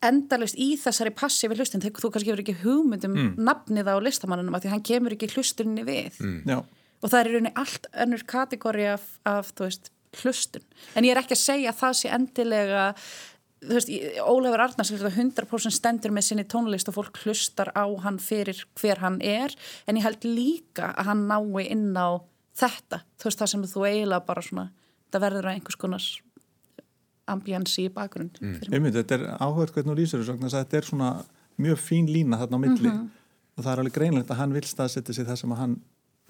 endalust 0.03 0.59
í 0.59 0.73
þessari 0.79 1.13
passífi 1.15 1.57
hlustin 1.57 1.83
þú 1.83 2.11
kannski 2.11 2.31
hefur 2.31 2.43
ekki 2.43 2.59
hugmyndum 2.63 3.13
mm. 3.15 3.33
nafnið 3.39 3.91
á 3.91 3.95
listamannunum 4.03 4.55
af 4.57 4.63
því 4.63 4.73
hann 4.73 4.87
kemur 4.89 5.15
ekki 5.15 5.31
hlustunni 5.35 5.85
við. 5.87 6.19
Mm 6.19 6.63
og 7.03 7.11
það 7.11 7.19
er 7.19 7.29
í 7.29 7.33
rauninni 7.33 7.53
allt 7.59 7.91
önnur 8.05 8.23
kategóri 8.29 8.87
af, 8.93 9.05
af 9.27 9.51
veist, 9.59 9.91
hlustun. 10.21 10.65
En 10.95 11.05
ég 11.05 11.13
er 11.13 11.21
ekki 11.21 11.35
að 11.35 11.43
segja 11.43 11.73
að 11.73 11.79
það 11.81 11.99
sé 11.99 12.11
endilega 12.15 12.87
þú 13.63 13.77
veist, 13.77 13.91
Ólafur 14.23 14.63
Arnars 14.65 14.91
100% 14.91 15.75
stendur 15.77 16.13
með 16.15 16.27
sinni 16.27 16.45
tónlist 16.49 16.89
og 16.91 16.97
fólk 16.97 17.21
hlustar 17.23 17.71
á 17.75 17.85
hann 18.03 18.19
fyrir 18.21 18.65
hver 18.79 19.01
hann 19.03 19.19
er. 19.21 19.55
En 19.87 19.99
ég 19.99 20.05
held 20.05 20.27
líka 20.27 20.91
að 20.93 21.11
hann 21.11 21.25
nái 21.29 21.67
inn 21.69 21.91
á 21.95 22.19
þetta, 22.59 23.01
þú 23.17 23.29
veist 23.29 23.41
það 23.41 23.51
sem 23.53 23.65
þú 23.71 23.87
eiginlega 23.87 24.27
bara 24.27 24.43
svona, 24.45 24.67
það 25.13 25.25
verður 25.25 25.49
að 25.49 25.57
einhvers 25.57 25.79
konar 25.81 26.07
ambjansi 27.33 27.87
í 27.87 27.91
bakgrunn 27.93 28.33
mm. 28.35 28.73
Einmitt, 28.75 28.97
þetta 28.97 29.15
er 29.15 29.23
áhverð 29.39 29.77
hvernig 29.77 29.93
þú 29.93 29.97
lýsir 30.01 30.21
þessu, 30.21 30.49
þetta 30.51 30.77
er 30.77 30.87
svona 30.87 31.11
mjög 31.63 31.79
fín 31.79 32.09
lína 32.11 32.39
þarna 32.41 32.59
á 32.59 32.63
milli. 32.65 32.89
Mm 32.89 32.97
-hmm. 32.97 33.09
og 33.55 33.63
það 33.63 33.71
er 33.71 33.79
alveg 33.79 33.95
greinlegt 33.97 34.31
að 34.31 34.39
hann 34.41 34.53
vil 34.53 34.63
staðsetja 34.67 35.13
sig 35.13 35.25
það 35.25 35.39
sem 35.39 35.51
að 35.51 35.61
hann 35.61 35.75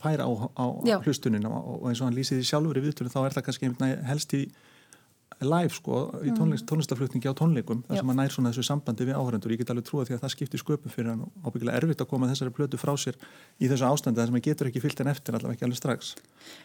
fær 0.04 0.24
á, 0.24 0.30
á 0.30 0.66
hlustunin 1.06 1.48
og 1.50 1.88
eins 1.90 2.02
og 2.02 2.10
hann 2.10 2.18
lýsið 2.18 2.44
í 2.44 2.48
sjálfur 2.48 2.80
í 2.80 2.86
viðtunum 2.86 3.14
þá 3.14 3.20
er 3.24 3.36
það 3.38 3.50
kannski 3.50 3.74
helst 4.10 4.38
í 4.38 4.46
live 5.42 5.74
sko, 5.74 5.98
í 6.22 6.30
mm. 6.30 6.38
tónlist, 6.38 6.66
tónlistaflutningi 6.70 7.30
á 7.30 7.36
tónleikum 7.36 7.82
þar 7.88 8.00
sem 8.00 8.12
hann 8.12 8.20
nær 8.22 8.34
svona 8.34 8.52
þessu 8.54 8.66
sambandi 8.68 9.08
við 9.08 9.18
áhörendur 9.18 9.54
ég 9.54 9.62
get 9.62 9.72
alveg 9.74 9.88
trúið 9.88 10.10
því 10.10 10.16
að 10.16 10.22
það 10.24 10.34
skiptir 10.34 10.62
sköpum 10.62 10.94
fyrir 10.94 11.10
hann 11.12 11.26
og 11.26 11.48
ábyggilega 11.48 11.82
erfitt 11.82 12.04
að 12.04 12.10
koma 12.12 12.30
þessari 12.30 12.54
plötu 12.56 12.80
frá 12.80 12.94
sér 13.02 13.18
í 13.58 13.70
þessu 13.72 13.88
ástandi 13.90 14.22
þar 14.22 14.30
sem 14.30 14.38
hann 14.38 14.46
getur 14.48 14.70
ekki 14.70 14.84
fyllt 14.84 15.04
en 15.04 15.12
eftir 15.12 15.38
allavega 15.38 15.58
ekki 15.58 15.68
alveg 15.68 15.80
strax. 15.82 16.14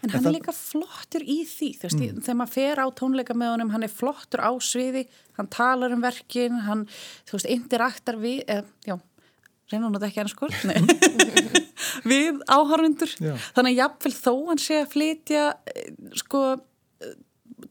En 0.02 0.14
hann 0.14 0.22
en 0.22 0.30
er 0.30 0.36
líka 0.36 0.54
flottur 0.56 1.24
í 1.24 1.38
því 1.48 1.70
þú 1.80 1.88
veist, 1.88 1.98
mm. 1.98 2.22
þegar 2.26 2.40
maður 2.42 2.54
fer 2.54 2.82
á 2.84 2.86
tónleika 3.02 3.38
með 3.38 3.54
honum 3.54 3.74
hann 3.74 3.88
er 3.88 3.94
flottur 3.94 4.44
á 4.44 4.52
sviði, 4.62 5.06
hann 5.40 5.50
talar 5.54 5.94
um 5.96 6.04
verkin, 6.04 6.62
hann, 6.68 6.86
þú 7.28 7.38
veist, 7.38 7.52
interaktar 7.58 8.20
við, 8.20 8.42
eh, 8.46 8.64
já 8.86 8.98
reyna 9.68 9.88
hún 9.88 9.98
að 9.98 10.08
ekki 10.08 10.22
ennskól 10.24 10.52
við 12.08 12.42
áhörundur 12.48 13.14
þannig 13.18 13.70
að 13.72 13.78
jáfnveil 13.82 14.14
þó 14.16 14.32
hann 14.50 14.62
sé 14.62 14.82
að 14.82 14.90
flytja 14.94 15.44
eh, 15.72 15.88
sko 16.22 16.42
eh, 16.56 17.14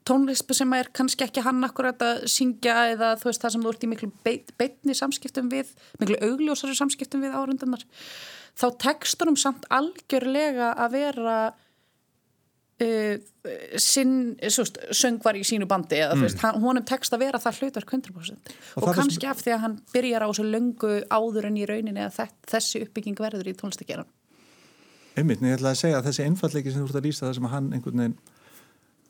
tónlispu 0.08 0.58
sem 0.58 0.74
er 0.78 0.92
kannski 0.96 1.28
ekki 1.28 1.44
hann 1.46 1.64
akkurat 1.68 2.02
að 2.04 2.26
syngja 2.32 2.80
eða 2.94 3.14
þú 3.22 3.30
veist 3.30 3.46
það 3.46 3.56
sem 3.56 3.68
þú 3.68 3.74
ert 3.74 3.86
í 3.86 3.92
miklu 3.94 4.12
beitni 4.58 4.98
samskiptum 4.98 5.52
við 5.54 5.72
miklu 6.02 6.20
augljósari 6.32 6.78
samskiptum 6.78 7.24
við 7.26 7.38
áhörundunar 7.38 7.86
þá 8.58 8.68
tekstunum 8.84 9.38
samt 9.40 9.68
algjörlega 9.74 10.74
að 10.74 10.98
vera 10.98 11.38
söngvar 14.94 15.38
í 15.40 15.42
sínu 15.48 15.66
bandi 15.70 15.98
eða 15.98 16.14
mm. 16.14 16.36
hann, 16.44 16.60
honum 16.62 16.86
tekst 16.86 17.16
að 17.16 17.24
vera 17.26 17.40
það 17.42 17.62
hlutverk 17.64 17.94
100% 17.98 18.52
og, 18.76 18.84
og 18.84 18.94
kannski 18.94 19.26
af 19.26 19.42
því 19.42 19.56
að 19.56 19.64
hann 19.64 19.80
byrjar 19.96 20.26
á 20.26 20.30
þessu 20.30 20.46
löngu 20.46 20.94
áður 21.10 21.50
en 21.50 21.58
í 21.58 21.66
rauninni 21.66 22.06
að 22.06 22.22
þessi 22.46 22.84
uppbygging 22.86 23.18
verður 23.18 23.50
í 23.50 23.56
tónlistakeran 23.58 24.10
Einmitt, 25.18 25.42
en 25.42 25.50
ég 25.50 25.58
ætla 25.58 25.74
að 25.74 25.80
segja 25.82 25.98
að 25.98 26.12
þessi 26.12 26.28
einfallegi 26.28 26.74
sem 26.74 26.84
þú 26.84 26.92
ert 26.92 27.00
að 27.00 27.08
lýsa 27.08 27.26
það 27.26 27.38
sem 27.40 27.50
hann 27.56 27.74
einhvern 27.74 28.04
veginn 28.04 28.18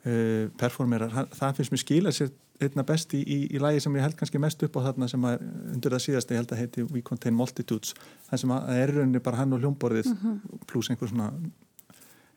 uh, 0.07 0.43
performerar, 0.63 1.11
hann, 1.17 1.29
það 1.35 1.59
finnst 1.59 1.75
mér 1.75 1.83
skila 1.83 2.15
sér 2.15 2.31
einna 2.63 2.87
best 2.87 3.11
í, 3.13 3.19
í, 3.21 3.37
í 3.53 3.59
lagi 3.61 3.83
sem 3.83 3.99
ég 3.99 4.05
held 4.07 4.15
kannski 4.17 4.39
mest 4.41 4.63
upp 4.65 4.79
á 4.79 4.87
þarna 4.87 5.11
sem 5.11 5.27
að 5.27 5.43
undir 5.75 5.93
það 5.93 6.05
síðast 6.07 6.31
ég 6.31 6.39
held 6.39 6.53
að 6.55 6.61
heiti 6.63 6.87
We 6.87 7.03
Contain 7.05 7.35
Multitudes 7.37 7.91
það 8.29 8.41
sem 8.41 8.53
að 8.55 8.71
er 8.79 8.93
rauninni 8.95 9.21
bara 9.27 9.43
hann 9.43 9.53
og 9.53 9.61
hljómborðið 9.61 10.09
mm 10.13 10.17
-hmm. 10.23 10.63
pluss 10.71 10.89
einhver 10.89 11.11
svona 11.11 11.27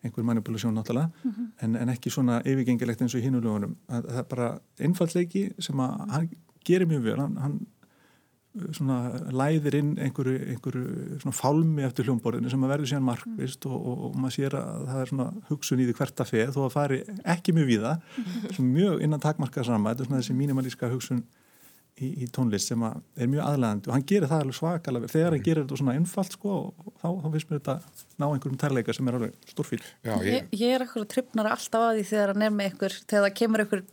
einhver 0.05 0.25
manipulasjón 0.25 0.75
náttúrulega 0.75 1.11
mm 1.11 1.31
-hmm. 1.31 1.51
en, 1.65 1.77
en 1.77 1.89
ekki 1.89 2.11
svona 2.11 2.41
yfirgengilegt 2.45 3.03
eins 3.03 3.15
og 3.15 3.21
í 3.21 3.25
hinulegunum 3.25 3.77
það 3.89 4.19
er 4.19 4.25
bara 4.31 4.49
einfallleiki 4.79 5.53
sem 5.59 5.77
að 5.81 6.11
hann 6.11 6.31
gerir 6.65 6.89
mjög 6.89 7.03
vel 7.03 7.21
hann, 7.21 7.37
hann 7.37 7.59
uh, 8.55 8.73
svona 8.73 8.97
læðir 9.31 9.75
inn 9.75 9.99
einhverju, 9.99 10.39
einhverju 10.55 11.21
svona 11.21 11.37
fálmi 11.37 11.83
eftir 11.83 12.05
hljómborðinu 12.05 12.51
sem 12.51 12.65
að 12.65 12.73
verður 12.75 12.91
síðan 12.93 13.09
markvist 13.11 13.65
mm. 13.65 13.73
og, 13.73 13.87
og, 13.87 13.99
og 14.05 14.17
maður 14.17 14.37
sér 14.37 14.57
að 14.61 14.87
það 14.87 15.03
er 15.03 15.13
svona 15.13 15.29
hugsun 15.51 15.81
í 15.81 15.87
því 15.87 15.99
hvert 16.01 16.21
að 16.21 16.31
feð 16.33 16.55
þó 16.57 16.65
að 16.65 16.73
fari 16.79 17.03
ekki 17.25 17.53
mjög 17.53 17.71
víða 17.75 17.93
mm. 18.01 18.73
mjög 18.73 19.05
innan 19.05 19.21
takmarka 19.21 19.65
saman 19.65 19.93
þetta 19.93 20.03
er 20.03 20.11
svona 20.11 20.23
þessi 20.23 20.41
mínimalíska 20.41 20.93
hugsun 20.93 21.25
í, 22.01 22.11
í 22.25 22.29
tónlist 22.35 22.71
sem 22.71 22.85
er 22.85 23.31
mjög 23.31 23.47
aðlæðandi 23.47 23.91
og 23.91 23.97
hann 23.97 24.07
gerir 24.13 24.31
það 24.31 24.45
alveg 24.45 24.59
svakalega 24.59 25.13
þegar 25.13 25.37
hann 25.37 25.45
gerir 25.47 25.65
þetta 25.65 25.81
svona 25.81 25.97
einfalt 25.99 26.37
sko 26.37 26.57
og 26.57 26.95
þá, 27.03 27.09
þá 27.09 27.29
finnst 27.35 27.51
mér 27.51 27.61
þetta 27.61 27.77
ná 28.21 28.27
einhverjum 28.29 28.61
tærleika 28.61 28.97
sem 28.97 29.11
er 29.11 29.19
alveg 29.19 29.51
stórfíl 29.51 29.81
ég... 29.81 30.27
Ég, 30.31 30.51
ég 30.61 30.75
er 30.77 30.85
eitthvað 30.85 31.09
trippnar 31.15 31.51
alltaf 31.53 31.87
að 31.91 32.01
því 32.01 32.07
þegar 32.13 32.35
hann 32.35 32.47
er 32.47 32.57
með 32.57 32.71
einhver 32.71 32.99
þegar 33.01 33.27
það 33.27 33.37
kemur 33.43 33.65
einhver 33.65 33.85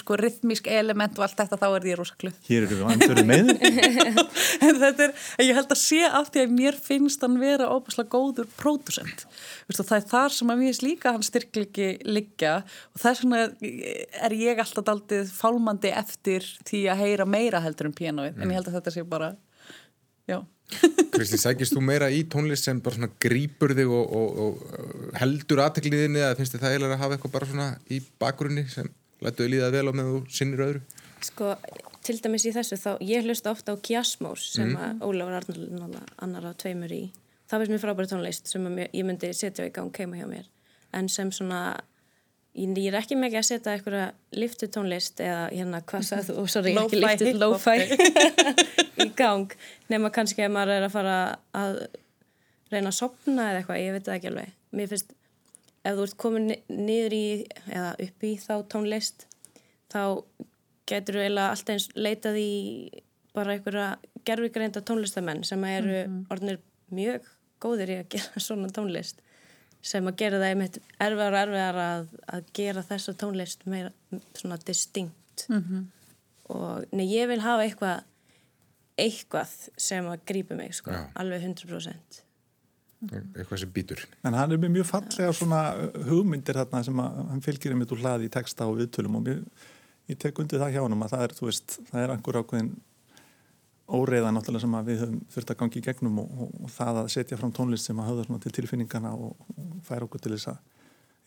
sko 0.00 0.16
rithmísk 0.20 0.70
element 0.70 1.18
og 1.18 1.26
allt 1.26 1.40
þetta 1.40 1.58
þá 1.58 1.68
er 1.70 1.86
því 1.86 1.96
rosaklu 1.98 2.32
Hér 2.46 2.66
eru 2.68 2.78
við 2.78 2.90
andur 2.94 3.22
með 3.26 3.54
en 4.66 4.78
þetta 4.80 5.06
er, 5.06 5.14
ég 5.42 5.56
held 5.56 5.72
að 5.72 5.80
sé 5.80 6.00
af 6.06 6.30
því 6.32 6.44
að 6.44 6.54
mér 6.56 6.78
finnst 6.80 7.24
hann 7.24 7.38
vera 7.40 7.68
óbúslega 7.70 8.10
góður 8.12 8.48
pródusent. 8.58 9.24
Það 9.70 9.92
er 9.96 10.06
þar 10.10 10.34
sem 10.36 10.52
að 10.52 10.60
mér 10.60 10.70
finnst 10.70 10.84
líka 10.84 11.14
hann 11.14 11.26
styrkliki 11.26 11.88
liggja 12.06 12.54
og 12.62 13.02
það 13.02 13.10
er 13.10 13.20
svona 13.20 13.42
er 14.26 14.36
ég 14.36 14.62
alltaf 14.62 14.86
daldið 14.86 15.32
fálmandi 15.34 15.92
eftir 16.02 16.46
því 16.68 16.82
að 16.92 17.04
heyra 17.04 17.28
meira 17.40 17.64
heldur 17.64 17.90
um 17.90 17.96
pianoið 17.96 18.36
mm. 18.36 18.44
en 18.44 18.54
ég 18.54 18.60
held 18.60 18.70
að 18.70 18.78
þetta 18.78 18.94
sé 18.96 19.06
bara 19.16 19.34
já 20.30 20.40
Kristi, 21.10 21.40
sækist 21.42 21.74
þú 21.74 21.82
meira 21.82 22.06
í 22.14 22.22
tónlist 22.30 22.68
sem 22.68 22.78
bara 22.84 22.94
svona 22.94 23.10
grýpur 23.22 23.74
þig 23.74 23.90
og, 23.90 24.12
og, 24.14 24.40
og 24.44 25.16
heldur 25.18 25.64
aðtekliðinni 25.64 26.22
eða 26.22 26.36
finnst 26.38 26.54
þið 26.54 26.62
það 26.62 26.74
eiginlega 26.76 26.96
að 26.96 27.02
hafa 27.02 27.16
eitthvað 27.16 27.34
bara 27.34 27.48
svona 27.50 27.70
í 27.90 27.98
bakgrunni 28.22 28.66
sem 28.70 28.92
Lættuðu 29.20 29.52
líðað 29.52 29.74
vel 29.76 29.88
á 29.88 29.92
með 29.92 30.10
þú 30.10 30.20
sinnir 30.32 30.62
öðru? 30.64 30.82
Sko, 31.20 31.50
til 32.06 32.16
dæmis 32.24 32.46
í 32.48 32.52
þessu 32.56 32.78
þá, 32.80 32.90
ég 33.04 33.26
hlusta 33.26 33.52
ofta 33.52 33.74
á 33.76 33.82
Kjasmós 33.84 34.46
sem 34.54 34.70
mm. 34.70 34.78
að 34.80 35.02
Ólafur 35.04 35.36
Arnald 35.36 35.98
annar 36.24 36.46
á 36.48 36.52
tveimur 36.56 36.94
í. 36.96 37.02
Það 37.50 37.64
finnst 37.64 37.74
mér 37.74 37.82
frábæri 37.82 38.10
tónlist 38.10 38.48
sem 38.48 38.68
ég 38.80 39.04
myndi 39.04 39.32
setja 39.36 39.66
í 39.68 39.74
gang 39.74 39.92
keima 39.92 40.16
hjá 40.16 40.24
mér. 40.30 40.48
En 40.96 41.10
sem 41.12 41.28
svona 41.34 41.60
ég 42.54 42.88
er 42.90 42.98
ekki 42.98 43.16
mikið 43.18 43.38
að 43.40 43.46
setja 43.46 43.74
eitthvað 43.76 44.36
liftutónlist 44.36 45.22
eða 45.22 45.46
hérna 45.52 45.80
hvað 45.86 46.06
sagðu 46.08 46.36
þú, 46.36 46.44
sorry, 46.50 46.74
ekki 46.80 47.00
liftut 47.00 47.38
lo-fi. 47.38 47.78
Í 49.04 49.08
gang. 49.16 49.54
Nema 49.92 50.10
kannski 50.14 50.44
að 50.44 50.54
maður 50.56 50.76
er 50.76 50.86
að 50.88 50.94
fara 50.96 51.16
að 51.56 51.80
reyna 52.70 52.90
að 52.90 52.98
sopna 52.98 53.50
eða 53.50 53.62
eitthvað, 53.62 53.82
ég 53.82 53.96
veit 53.96 54.06
það 54.06 54.18
ekki 54.18 54.30
alveg. 54.32 54.54
Mér 54.76 54.90
finnst, 54.90 55.14
ef 55.84 55.96
þú 55.96 56.06
ert 56.06 56.18
komin 56.20 56.52
niður 56.68 57.16
í, 57.16 57.26
eða 57.70 57.92
upp 58.06 58.26
í 58.26 58.32
þá 58.42 58.54
tónlist 58.72 59.26
þá 59.90 60.02
getur 60.90 61.18
þú 61.18 61.24
eiginlega 61.24 61.54
alltaf 61.54 61.74
eins 61.76 61.88
leitað 61.94 62.38
í 62.40 62.50
bara 63.34 63.54
einhverja 63.54 63.88
gerðvikareinda 64.26 64.82
tónlistamenn 64.86 65.44
sem 65.46 65.64
eru 65.64 65.96
mm 66.02 66.06
-hmm. 66.06 66.24
orðinir 66.34 66.60
mjög 66.90 67.26
góðir 67.62 67.90
í 67.94 67.98
að 68.00 68.08
gera 68.16 68.40
svona 68.46 68.70
tónlist 68.74 69.22
sem 69.82 70.06
að 70.06 70.18
gera 70.20 70.40
það 70.40 70.52
einmitt 70.52 70.78
erfiðar 71.00 71.36
og 71.36 71.40
erfiðar 71.40 71.80
að, 71.84 72.08
að 72.36 72.52
gera 72.56 72.84
þessa 72.84 73.16
tónlist 73.20 73.66
meira 73.70 73.92
svona 74.36 74.58
distinkt 74.66 75.46
mm 75.48 75.60
-hmm. 75.60 75.84
og 76.56 76.84
nei, 76.92 77.06
ég 77.08 77.28
vil 77.30 77.40
hafa 77.40 77.64
eitthvað 77.64 78.02
eitthvað 79.00 79.54
sem 79.80 80.04
að 80.06 80.26
grípa 80.28 80.56
mig 80.56 80.74
sko, 80.76 80.92
ja. 80.92 81.06
alveg 81.14 81.46
100% 81.46 82.20
eitthvað 83.08 83.62
sem 83.62 83.72
býtur 83.72 84.02
en 84.28 84.36
hann 84.36 84.52
er 84.52 84.60
með 84.60 84.74
mjög 84.74 84.90
fallega 84.90 85.32
svona 85.32 85.60
uh, 85.72 86.00
hugmyndir 86.10 86.58
þarna 86.60 86.82
sem 86.84 87.00
að 87.00 87.20
hann 87.30 87.44
fylgir 87.44 87.72
einmitt 87.72 87.92
úr 87.94 88.02
hlaði 88.02 88.28
í 88.28 88.32
texta 88.32 88.68
og 88.68 88.76
viðtölum 88.76 89.16
og 89.16 89.24
mér, 89.24 89.40
ég 90.12 90.18
tek 90.20 90.38
undir 90.42 90.60
það 90.60 90.74
hjá 90.74 90.82
hann 90.82 90.98
að 90.98 91.14
það 91.14 91.24
er, 91.24 91.34
þú 91.38 91.48
veist, 91.48 91.78
það 91.88 92.02
er 92.02 92.12
einhver 92.14 92.40
ákveðin 92.42 92.70
óreiða 93.96 94.32
náttúrulega 94.34 94.64
sem 94.64 94.76
við 94.86 95.00
höfum 95.04 95.22
þurft 95.34 95.52
að 95.52 95.58
gangi 95.62 95.80
í 95.80 95.84
gegnum 95.84 96.20
og, 96.22 96.34
og, 96.44 96.52
og 96.64 96.74
það 96.74 97.00
að 97.02 97.08
setja 97.14 97.38
fram 97.40 97.54
tónlist 97.56 97.88
sem 97.88 98.02
að 98.02 98.10
höfða 98.10 98.38
til 98.44 98.52
tilfinningana 98.58 99.14
og, 99.14 99.34
og 99.56 99.80
færa 99.86 100.06
okkur 100.06 100.22
til 100.24 100.34
þess 100.34 100.52
að 100.52 100.60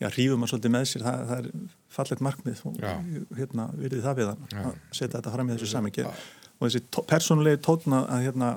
já, 0.02 0.08
hrífum 0.08 0.44
að 0.44 0.52
svolítið 0.52 0.74
með 0.74 0.86
sér, 0.90 1.04
það, 1.04 1.26
það 1.28 1.42
er 1.42 1.50
fallet 1.96 2.24
markmið 2.28 2.62
og 2.70 2.80
hérna 3.38 3.68
virðið 3.78 4.06
það 4.08 4.18
við 4.20 4.30
hann 4.32 4.46
já. 4.50 4.62
að 4.64 4.80
setja 4.90 5.12
þetta 5.18 5.34
fram 5.36 5.50
í 5.50 5.54
þessu 5.54 5.70
samingi 5.70 6.06
og 6.08 6.66
þessi 6.66 7.04
persónulegi 7.10 7.62
tótna 7.64 8.02
að 8.10 8.26
hérna, 8.28 8.50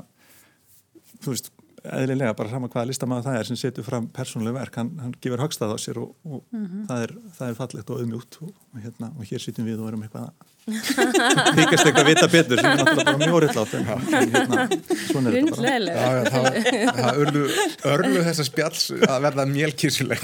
þú 1.21 1.33
veist 1.33 1.51
eðlilega 1.93 2.35
bara 2.37 2.51
sama 2.51 2.69
hvaða 2.71 2.89
listamæða 2.89 3.25
það 3.27 3.39
er 3.39 3.47
sem 3.49 3.59
setur 3.59 3.85
fram 3.87 4.05
persónuleg 4.13 4.55
verk, 4.57 4.75
hann, 4.79 4.91
hann 5.01 5.15
gefur 5.21 5.43
högstað 5.45 5.73
á 5.73 5.77
sér 5.81 5.97
og, 6.01 6.09
og 6.25 6.43
mm 6.51 6.65
-hmm. 6.65 6.83
það, 6.89 6.99
er, 7.05 7.11
það 7.37 7.47
er 7.49 7.55
fallegt 7.61 7.89
og 7.89 7.97
auðmjúkt 8.01 8.33
og, 8.41 8.51
hérna, 8.83 9.07
og 9.17 9.23
hér 9.31 9.41
sýtum 9.43 9.65
við 9.67 9.81
og 9.81 9.87
erum 9.91 10.03
eitthvað 10.03 10.29
þykast 11.57 11.85
eitthvað 11.85 12.03
að 12.03 12.09
vita 12.11 12.27
betur 12.27 12.59
sem 12.59 12.67
er 12.67 12.77
náttúrulega 12.81 13.03
bara 13.03 13.17
mjög 13.21 13.35
orðillátt 13.37 13.73
en 13.77 13.85
hérna, 13.87 14.67
svona 15.07 15.29
er 15.29 15.33
þetta 15.37 15.55
bara. 15.55 15.67
Já, 15.71 16.09
já, 16.17 16.23
það, 16.33 16.45
það 16.99 17.11
örlu, 17.23 17.43
örlu 17.93 18.19
þessa 18.27 18.43
spjalls 18.49 18.83
að 18.97 19.19
verða 19.29 19.43
mjölkísileg 19.53 20.19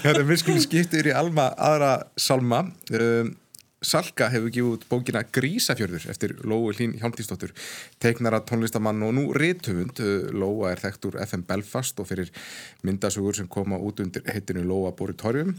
þetta 0.00 0.16
er 0.18 0.24
miskunni 0.24 0.64
skiptir 0.64 1.12
í 1.12 1.12
alma 1.12 1.50
aðra 1.52 1.92
salma. 2.16 2.64
Um 2.94 3.34
Salka 3.84 4.30
hefur 4.32 4.52
gefið 4.52 4.70
út 4.72 4.86
bókina 4.90 5.22
Grísafjörður 5.34 6.06
eftir 6.12 6.34
Lói 6.42 6.74
Hlín 6.74 6.94
Hjálmtíðsdóttur 7.00 7.52
teiknara 8.02 8.40
tónlistamann 8.48 9.02
og 9.06 9.14
nú 9.16 9.24
réttöfund 9.36 10.00
Lóa 10.34 10.72
er 10.72 10.82
þekkt 10.82 11.08
úr 11.10 11.18
FM 11.24 11.44
Belfast 11.48 12.00
og 12.00 12.08
fyrir 12.08 12.30
myndasugur 12.86 13.36
sem 13.36 13.48
koma 13.50 13.78
út 13.78 14.00
undir 14.04 14.24
heitinu 14.30 14.64
Lóa 14.66 14.94
Boritorium 14.96 15.52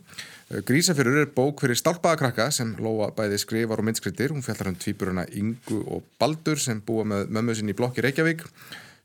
Grísafjörður 0.68 1.22
er 1.24 1.34
bók 1.36 1.62
fyrir 1.64 1.80
stálpaðakrakka 1.80 2.50
sem 2.56 2.74
Lóa 2.82 3.12
bæði 3.16 3.42
skrifar 3.42 3.84
og 3.84 3.90
myndskrittir 3.90 4.34
hún 4.34 4.46
fjallar 4.46 4.74
um 4.74 4.80
tvíburuna 4.80 5.28
Ingu 5.38 5.84
og 5.86 6.10
Baldur 6.20 6.62
sem 6.62 6.82
búa 6.86 7.06
með 7.08 7.30
mömmu 7.30 7.56
sinni 7.56 7.76
í 7.76 7.78
blokki 7.78 8.04
Reykjavík 8.06 8.46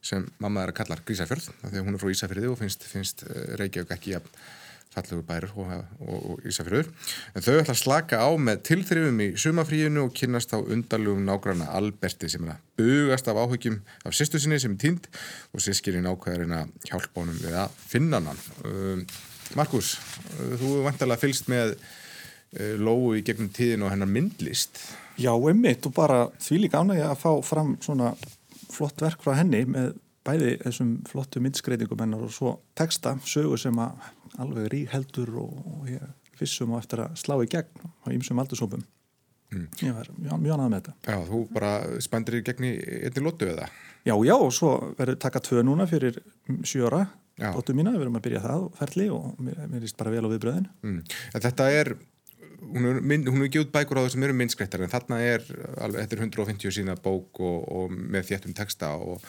sem 0.00 0.24
mamma 0.40 0.64
er 0.64 0.72
að 0.72 0.80
kalla 0.80 0.98
Grísafjörð 1.04 1.50
þegar 1.60 1.84
hún 1.84 1.96
er 1.96 2.02
frá 2.02 2.14
Ísafjörði 2.14 2.48
og 2.48 2.58
finnst, 2.60 2.86
finnst 2.88 3.24
eh, 3.28 3.54
Reykjavík 3.60 3.94
ekki 3.98 4.16
að 4.16 4.30
fallegu 4.95 5.22
bærir 5.26 5.53
og, 5.55 5.70
og, 6.01 6.18
og 6.32 6.47
Ísafjörður. 6.49 6.91
En 7.34 7.45
þau 7.45 7.53
ætla 7.61 7.74
að 7.76 7.80
slaka 7.80 8.18
á 8.26 8.30
með 8.43 8.62
tilþrifum 8.66 9.22
í 9.22 9.28
sumafríinu 9.38 10.07
og 10.09 10.14
kynast 10.18 10.55
á 10.55 10.59
undarlegum 10.59 11.22
nágranna 11.28 11.70
Alberti 11.78 12.30
sem 12.32 12.49
er 12.49 12.57
að 12.57 12.64
bugast 12.80 13.30
af 13.30 13.38
áhugjum 13.38 13.78
af 14.05 14.16
sýstu 14.16 14.41
sinni 14.43 14.59
sem 14.62 14.74
er 14.74 14.82
tínd 14.82 15.07
og 15.55 15.62
sískirinn 15.62 16.11
ákvæðarinn 16.11 16.57
að 16.59 16.74
hjálpa 16.91 17.22
honum 17.22 17.38
við 17.38 17.59
að 17.62 17.78
finna 17.93 18.22
hann 18.24 18.45
um, 18.66 19.07
Markus, 19.59 19.97
þú 20.36 20.76
er 20.76 20.84
vantilega 20.86 21.18
fylst 21.18 21.49
með 21.51 21.72
uh, 21.74 22.74
Lóu 22.78 23.16
í 23.18 23.24
gegnum 23.26 23.51
tíðin 23.55 23.82
og 23.86 23.91
hennar 23.91 24.11
myndlist. 24.11 24.78
Já, 25.20 25.32
emmitt 25.34 25.86
og 25.86 25.95
bara 25.97 26.28
því 26.43 26.64
líka 26.64 26.82
ánægja 26.82 27.11
að 27.11 27.22
fá 27.22 27.32
fram 27.47 27.74
svona 27.82 28.14
flott 28.70 29.03
verk 29.03 29.22
frá 29.22 29.34
henni 29.38 29.64
með 29.66 29.99
bæði 30.26 30.55
þessum 30.62 30.95
flottu 31.09 31.43
myndskreitingum 31.43 32.03
hennar 32.03 32.26
og 32.26 32.32
svo 32.34 32.55
texta, 32.78 33.16
sögu 33.26 33.59
sem 33.59 33.78
að 33.82 34.09
alveg 34.39 34.70
rík 34.72 34.95
heldur 34.95 35.35
og, 35.43 35.85
ég 35.91 36.03
fissum 36.39 36.72
á 36.72 36.81
eftir 36.81 37.05
að 37.05 37.18
slá 37.20 37.37
í 37.43 37.49
gegn 37.51 37.87
á 38.05 38.07
ýmsum 38.14 38.41
aldursópum 38.41 38.85
mm. 39.53 39.66
ég 39.85 39.97
var 39.97 40.11
mjög, 40.16 40.37
mjög 40.45 40.55
annað 40.57 40.70
með 40.74 40.83
þetta 40.83 41.14
Já, 41.14 41.24
þú 41.31 41.41
bara 41.57 41.72
spendir 42.07 42.39
í 42.39 42.45
gegn 42.47 42.68
í 42.68 42.74
einni 43.09 43.24
lótu 43.24 43.51
eða? 43.51 43.70
Já, 44.07 44.14
já, 44.24 44.37
og 44.37 44.53
svo 44.57 44.70
verður 44.99 45.18
taka 45.20 45.43
tvö 45.45 45.64
núna 45.66 45.89
fyrir 45.91 46.22
sjöra 46.64 47.05
lótu 47.41 47.74
mína, 47.76 47.93
við 47.95 48.05
verum 48.05 48.20
að 48.20 48.24
byrja 48.28 48.45
það 48.45 48.64
ferli 48.76 49.11
og 49.12 49.37
mér, 49.41 49.61
mér 49.68 49.85
líst 49.85 49.99
bara 50.01 50.12
vel 50.12 50.24
á 50.28 50.33
viðbröðin 50.33 50.70
mm. 50.85 51.03
Þetta 51.37 51.68
er 51.72 51.95
hún 52.61 52.87
er, 52.87 53.28
er 53.49 53.61
út 53.62 53.72
bækur 53.72 54.01
á 54.01 54.05
þessum 54.05 54.24
eru 54.26 54.37
myndskreittar 54.37 54.85
en 54.85 54.93
þarna 54.93 55.20
er 55.24 55.45
alveg, 55.81 56.05
þetta 56.05 56.16
er 56.16 56.24
150 56.26 56.76
sína 56.76 56.97
bók 57.01 57.41
og, 57.41 57.61
og 57.64 57.95
með 57.95 58.31
þéttum 58.31 58.57
texta 58.57 58.93
og 59.01 59.22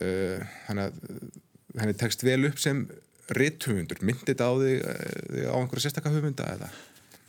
uh, 0.00 0.54
hann 0.68 0.80
er 0.80 1.98
text 2.00 2.24
vel 2.24 2.42
upp 2.48 2.60
sem 2.62 2.86
ritthöfundur, 3.32 4.02
myndi 4.04 4.32
þetta 4.32 4.50
á 4.50 4.52
þig 4.60 4.82
eh, 4.82 5.46
á 5.48 5.56
einhverja 5.56 5.86
sérstakka 5.86 6.12
höfunda 6.12 6.48
eða? 6.56 6.68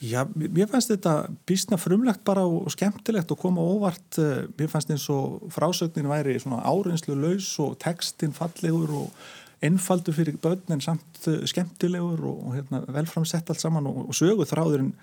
Já, 0.04 0.26
mér 0.36 0.68
fannst 0.68 0.92
þetta 0.92 1.14
bísna 1.48 1.78
frumlegt 1.80 2.26
bara 2.28 2.44
og 2.44 2.68
skemmtilegt 2.74 3.32
og 3.32 3.40
koma 3.40 3.64
óvart, 3.64 4.20
eh, 4.20 4.44
mér 4.60 4.70
fannst 4.72 4.92
eins 4.92 5.08
og 5.14 5.48
frásögnin 5.56 6.12
væri 6.12 6.36
svona 6.42 6.60
áreinslu 6.68 7.16
laus 7.16 7.48
og 7.64 7.78
textin 7.80 8.36
fallegur 8.36 8.92
og 8.92 9.26
einfaldur 9.64 10.14
fyrir 10.14 10.38
börn 10.42 10.76
en 10.76 10.84
samt 10.84 11.28
eh, 11.28 11.46
skemmtilegur 11.48 12.26
og, 12.28 12.48
og 12.48 12.58
hérna, 12.58 12.84
velframsett 12.92 13.50
allt 13.50 13.64
saman 13.64 13.88
og, 13.88 14.10
og 14.10 14.18
sögu 14.18 14.48
þráðurinn 14.50 14.94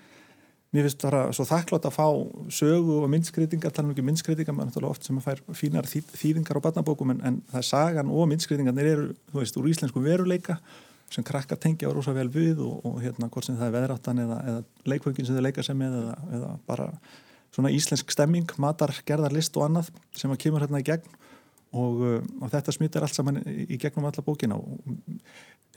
mér 0.73 0.87
finnst 0.87 1.03
það 1.05 1.31
svo 1.37 1.45
þakklátt 1.47 1.85
að 1.87 1.95
fá 1.95 2.07
sögu 2.53 2.95
og 3.03 3.11
myndskreitingar, 3.13 3.73
tala 3.73 3.89
um 3.89 3.93
ekki 3.93 4.05
myndskreitingar 4.07 4.55
maður 4.57 4.71
náttúrulega 4.71 4.95
oft 4.95 5.05
sem 5.07 5.19
að 5.19 5.27
fær 5.27 5.41
fínar 5.59 5.89
þýðingar 5.89 6.57
á 6.57 6.65
barnabókum 6.65 7.13
en, 7.13 7.21
en 7.29 7.37
það 7.51 7.59
er 7.59 7.67
sagan 7.67 8.09
og 8.09 8.25
myndskreitingarnir 8.31 8.89
eru, 8.89 9.05
þú 9.29 9.41
veist, 9.43 9.59
úr 9.61 9.69
íslensku 9.69 10.03
veruleika 10.03 10.57
sem 11.13 11.25
krakka 11.25 11.59
tengja 11.61 11.91
á 11.91 11.93
rosa 11.93 12.15
vel 12.15 12.29
við 12.33 12.63
og, 12.65 12.79
og 12.89 12.97
hérna 13.03 13.29
hvort 13.29 13.45
sem 13.45 13.57
það 13.59 13.69
er 13.69 13.75
veðráttan 13.77 14.23
eða, 14.23 14.39
eða 14.49 14.89
leikvöngin 14.89 15.29
sem 15.29 15.37
þau 15.37 15.45
leika 15.45 15.65
sem 15.65 15.77
með 15.77 15.99
eða, 15.99 16.15
eða 16.39 16.53
bara 16.65 16.87
svona 17.53 17.69
íslensk 17.69 18.09
stemming, 18.09 18.49
matar, 18.57 18.95
gerðarlist 19.05 19.53
og 19.59 19.67
annað 19.67 19.91
sem 20.17 20.31
að 20.33 20.41
kemur 20.41 20.65
hérna 20.65 20.81
í 20.81 20.87
gegn 20.87 21.19
og, 21.73 22.01
og 22.41 22.49
þetta 22.49 22.73
smittar 22.73 23.05
allt 23.05 23.17
saman 23.17 23.41
í 23.45 23.77
gegnum 23.81 24.09
alla 24.09 24.25
bókina 24.25 24.57
og 24.57 24.89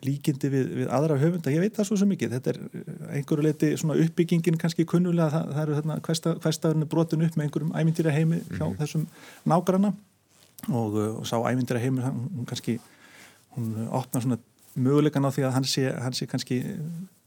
líkindi 0.05 0.51
við, 0.53 0.67
við 0.81 0.91
aðra 0.93 1.17
höfunda, 1.21 1.53
ég 1.53 1.63
veit 1.65 1.77
það 1.77 1.89
svo 1.89 1.97
sem 2.01 2.11
mikið 2.13 2.35
þetta 2.37 2.53
er 2.53 2.59
eh, 2.65 2.91
einhverju 3.17 3.47
leiti 3.47 3.71
svona 3.81 3.97
uppbyggingin 4.03 4.59
kannski 4.61 4.85
kunnulega, 4.89 5.31
það, 5.33 5.55
það 5.55 5.63
eru 5.63 5.79
þarna 5.79 5.97
hverstafurinn 6.45 6.91
brotin 6.93 7.25
upp 7.25 7.39
með 7.39 7.47
einhverjum 7.47 7.73
æmyndýra 7.81 8.13
heimi 8.13 8.43
hjá 8.43 8.59
mm 8.59 8.67
-hmm. 8.67 8.77
þessum 8.83 9.07
nágranna. 9.45 9.95
Og, 10.69 10.99
eh, 11.01 11.17
og 11.21 11.25
sá 11.25 11.37
æmyndýra 11.41 11.81
heimi 11.81 12.03
hún 12.03 12.45
kannski, 12.47 12.79
hún 13.57 13.89
opnar 13.89 14.23
svona 14.23 14.39
mögulegan 14.77 15.25
á 15.25 15.31
því 15.33 15.43
að 15.49 15.55
hann 15.57 15.65
sé, 15.65 15.89
hann 15.89 16.13
sé 16.13 16.27
kannski 16.27 16.61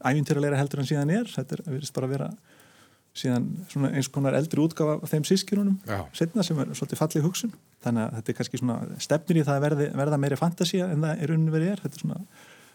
æmyndýra 0.04 0.40
leira 0.40 0.56
heldur 0.56 0.80
en 0.80 0.86
síðan 0.86 1.10
er, 1.10 1.26
þetta 1.26 1.58
er, 1.58 1.62
verðist 1.66 1.94
bara 1.94 2.06
að 2.06 2.10
vera 2.14 2.30
síðan 3.14 3.48
svona 3.68 3.90
eins 3.90 4.08
konar 4.08 4.36
eldri 4.38 4.62
útgafa 4.62 5.00
af 5.02 5.10
þeim 5.10 5.24
sískjörunum 5.26 5.80
setna 6.14 6.44
sem 6.46 6.58
er 6.62 6.70
svolítið 6.70 7.00
fallið 7.00 7.26
hugsun. 7.26 7.52
Þannig 7.82 8.02
að 8.04 8.14
þetta 8.14 8.30
er 8.30 8.36
kannski 8.38 8.60
svona 8.60 8.76
stefnir 8.98 9.40
í 9.40 9.42
það 9.42 9.56
að 9.56 9.64
verði, 9.66 9.88
verða 9.98 10.20
meiri 10.22 10.38
fantasía 10.38 10.86
en 10.92 11.02
það 11.02 11.22
er 11.24 11.32
unni 11.34 11.50
verið 11.50 11.72
er, 11.72 11.82
þetta 11.82 11.98
er 11.98 12.04
svona 12.04 12.20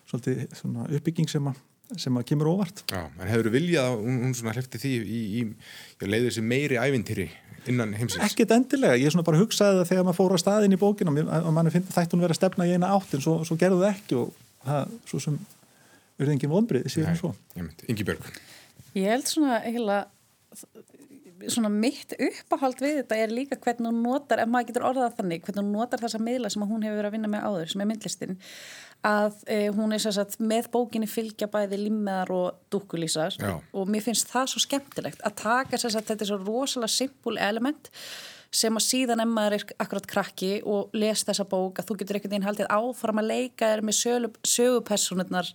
svolítið 0.09 0.43
svona 0.57 0.85
uppbygging 0.89 1.31
sem 1.31 1.49
að, 1.51 1.63
sem 2.01 2.19
að 2.19 2.27
kemur 2.31 2.51
óvart. 2.53 2.83
Já, 2.91 3.01
en 3.07 3.31
hefur 3.31 3.49
þú 3.49 3.55
viljað 3.55 3.89
að 3.89 3.97
hún, 4.03 4.21
hún 4.25 4.37
svona 4.37 4.55
hlefti 4.57 4.81
því 4.81 4.93
í, 4.95 5.19
í, 5.41 5.43
í 5.45 6.09
leiður 6.09 6.31
þessi 6.31 6.45
meiri 6.45 6.79
ævintýri 6.81 7.27
innan 7.71 7.95
heimsins? 7.97 8.23
Ekkert 8.25 8.53
endilega, 8.55 8.97
ég 9.01 9.13
svona 9.13 9.25
bara 9.27 9.41
hugsaði 9.41 9.81
það 9.81 9.91
þegar 9.91 10.07
maður 10.07 10.19
fór 10.19 10.37
á 10.37 10.39
staðin 10.43 10.77
í 10.77 10.81
bókina 10.81 11.13
og 11.41 11.53
manni 11.55 11.73
finnst 11.73 11.93
þætt 11.95 12.15
hún 12.15 12.25
verið 12.25 12.37
að 12.37 12.41
stefna 12.41 12.67
í 12.69 12.75
eina 12.75 12.91
átt 12.93 13.15
en 13.17 13.25
svo, 13.25 13.39
svo 13.47 13.57
gerðu 13.59 13.81
það 13.81 13.93
ekki 13.93 14.19
og 14.21 14.35
það 14.65 14.97
svo 15.11 15.21
sem 15.25 15.39
verður 16.15 16.35
enginn 16.35 16.53
vonbrið 16.53 16.91
síðan 16.93 17.17
svo. 17.19 17.33
Ingi 17.89 18.07
Björg. 18.07 18.29
Ég 18.95 19.09
held 19.11 19.27
svona 19.27 19.59
heila 19.65 20.03
svona 21.51 21.69
mitt 21.71 22.13
uppáhald 22.15 22.79
við 22.81 23.01
þetta 23.01 23.17
er 23.19 23.33
líka 23.33 23.57
hvernig 23.59 23.89
hún 23.89 24.01
notar, 24.05 24.41
ef 24.41 24.49
maður 24.51 24.69
getur 24.69 24.85
orðað 24.89 25.17
þannig 25.19 25.43
hvernig 25.43 25.61
hún 25.61 25.73
notar 25.75 26.01
þessa 26.01 26.21
miðla 26.23 26.51
sem 26.53 26.63
hún 26.63 26.85
hefur 26.85 26.99
verið 27.01 27.09
að 27.09 27.15
vinna 27.17 27.31
með 27.31 27.47
áður 27.49 27.71
sem 27.71 27.83
er 27.83 27.89
myndlistin 27.89 28.37
að 29.05 29.41
eh, 29.51 29.67
hún 29.73 29.93
er 29.93 30.01
sagt, 30.01 30.39
með 30.41 30.69
bókinni 30.73 31.09
fylgja 31.09 31.49
bæði 31.51 31.83
limmeðar 31.83 32.31
og 32.33 32.61
dúkulísar 32.73 33.35
og 33.45 33.91
mér 33.91 34.05
finnst 34.05 34.31
það 34.31 34.53
svo 34.53 34.63
skemmtilegt 34.63 35.21
að 35.25 35.35
taka 35.43 35.79
sagt, 35.81 36.07
þetta 36.07 36.25
er 36.25 36.31
svo 36.31 36.39
rosalega 36.41 36.95
simpul 36.95 37.37
element 37.37 37.91
sem 38.55 38.77
að 38.77 38.85
síðan 38.85 39.21
en 39.23 39.31
maður 39.31 39.57
er 39.57 39.65
akkurat 39.83 40.07
krakki 40.09 40.51
og 40.69 40.93
les 40.95 41.25
þessa 41.27 41.45
bók 41.49 41.79
að 41.79 41.89
þú 41.89 41.97
getur 41.99 42.19
einhvern 42.19 42.33
veginn 42.35 42.47
haldið 42.47 42.69
áfram 42.71 43.21
að 43.21 43.31
leika 43.31 43.71
þér 43.71 43.83
með 43.85 43.97
sögupersonurnar 44.53 45.49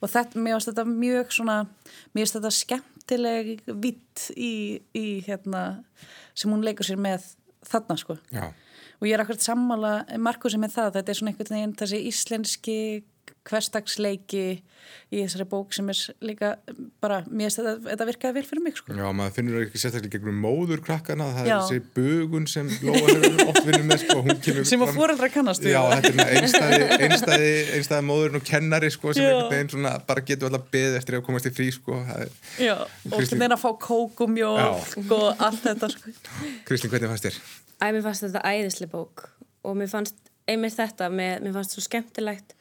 og 0.00 0.12
þetta, 0.12 0.40
mér 0.40 0.56
finnst 0.56 0.70
þetta 0.70 0.86
mjög 0.92 1.34
svona, 1.36 1.58
mér 2.14 2.24
finnst 2.24 2.38
þetta 2.38 2.54
skemmtileg 2.58 3.52
vitt 3.84 4.30
í, 4.34 4.54
í 4.96 5.06
hérna, 5.26 5.66
sem 6.34 6.54
hún 6.54 6.64
leikur 6.64 6.88
sér 6.88 7.00
með 7.02 7.26
þarna 7.68 7.98
sko. 8.00 8.16
Já. 8.32 8.48
Og 8.98 9.06
ég 9.08 9.14
er 9.14 9.22
akkurat 9.22 9.44
sammála 9.44 9.92
Markusi 10.22 10.60
með 10.60 10.74
það, 10.78 10.90
þetta 10.98 11.14
er 11.14 11.20
svona 11.20 11.32
einhvern 11.34 11.56
veginn 11.56 11.78
þessi 11.78 12.02
íslenski 12.10 12.78
hverstagsleiki 13.48 14.44
í 15.12 15.20
þessari 15.22 15.44
bók 15.48 15.72
sem 15.76 15.88
er 15.92 15.98
líka 16.24 16.50
bara, 17.02 17.20
mér 17.28 17.48
finnst 17.48 17.60
þetta, 17.60 17.72
þetta 17.86 18.06
virkaði 18.08 18.36
vel 18.36 18.44
fyrir 18.48 18.64
mig 18.64 18.78
sko. 18.78 18.94
Já, 18.96 19.06
maður 19.16 19.34
finnur 19.36 19.60
ekki 19.62 19.80
sérstaklega 19.80 20.14
gegnum 20.16 20.40
móður 20.42 20.82
krakkana, 20.84 21.28
það 21.36 21.48
Já. 21.48 21.54
er 21.54 21.62
þessi 21.66 21.82
bugun 21.96 22.48
sem 22.50 22.70
Lóa 22.84 23.02
hefur 23.04 23.52
oft 23.52 23.68
vinnum 23.68 23.88
með 23.92 24.02
sko, 24.04 24.64
sem 24.70 24.84
að 24.84 24.92
fóröldra 24.96 25.30
kannast 25.32 25.68
Já, 25.68 25.80
þetta 25.92 26.26
er 26.26 26.40
einstæði, 26.42 26.90
einstæði, 27.08 27.52
einstæði 27.78 28.08
móðurinn 28.08 28.40
og 28.40 28.48
kennari 28.48 28.92
sko, 28.94 29.14
sem 29.16 29.28
einhvern 29.28 29.54
veginn 29.54 29.72
svona 29.76 29.94
bara 30.08 30.24
getur 30.32 30.50
alltaf 30.50 30.68
beð 30.74 30.98
eftir 31.00 31.20
að 31.20 31.24
komast 31.28 31.48
í 31.48 31.54
frí 31.54 31.70
sko. 31.76 32.02
Já, 32.60 32.74
og 32.84 33.16
hvernig 33.16 33.48
er 33.48 33.56
að 33.56 33.64
fá 33.64 33.70
kókumjólk 33.88 35.16
og 35.20 35.48
allt 35.48 35.64
þetta 35.68 35.92
sko. 35.94 36.16
Kristinn, 36.68 36.92
hvernig 36.92 37.12
fannst 37.14 37.30
þér? 37.30 37.40
Æ, 37.78 37.90
mér 37.94 38.02
fannst 38.02 38.24
þetta 38.26 38.42
æðisli 38.46 38.88
bók 38.90 39.28
og 39.66 39.76
mér 39.78 39.90
fannst 39.90 40.18
einmitt 40.48 40.76
þetta, 40.78 41.10
mér, 41.12 41.42
mér 41.44 41.54
fannst 41.58 41.76
svo 41.76 41.84
skemmtilegt 41.84 42.56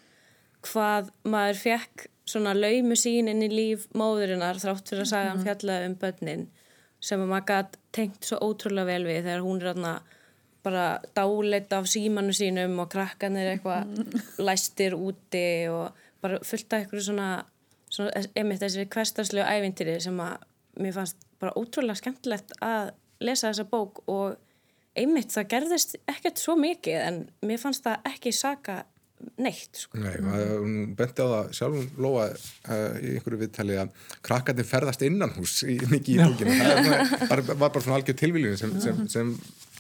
hvað 0.66 1.12
maður 1.28 1.62
fekk 1.62 2.08
svona 2.28 2.54
laumu 2.58 2.98
sín 3.00 3.30
inn 3.32 3.44
í 3.46 3.50
líf 3.52 3.88
móðurinnar 3.98 4.60
þrátt 4.62 4.90
fyrir 4.90 5.06
að 5.06 5.12
sagja 5.14 5.32
hann 5.32 5.42
mhm. 5.42 5.48
fjalla 5.48 5.80
um 5.88 5.98
börnin 6.02 6.46
sem 7.08 7.24
maður 7.24 7.48
gætt 7.52 7.78
tengt 7.96 8.28
svo 8.28 8.40
ótrúlega 8.44 8.90
vel 8.90 9.04
við 9.08 9.28
þegar 9.28 9.46
hún 9.46 9.62
er 9.62 9.72
aðna 9.72 9.94
bara 10.68 10.86
dáleitt 11.16 11.72
af 11.78 11.88
símanu 11.88 12.34
sínum 12.36 12.76
og 12.84 12.90
krakkanir 12.92 13.54
eitthvað 13.54 13.94
mhm. 13.94 14.26
læstir 14.44 14.98
úti 14.98 15.46
og 15.72 16.04
bara 16.24 16.42
fullt 16.44 16.74
af 16.74 16.84
eitthvað 16.84 17.06
svona, 17.08 17.30
svona 17.94 18.26
einmitt 18.36 18.64
þessi 18.64 18.88
hverstarslegu 18.92 19.48
ævintýri 19.48 20.00
sem 20.04 20.20
að 20.20 20.44
mér 20.82 20.98
fannst 20.98 21.24
bara 21.40 21.56
ótrúlega 21.56 22.02
skemmtilegt 22.02 22.58
að 22.66 22.92
lesa 23.24 23.52
þessa 23.52 23.68
bók 23.70 24.04
og 24.12 24.36
einmitt 24.98 25.34
það 25.34 25.50
gerðist 25.54 25.98
ekkert 26.10 26.42
svo 26.42 26.58
mikið 26.60 27.02
en 27.02 27.20
mér 27.46 27.62
fannst 27.62 27.86
það 27.86 28.08
ekki 28.12 28.34
saka 28.36 28.84
neitt 29.42 29.80
sko. 29.82 29.98
Nei, 29.98 30.14
hún 30.22 30.74
benti 30.98 31.26
á 31.26 31.28
það 31.28 31.48
sjálf 31.58 32.02
lofa 32.02 32.26
uh, 32.30 32.98
í 33.02 33.16
einhverju 33.16 33.40
viðtali 33.42 33.78
að 33.82 33.96
krakkarnir 34.26 34.68
ferðast 34.68 35.06
innan 35.08 35.34
hús 35.38 35.56
í, 35.66 35.78
mikið 35.90 36.20
í 36.20 36.20
bókinu 36.22 36.58
það 36.60 36.90
var, 37.32 37.42
var 37.64 37.72
bara 37.72 37.84
svona 37.86 37.98
algjör 37.98 38.20
tilvílinu 38.22 38.60
sem, 38.60 38.76
sem, 38.84 39.00
sem 39.10 39.32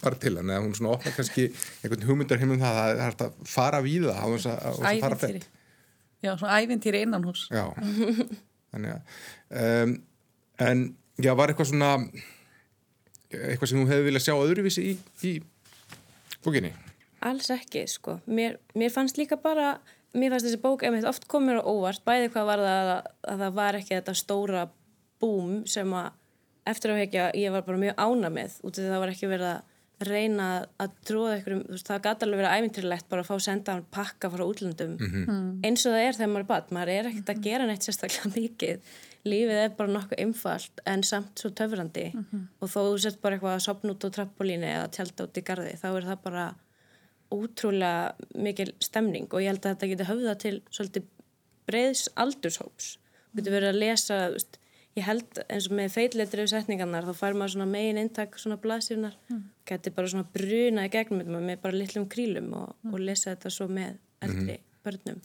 var 0.01 0.17
til 0.21 0.33
hann 0.39 0.53
eða 0.53 0.63
hún 0.65 0.73
svona 0.77 0.95
opna 0.95 1.13
kannski 1.13 1.47
einhvern 1.83 2.07
hugmyndar 2.09 2.41
heimum 2.41 2.61
það 2.61 2.81
að 2.81 2.93
það 2.95 3.05
er 3.11 3.19
að 3.27 3.37
fara 3.53 3.83
við 3.85 4.07
það 4.09 4.17
á 4.17 4.25
þess 4.33 4.49
að 4.55 5.03
fara 5.05 5.19
fett 5.21 5.47
Já, 6.25 6.31
svona 6.33 6.57
ævintýri 6.57 7.03
innan 7.05 7.27
hús 7.29 7.45
Já, 7.53 7.65
þannig 8.73 8.95
að 8.95 9.21
um, 9.61 9.93
en 10.65 10.83
já, 11.21 11.31
var 11.37 11.53
eitthvað 11.53 11.71
svona 11.75 11.91
eitthvað 13.31 13.71
sem 13.71 13.79
þú 13.81 13.87
hefði 13.91 14.07
viljað 14.07 14.25
sjá 14.25 14.35
öðruvísi 14.35 14.83
í, 14.87 14.97
í 15.27 15.33
bókinni 16.45 16.73
Alls 17.27 17.49
ekki, 17.49 17.87
sko. 17.89 18.19
Mér, 18.29 18.59
mér 18.77 18.91
fannst 18.93 19.17
líka 19.17 19.39
bara, 19.41 19.79
mér 20.13 20.35
fannst 20.35 20.45
þessi 20.45 20.61
bók 20.61 20.83
einmitt 20.85 21.07
oft 21.09 21.25
komur 21.31 21.63
og 21.63 21.71
óvart, 21.71 22.03
bæði 22.05 22.29
hvað 22.35 22.51
var 22.51 22.61
það 22.61 22.91
að, 22.93 23.07
að 23.33 23.41
það 23.43 23.55
var 23.57 23.79
ekki 23.79 23.95
þetta 23.95 24.13
stóra 24.19 24.67
búm 25.21 25.63
sem 25.69 25.95
að 25.97 26.11
eftir 26.67 26.93
að 26.93 27.01
hekja 27.01 27.31
ég 27.39 27.55
var 27.55 27.65
bara 27.65 27.81
mjög 27.81 27.97
ána 27.97 28.31
með 28.33 28.59
út 28.61 28.75
af 28.75 28.79
því 28.81 28.91
það 28.91 29.03
var 29.03 29.13
ekki 29.13 29.31
verið 29.31 29.49
að 29.55 29.75
reyna 30.07 30.47
að 30.77 30.97
tróða 31.09 31.37
ykkur, 31.39 31.55
þú 31.63 31.73
veist, 31.73 31.87
það 31.87 32.01
gæti 32.05 32.25
alveg 32.25 32.41
verið 32.43 32.55
ævintýrlegt 32.57 33.07
bara 33.09 33.23
að 33.23 33.29
fá 33.31 33.45
sendaðan 33.47 33.85
pakka 33.95 34.29
frá 34.33 34.43
útlöndum 34.45 34.93
mhm. 34.93 35.07
mm 35.07 35.25
-hmm. 35.25 35.47
eins 35.65 35.85
og 35.85 35.95
það 35.95 36.03
er 36.05 36.17
þegar 36.19 36.31
maður 36.33 36.45
er 36.45 36.51
bad 36.51 36.73
maður 36.75 36.93
er 36.93 37.09
ekkert 37.11 37.31
að 37.33 37.43
gera 37.47 37.65
neitt 37.65 37.87
sérstaklega 37.87 38.33
mikið 38.35 38.77
lífið 39.25 39.59
er 39.63 39.73
bara 39.77 39.93
nokkuð 39.93 40.21
einfalt 40.23 40.81
en 40.85 41.03
samt 41.03 41.39
svo 41.39 41.49
töfrandi 41.49 42.11
mm 42.13 42.25
-hmm. 42.25 42.45
og 42.61 42.69
þó 42.69 42.79
þú 42.85 42.99
sett 43.01 43.21
bara 43.21 43.35
eitthvað 43.35 43.55
að 43.55 43.65
sopna 43.65 43.91
út 43.91 44.05
á 44.05 44.09
trappolíni 44.09 44.69
eða 44.75 44.93
tjálta 44.95 45.23
út 45.23 45.37
í 45.37 45.43
gardi, 45.43 45.73
þá 45.81 45.89
er 45.97 46.05
það 46.09 46.23
bara 46.23 46.45
ótrúlega 47.31 48.15
mikil 48.35 48.71
stemning 48.79 49.27
og 49.33 49.41
ég 49.41 49.51
held 49.51 49.65
að 49.65 49.73
þetta 49.73 49.89
getur 49.91 50.11
höfða 50.11 50.35
til 50.43 50.55
svolítið 50.69 51.03
breiðs 51.67 52.09
aldurshóps 52.15 52.97
þú 53.31 53.39
getur 53.39 53.55
verið 53.57 53.69
að 53.73 53.81
lesa 53.83 54.19
veist, 54.33 54.59
ég 54.97 55.03
held 55.03 55.41
eins 55.49 55.67
og 55.67 55.75
með 55.77 55.91
feitleitriðu 55.97 56.47
setningarnar 56.47 57.07
þá 57.07 57.13
fær 57.13 57.37
maður 57.37 57.53
svona 57.55 57.71
megin 57.71 58.01
eintak 58.01 58.39
svona 58.39 58.57
blasirnar, 58.57 59.17
mm. 59.29 59.43
getur 59.65 59.95
bara 59.97 60.07
svona 60.07 60.29
bruna 60.33 60.87
í 60.87 60.93
gegnum 60.93 61.35
með 61.43 61.59
bara 61.61 61.81
litlum 61.81 62.07
krílum 62.09 62.53
og, 62.53 62.75
mm. 62.81 62.93
og 62.93 63.03
lesa 63.03 63.33
þetta 63.33 63.49
svo 63.53 63.67
með 63.67 63.99
eldri 64.21 64.55
mm. 64.57 64.66
Börnum. 64.87 65.21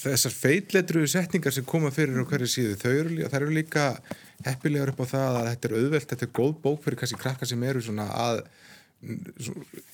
Þessar 0.00 0.34
feitleitriðu 0.34 1.10
setningar 1.14 1.54
sem 1.54 1.66
koma 1.68 1.92
fyrir 1.94 2.18
á 2.20 2.24
hverju 2.26 2.50
síðu, 2.50 2.76
þau 2.80 2.90
eru, 2.92 3.50
líka 3.54 3.90
heppilegar 4.44 4.92
upp 4.94 5.04
á 5.04 5.12
það 5.14 5.40
að 5.40 5.50
þetta 5.52 5.70
er 5.70 5.76
auðvelt, 5.78 6.10
þetta 6.12 6.28
er 6.28 6.36
góð 6.40 6.54
bók 6.64 6.84
fyrir 6.84 7.00
kannski 7.00 7.20
krakka 7.20 7.48
sem 7.48 7.66
eru 7.70 7.84
svona 7.84 8.08
að 8.26 8.44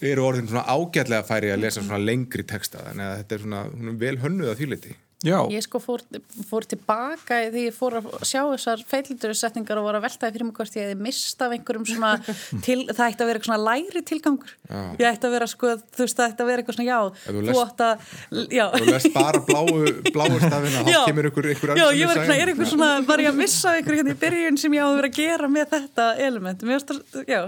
eru 0.06 0.22
orðin 0.22 0.48
svona 0.50 0.66
ágætlega 0.70 1.26
færi 1.26 1.50
að 1.50 1.64
lesa 1.64 1.82
svona 1.82 2.02
lengri 2.02 2.44
texta 2.46 2.84
þannig 2.84 3.06
að 3.06 3.16
þetta 3.20 3.36
er 3.36 3.44
svona, 3.44 3.62
vel 3.98 4.16
hönnuð 4.22 4.52
að 4.52 4.60
þýliti 4.60 4.96
Já. 5.20 5.36
Ég 5.52 5.60
sko 5.60 5.76
fór, 5.82 6.00
fór 6.48 6.64
tilbaka 6.64 7.42
því 7.52 7.64
ég 7.66 7.74
fór 7.76 7.98
að 7.98 8.06
sjá 8.24 8.40
þessar 8.54 8.80
feilindursetningar 8.88 9.76
og 9.76 9.84
voru 9.84 9.98
að 10.00 10.06
veltaði 10.06 10.32
fyrir 10.32 10.48
mig 10.48 10.56
hvort 10.56 10.78
ég 10.78 10.86
hefði 10.86 11.04
mistað 11.04 11.54
einhverjum 11.58 11.84
svona 11.90 12.12
til, 12.66 12.78
það 12.88 13.02
ætti 13.04 13.20
að 13.20 13.28
vera 13.28 13.40
eitthvað 13.40 13.50
svona 13.50 13.66
læri 13.66 14.02
tilgangur 14.08 14.54
já. 14.56 14.80
ég 14.96 15.06
ætti 15.10 15.28
að 15.28 15.34
vera 15.36 15.50
sko, 15.52 15.74
þú 15.92 16.06
veist 16.06 16.20
það 16.22 16.32
ætti 16.32 16.44
að 16.44 16.50
vera 16.50 16.64
eitthvað 16.64 16.78
svona 16.78 16.88
já, 16.88 17.00
þú, 17.26 17.44
þú 17.50 17.60
ætti 17.66 17.88
að 17.90 18.54
já. 18.56 18.64
Þú 18.76 18.88
lest 18.88 19.12
bara 19.18 19.44
bláu, 19.50 19.68
bláu 20.16 20.40
stafina 20.40 20.84
þá 20.88 20.92
kemur 21.10 21.30
ykkur, 21.30 21.50
ykkur 21.52 21.74
Já, 21.76 21.86
ég 21.92 22.08
var 22.08 22.22
eitthvað, 22.22 22.40
er 22.40 22.54
eitthvað 22.54 22.72
svona, 22.72 22.90
var 23.12 23.24
ég 23.26 23.34
að 23.34 23.40
missa 23.44 23.76
ykkur 23.82 24.00
hérna 24.00 24.16
í 24.16 24.20
byrjun 24.24 24.60
sem 24.64 24.78
ég 24.78 24.86
áður 24.86 24.94
að 24.94 25.00
vera 25.02 25.12
að 25.12 25.20
gera 25.20 25.52
með 25.52 25.74
þetta 25.76 26.10
element, 26.30 26.64
mér 26.64 26.80
veist 26.80 26.96
að, 26.96 27.04
já 27.28 27.42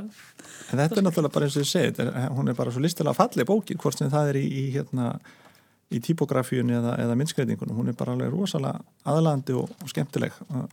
En 0.73 0.81
þetta 0.81 1.01
er 1.01 1.05
náttúrulega 1.05 1.35
bara 1.35 1.47
eins 1.47 1.57
og 1.57 1.65
ég 1.65 1.69
segi, 1.69 2.07
hún 2.33 2.49
er 2.49 2.57
bara 2.57 2.73
svo 2.73 2.81
listilega 2.81 3.17
fallið 3.17 3.49
bókin, 3.49 3.81
hvort 3.81 3.99
sem 4.01 4.11
það 4.13 4.31
er 4.33 4.39
í, 4.41 4.45
í, 4.49 4.63
hérna, 4.73 5.11
í 5.93 6.01
típografíun 6.05 6.73
eða, 6.79 6.97
eða 7.05 7.17
myndskreitingunum, 7.21 7.79
hún 7.79 7.93
er 7.93 7.99
bara 7.99 8.15
alveg 8.17 8.33
rosalega 8.33 8.81
aðlandi 9.13 9.57
og, 9.59 9.73
og 9.83 9.93
skemmtileg 9.93 10.39
uh, 10.49 10.65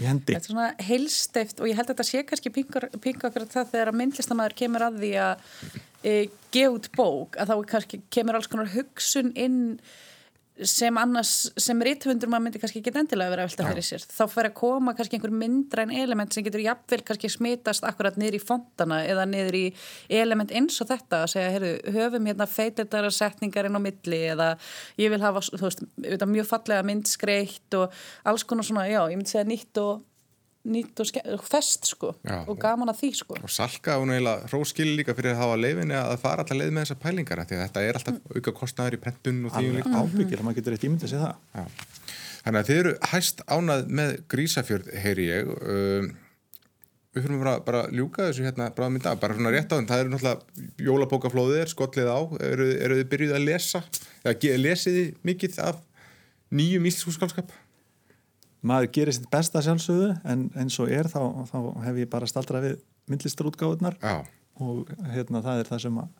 í 0.00 0.06
hendi. 0.08 0.34
Þetta 0.34 0.40
er 0.40 0.52
svona 0.52 0.88
heilsteift 0.90 1.62
og 1.62 1.70
ég 1.70 1.78
held 1.78 1.88
að 1.88 1.94
þetta 1.94 2.08
sé 2.10 2.24
kannski 2.28 2.52
pinga 2.54 3.30
okkur 3.30 3.48
það 3.50 3.72
þegar 3.74 3.92
að 3.92 3.98
myndlistamæður 4.00 4.58
kemur 4.62 4.86
að 4.86 5.00
því 5.02 5.12
að 5.24 5.48
e, 6.02 6.14
gefa 6.54 6.76
út 6.76 6.90
bók, 6.96 7.40
að 7.40 7.52
þá 7.52 7.72
kannski 7.74 8.02
kemur 8.12 8.38
alls 8.38 8.50
konar 8.50 8.70
hugsun 8.74 9.32
inn 9.34 9.60
sem 10.66 10.98
annars, 11.00 11.50
sem 11.60 11.78
rítvöndur 11.84 12.30
maður 12.30 12.44
myndi 12.46 12.60
kannski 12.62 12.80
ekki 12.82 12.92
endilega 13.00 13.32
vera 13.32 13.44
að 13.46 13.50
velta 13.50 13.68
fyrir 13.70 13.86
sér. 13.86 14.04
Þá 14.10 14.22
fyrir 14.32 14.50
að 14.50 14.56
koma 14.60 14.94
kannski 14.98 15.18
einhver 15.18 15.34
myndræn 15.42 15.94
element 15.94 16.34
sem 16.34 16.44
getur 16.46 16.64
jafnvel 16.64 17.00
kannski 17.06 17.30
smitast 17.32 17.86
akkurat 17.88 18.18
niður 18.20 18.38
í 18.38 18.42
fontana 18.42 19.00
eða 19.08 19.26
niður 19.30 19.58
í 19.60 19.64
element 20.20 20.52
eins 20.56 20.80
og 20.82 20.90
þetta 20.90 21.22
að 21.24 21.32
segja, 21.34 21.54
heyrðu, 21.56 21.72
höfum 21.96 22.28
hérna 22.30 22.48
feitildara 22.50 23.14
setningar 23.14 23.70
inn 23.70 23.78
á 23.78 23.82
milli 23.82 24.20
eða 24.34 24.50
ég 25.00 25.14
vil 25.14 25.22
hafa, 25.24 25.44
þú 25.48 25.64
veist, 25.66 25.84
mjög 26.34 26.50
fallega 26.50 26.86
myndskreitt 26.90 27.80
og 27.80 27.98
alls 28.28 28.44
konar 28.44 28.66
svona, 28.66 28.88
já, 28.90 29.02
ég 29.08 29.18
myndi 29.18 29.32
segja 29.32 29.48
nýtt 29.48 29.82
og 29.82 30.06
nýtt 30.68 31.00
og 31.00 31.44
fest 31.48 31.88
sko 31.88 32.12
Já, 32.20 32.42
og 32.44 32.58
gaman 32.60 32.92
að 32.92 33.00
því 33.00 33.10
sko. 33.22 33.36
Og 33.40 33.52
Salka 33.52 33.96
hún 34.00 34.12
eiginlega 34.12 34.48
hróskil 34.50 34.90
líka 34.98 35.14
fyrir 35.16 35.32
að 35.32 35.42
hafa 35.44 35.60
leifinni 35.60 35.96
að 35.96 36.16
fara 36.20 36.44
alltaf 36.44 36.58
leið 36.58 36.74
með 36.76 36.84
þessa 36.84 36.98
pælingar 37.00 37.44
því 37.46 37.56
að 37.56 37.62
þetta 37.64 37.84
er 37.86 37.98
alltaf 38.00 38.18
mm. 38.18 38.34
auka 38.36 38.54
kostnæður 38.58 38.96
í 38.96 39.02
prentun 39.06 39.44
og 39.48 39.54
því 39.56 39.70
líka 39.78 40.02
ábyggir, 40.02 40.42
maður 40.44 40.60
getur 40.60 40.76
eitt 40.76 40.88
ímyndið 40.88 41.08
að 41.08 41.14
segja 41.14 41.28
það. 41.28 41.54
Já. 41.56 42.10
Þannig 42.40 42.60
að 42.60 42.68
þið 42.70 42.80
eru 42.82 42.92
hæst 43.12 43.42
ánað 43.48 43.86
með 44.00 44.12
grísafjörð, 44.32 44.92
heyri 45.00 45.28
ég. 45.30 45.48
Um, 45.60 46.10
við 47.10 47.26
fyrir 47.26 47.40
bara, 47.42 47.54
bara 47.64 47.82
ljúka 47.92 48.28
þessu 48.28 48.44
hérna 48.46 48.70
bráðum 48.76 49.00
í 49.00 49.04
dag, 49.04 49.18
bara 49.20 49.36
svona 49.36 49.52
rétt 49.54 49.72
á 49.72 49.76
þann 49.76 49.88
það 49.88 50.04
eru 50.04 50.12
náttúrulega 50.12 50.84
jólabókaflóðið 50.86 51.62
er 51.64 51.72
skollið 51.72 52.12
á. 52.12 52.20
Eru, 52.48 52.68
eru 52.76 53.00
þið 53.00 53.10
byrjuð 53.14 53.36
að 53.36 53.46
lesa 53.48 53.82
eða 54.22 54.60
lesið 54.60 54.98
þið 55.00 55.10
mikið 55.30 55.58
af 55.66 55.80
nýjum 56.54 56.88
íslskúskálskap 56.90 57.52
maður 58.66 58.90
gerir 58.96 59.16
sitt 59.16 59.28
besta 59.32 59.62
sjálfsögðu 59.64 60.10
en 60.28 60.48
eins 60.58 60.78
og 60.82 60.90
er 60.92 61.08
þá, 61.10 61.20
þá 61.50 61.58
hef 61.86 62.00
ég 62.02 62.10
bara 62.12 62.28
staldrað 62.28 62.66
við 62.66 62.80
myndlistarútgáðunar 63.10 63.96
og 64.60 64.90
hérna 65.14 65.42
það 65.44 65.62
er 65.62 65.70
það 65.70 65.84
sem 65.86 66.02
að, 66.02 66.10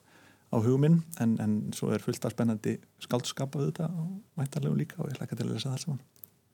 á 0.51 0.57
hugminn 0.65 1.03
en, 1.23 1.37
en 1.43 1.59
svo 1.77 1.93
er 1.95 2.05
fullt 2.05 2.25
af 2.27 2.35
spennandi 2.35 2.79
skaldskap 3.05 3.59
af 3.59 3.69
þetta 3.69 3.91
og 3.93 4.41
væntarlegu 4.41 4.81
líka 4.81 5.03
og 5.03 5.13
ég 5.13 5.21
hlaka 5.21 5.37
til 5.37 5.47
að 5.47 5.55
lesa 5.55 5.75
það 5.75 5.85
saman. 5.85 6.01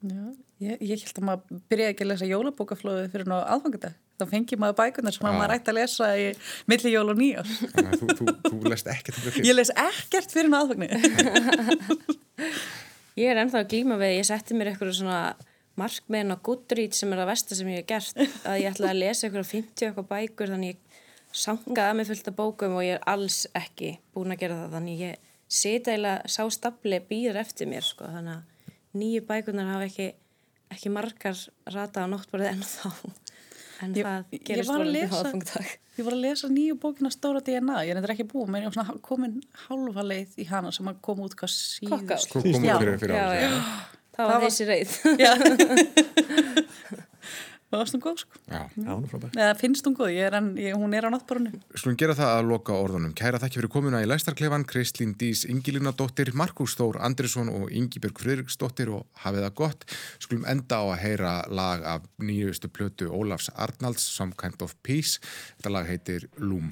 Já, 0.06 0.24
ég, 0.60 0.82
ég 0.84 1.00
held 1.06 1.20
að 1.22 1.24
maður 1.24 1.62
byrjaði 1.70 1.94
ekki 1.94 2.04
að 2.04 2.10
lesa 2.10 2.26
jólabókaflöðu 2.28 3.06
fyrir 3.14 3.30
ná 3.30 3.38
aðfangudag 3.38 3.94
þá 4.20 4.24
fengi 4.28 4.58
maður 4.60 4.76
bækunar 4.82 5.14
sem 5.16 5.24
maður 5.24 5.54
ætti 5.56 5.72
að 5.72 5.78
lesa 5.78 6.10
í 6.20 6.26
milli 6.68 6.92
jól 6.92 7.06
og 7.12 7.20
nýjár 7.20 7.48
Þú, 7.48 8.08
þú, 8.18 8.26
þú 8.44 8.60
lest 8.68 8.90
ekkert 8.92 9.18
fyrir 9.24 9.48
Ég 9.48 9.56
les 9.56 9.72
ekkert 9.72 10.36
fyrir 10.36 10.52
ná 10.52 10.58
aðfangni 10.60 10.90
Ég 13.22 13.32
er 13.32 13.40
ennþá 13.40 13.62
að 13.62 13.70
glíma 13.72 13.96
við 14.00 14.18
ég 14.18 14.28
setti 14.28 14.56
mér 14.56 14.74
eitthvað 14.74 14.92
svona 15.00 15.20
markmiðin 15.80 16.32
á 16.32 16.36
Goodreads 16.48 17.02
sem 17.02 17.12
er 17.12 17.20
það 17.20 17.30
versta 17.30 17.58
sem 17.58 17.70
ég 17.70 17.82
hef 17.82 17.88
gert 17.90 18.20
að 18.48 18.60
ég 18.62 18.68
ætla 18.70 18.90
að 18.92 19.00
lesa 19.02 19.28
ykkur 19.28 19.44
á 19.44 19.52
50 19.52 19.90
okkar 19.92 20.08
bækur 20.10 20.52
þannig 20.54 20.74
ég 20.74 21.00
sangaði 21.36 21.98
með 21.98 22.10
fullt 22.12 22.30
af 22.30 22.36
bókum 22.38 22.76
og 22.78 22.86
ég 22.86 22.96
er 22.96 23.08
alls 23.12 23.38
ekki 23.56 23.90
búin 24.14 24.32
að 24.32 24.42
gera 24.44 24.60
það 24.62 24.76
þannig 24.78 25.02
ég 25.04 25.14
eiginlega 25.46 26.32
sá 26.32 26.42
stafli 26.50 27.00
býður 27.10 27.40
eftir 27.42 27.68
mér 27.70 27.84
sko 27.86 28.08
þannig 28.08 28.38
að 28.38 28.42
nýju 28.96 29.24
bækunar 29.28 29.72
hafa 29.74 29.88
ekki, 29.90 30.08
ekki 30.72 30.92
margar 30.94 31.38
rata 31.74 32.06
á 32.08 32.10
nóttborðið 32.10 32.52
en 32.54 32.62
þá. 32.64 32.90
En 33.84 33.92
ég, 33.92 34.06
það 34.06 34.22
gerist 34.48 34.70
volandi 34.70 35.02
háfungdag 35.12 35.74
Ég 35.96 36.04
var 36.04 36.12
að 36.12 36.22
lesa 36.24 36.48
nýju 36.52 36.74
bókina 36.80 37.10
Stóra 37.12 37.40
DNA 37.44 37.82
ég 37.84 37.92
er 37.92 37.98
eitthvað 38.00 38.14
ekki 38.14 38.28
búin, 38.30 38.48
menn 38.52 38.64
ég 38.64 38.72
var 38.72 38.96
komin 39.04 39.36
halva 39.66 40.02
leið 40.04 40.40
í 40.40 40.44
hana 40.48 40.72
sem 40.72 40.88
að 40.88 41.02
koma 41.04 41.28
út 41.28 41.36
hvað 41.36 41.52
síðust 41.52 42.32
Það 44.16 44.32
var 44.32 44.40
þessi 44.46 44.64
reið. 44.70 44.90
Það 47.66 47.80
varst 47.80 47.96
hún 47.96 48.02
góð 48.04 48.20
sko. 48.20 48.36
Já, 48.46 48.60
hún 48.86 49.02
er 49.02 49.08
frábært 49.10 49.36
Eða 49.40 49.54
finnst 49.58 49.82
hún 49.88 49.96
góð, 49.98 50.12
er 50.22 50.36
en, 50.38 50.52
ég, 50.62 50.76
hún 50.78 50.92
er 50.94 51.02
á 51.02 51.10
náttborunni 51.10 51.50
Skulum 51.74 51.96
gera 51.98 52.14
það 52.14 52.30
að 52.36 52.50
loka 52.52 52.76
orðunum. 52.78 53.10
Kæra 53.18 53.40
þakki 53.42 53.58
fyrir 53.58 53.72
komuna 53.74 54.02
í 54.04 54.06
Læstarklefan 54.06 54.62
Kristlín 54.70 55.16
Dís 55.18 55.42
Ingilina 55.50 55.90
dóttir, 55.98 56.30
Markus 56.38 56.76
Þór 56.78 57.00
Andrisson 57.08 57.50
og 57.50 57.74
Ingibjörg 57.74 58.22
Fridriksdóttir 58.22 58.94
og 58.94 59.02
hafið 59.24 59.48
það 59.48 59.56
gott. 59.58 59.82
Skulum 60.22 60.46
enda 60.46 60.78
á 60.78 60.84
að 60.86 61.02
heyra 61.02 61.34
lag 61.50 61.82
af 61.96 62.06
nýjustu 62.22 62.70
plötu 62.70 63.10
Ólafs 63.10 63.50
Arnalds 63.52 64.06
Some 64.14 64.38
Kind 64.38 64.62
of 64.62 64.78
Peace. 64.86 65.18
Þetta 65.58 65.74
lag 65.74 65.90
heitir 65.90 66.30
Loom 66.38 66.70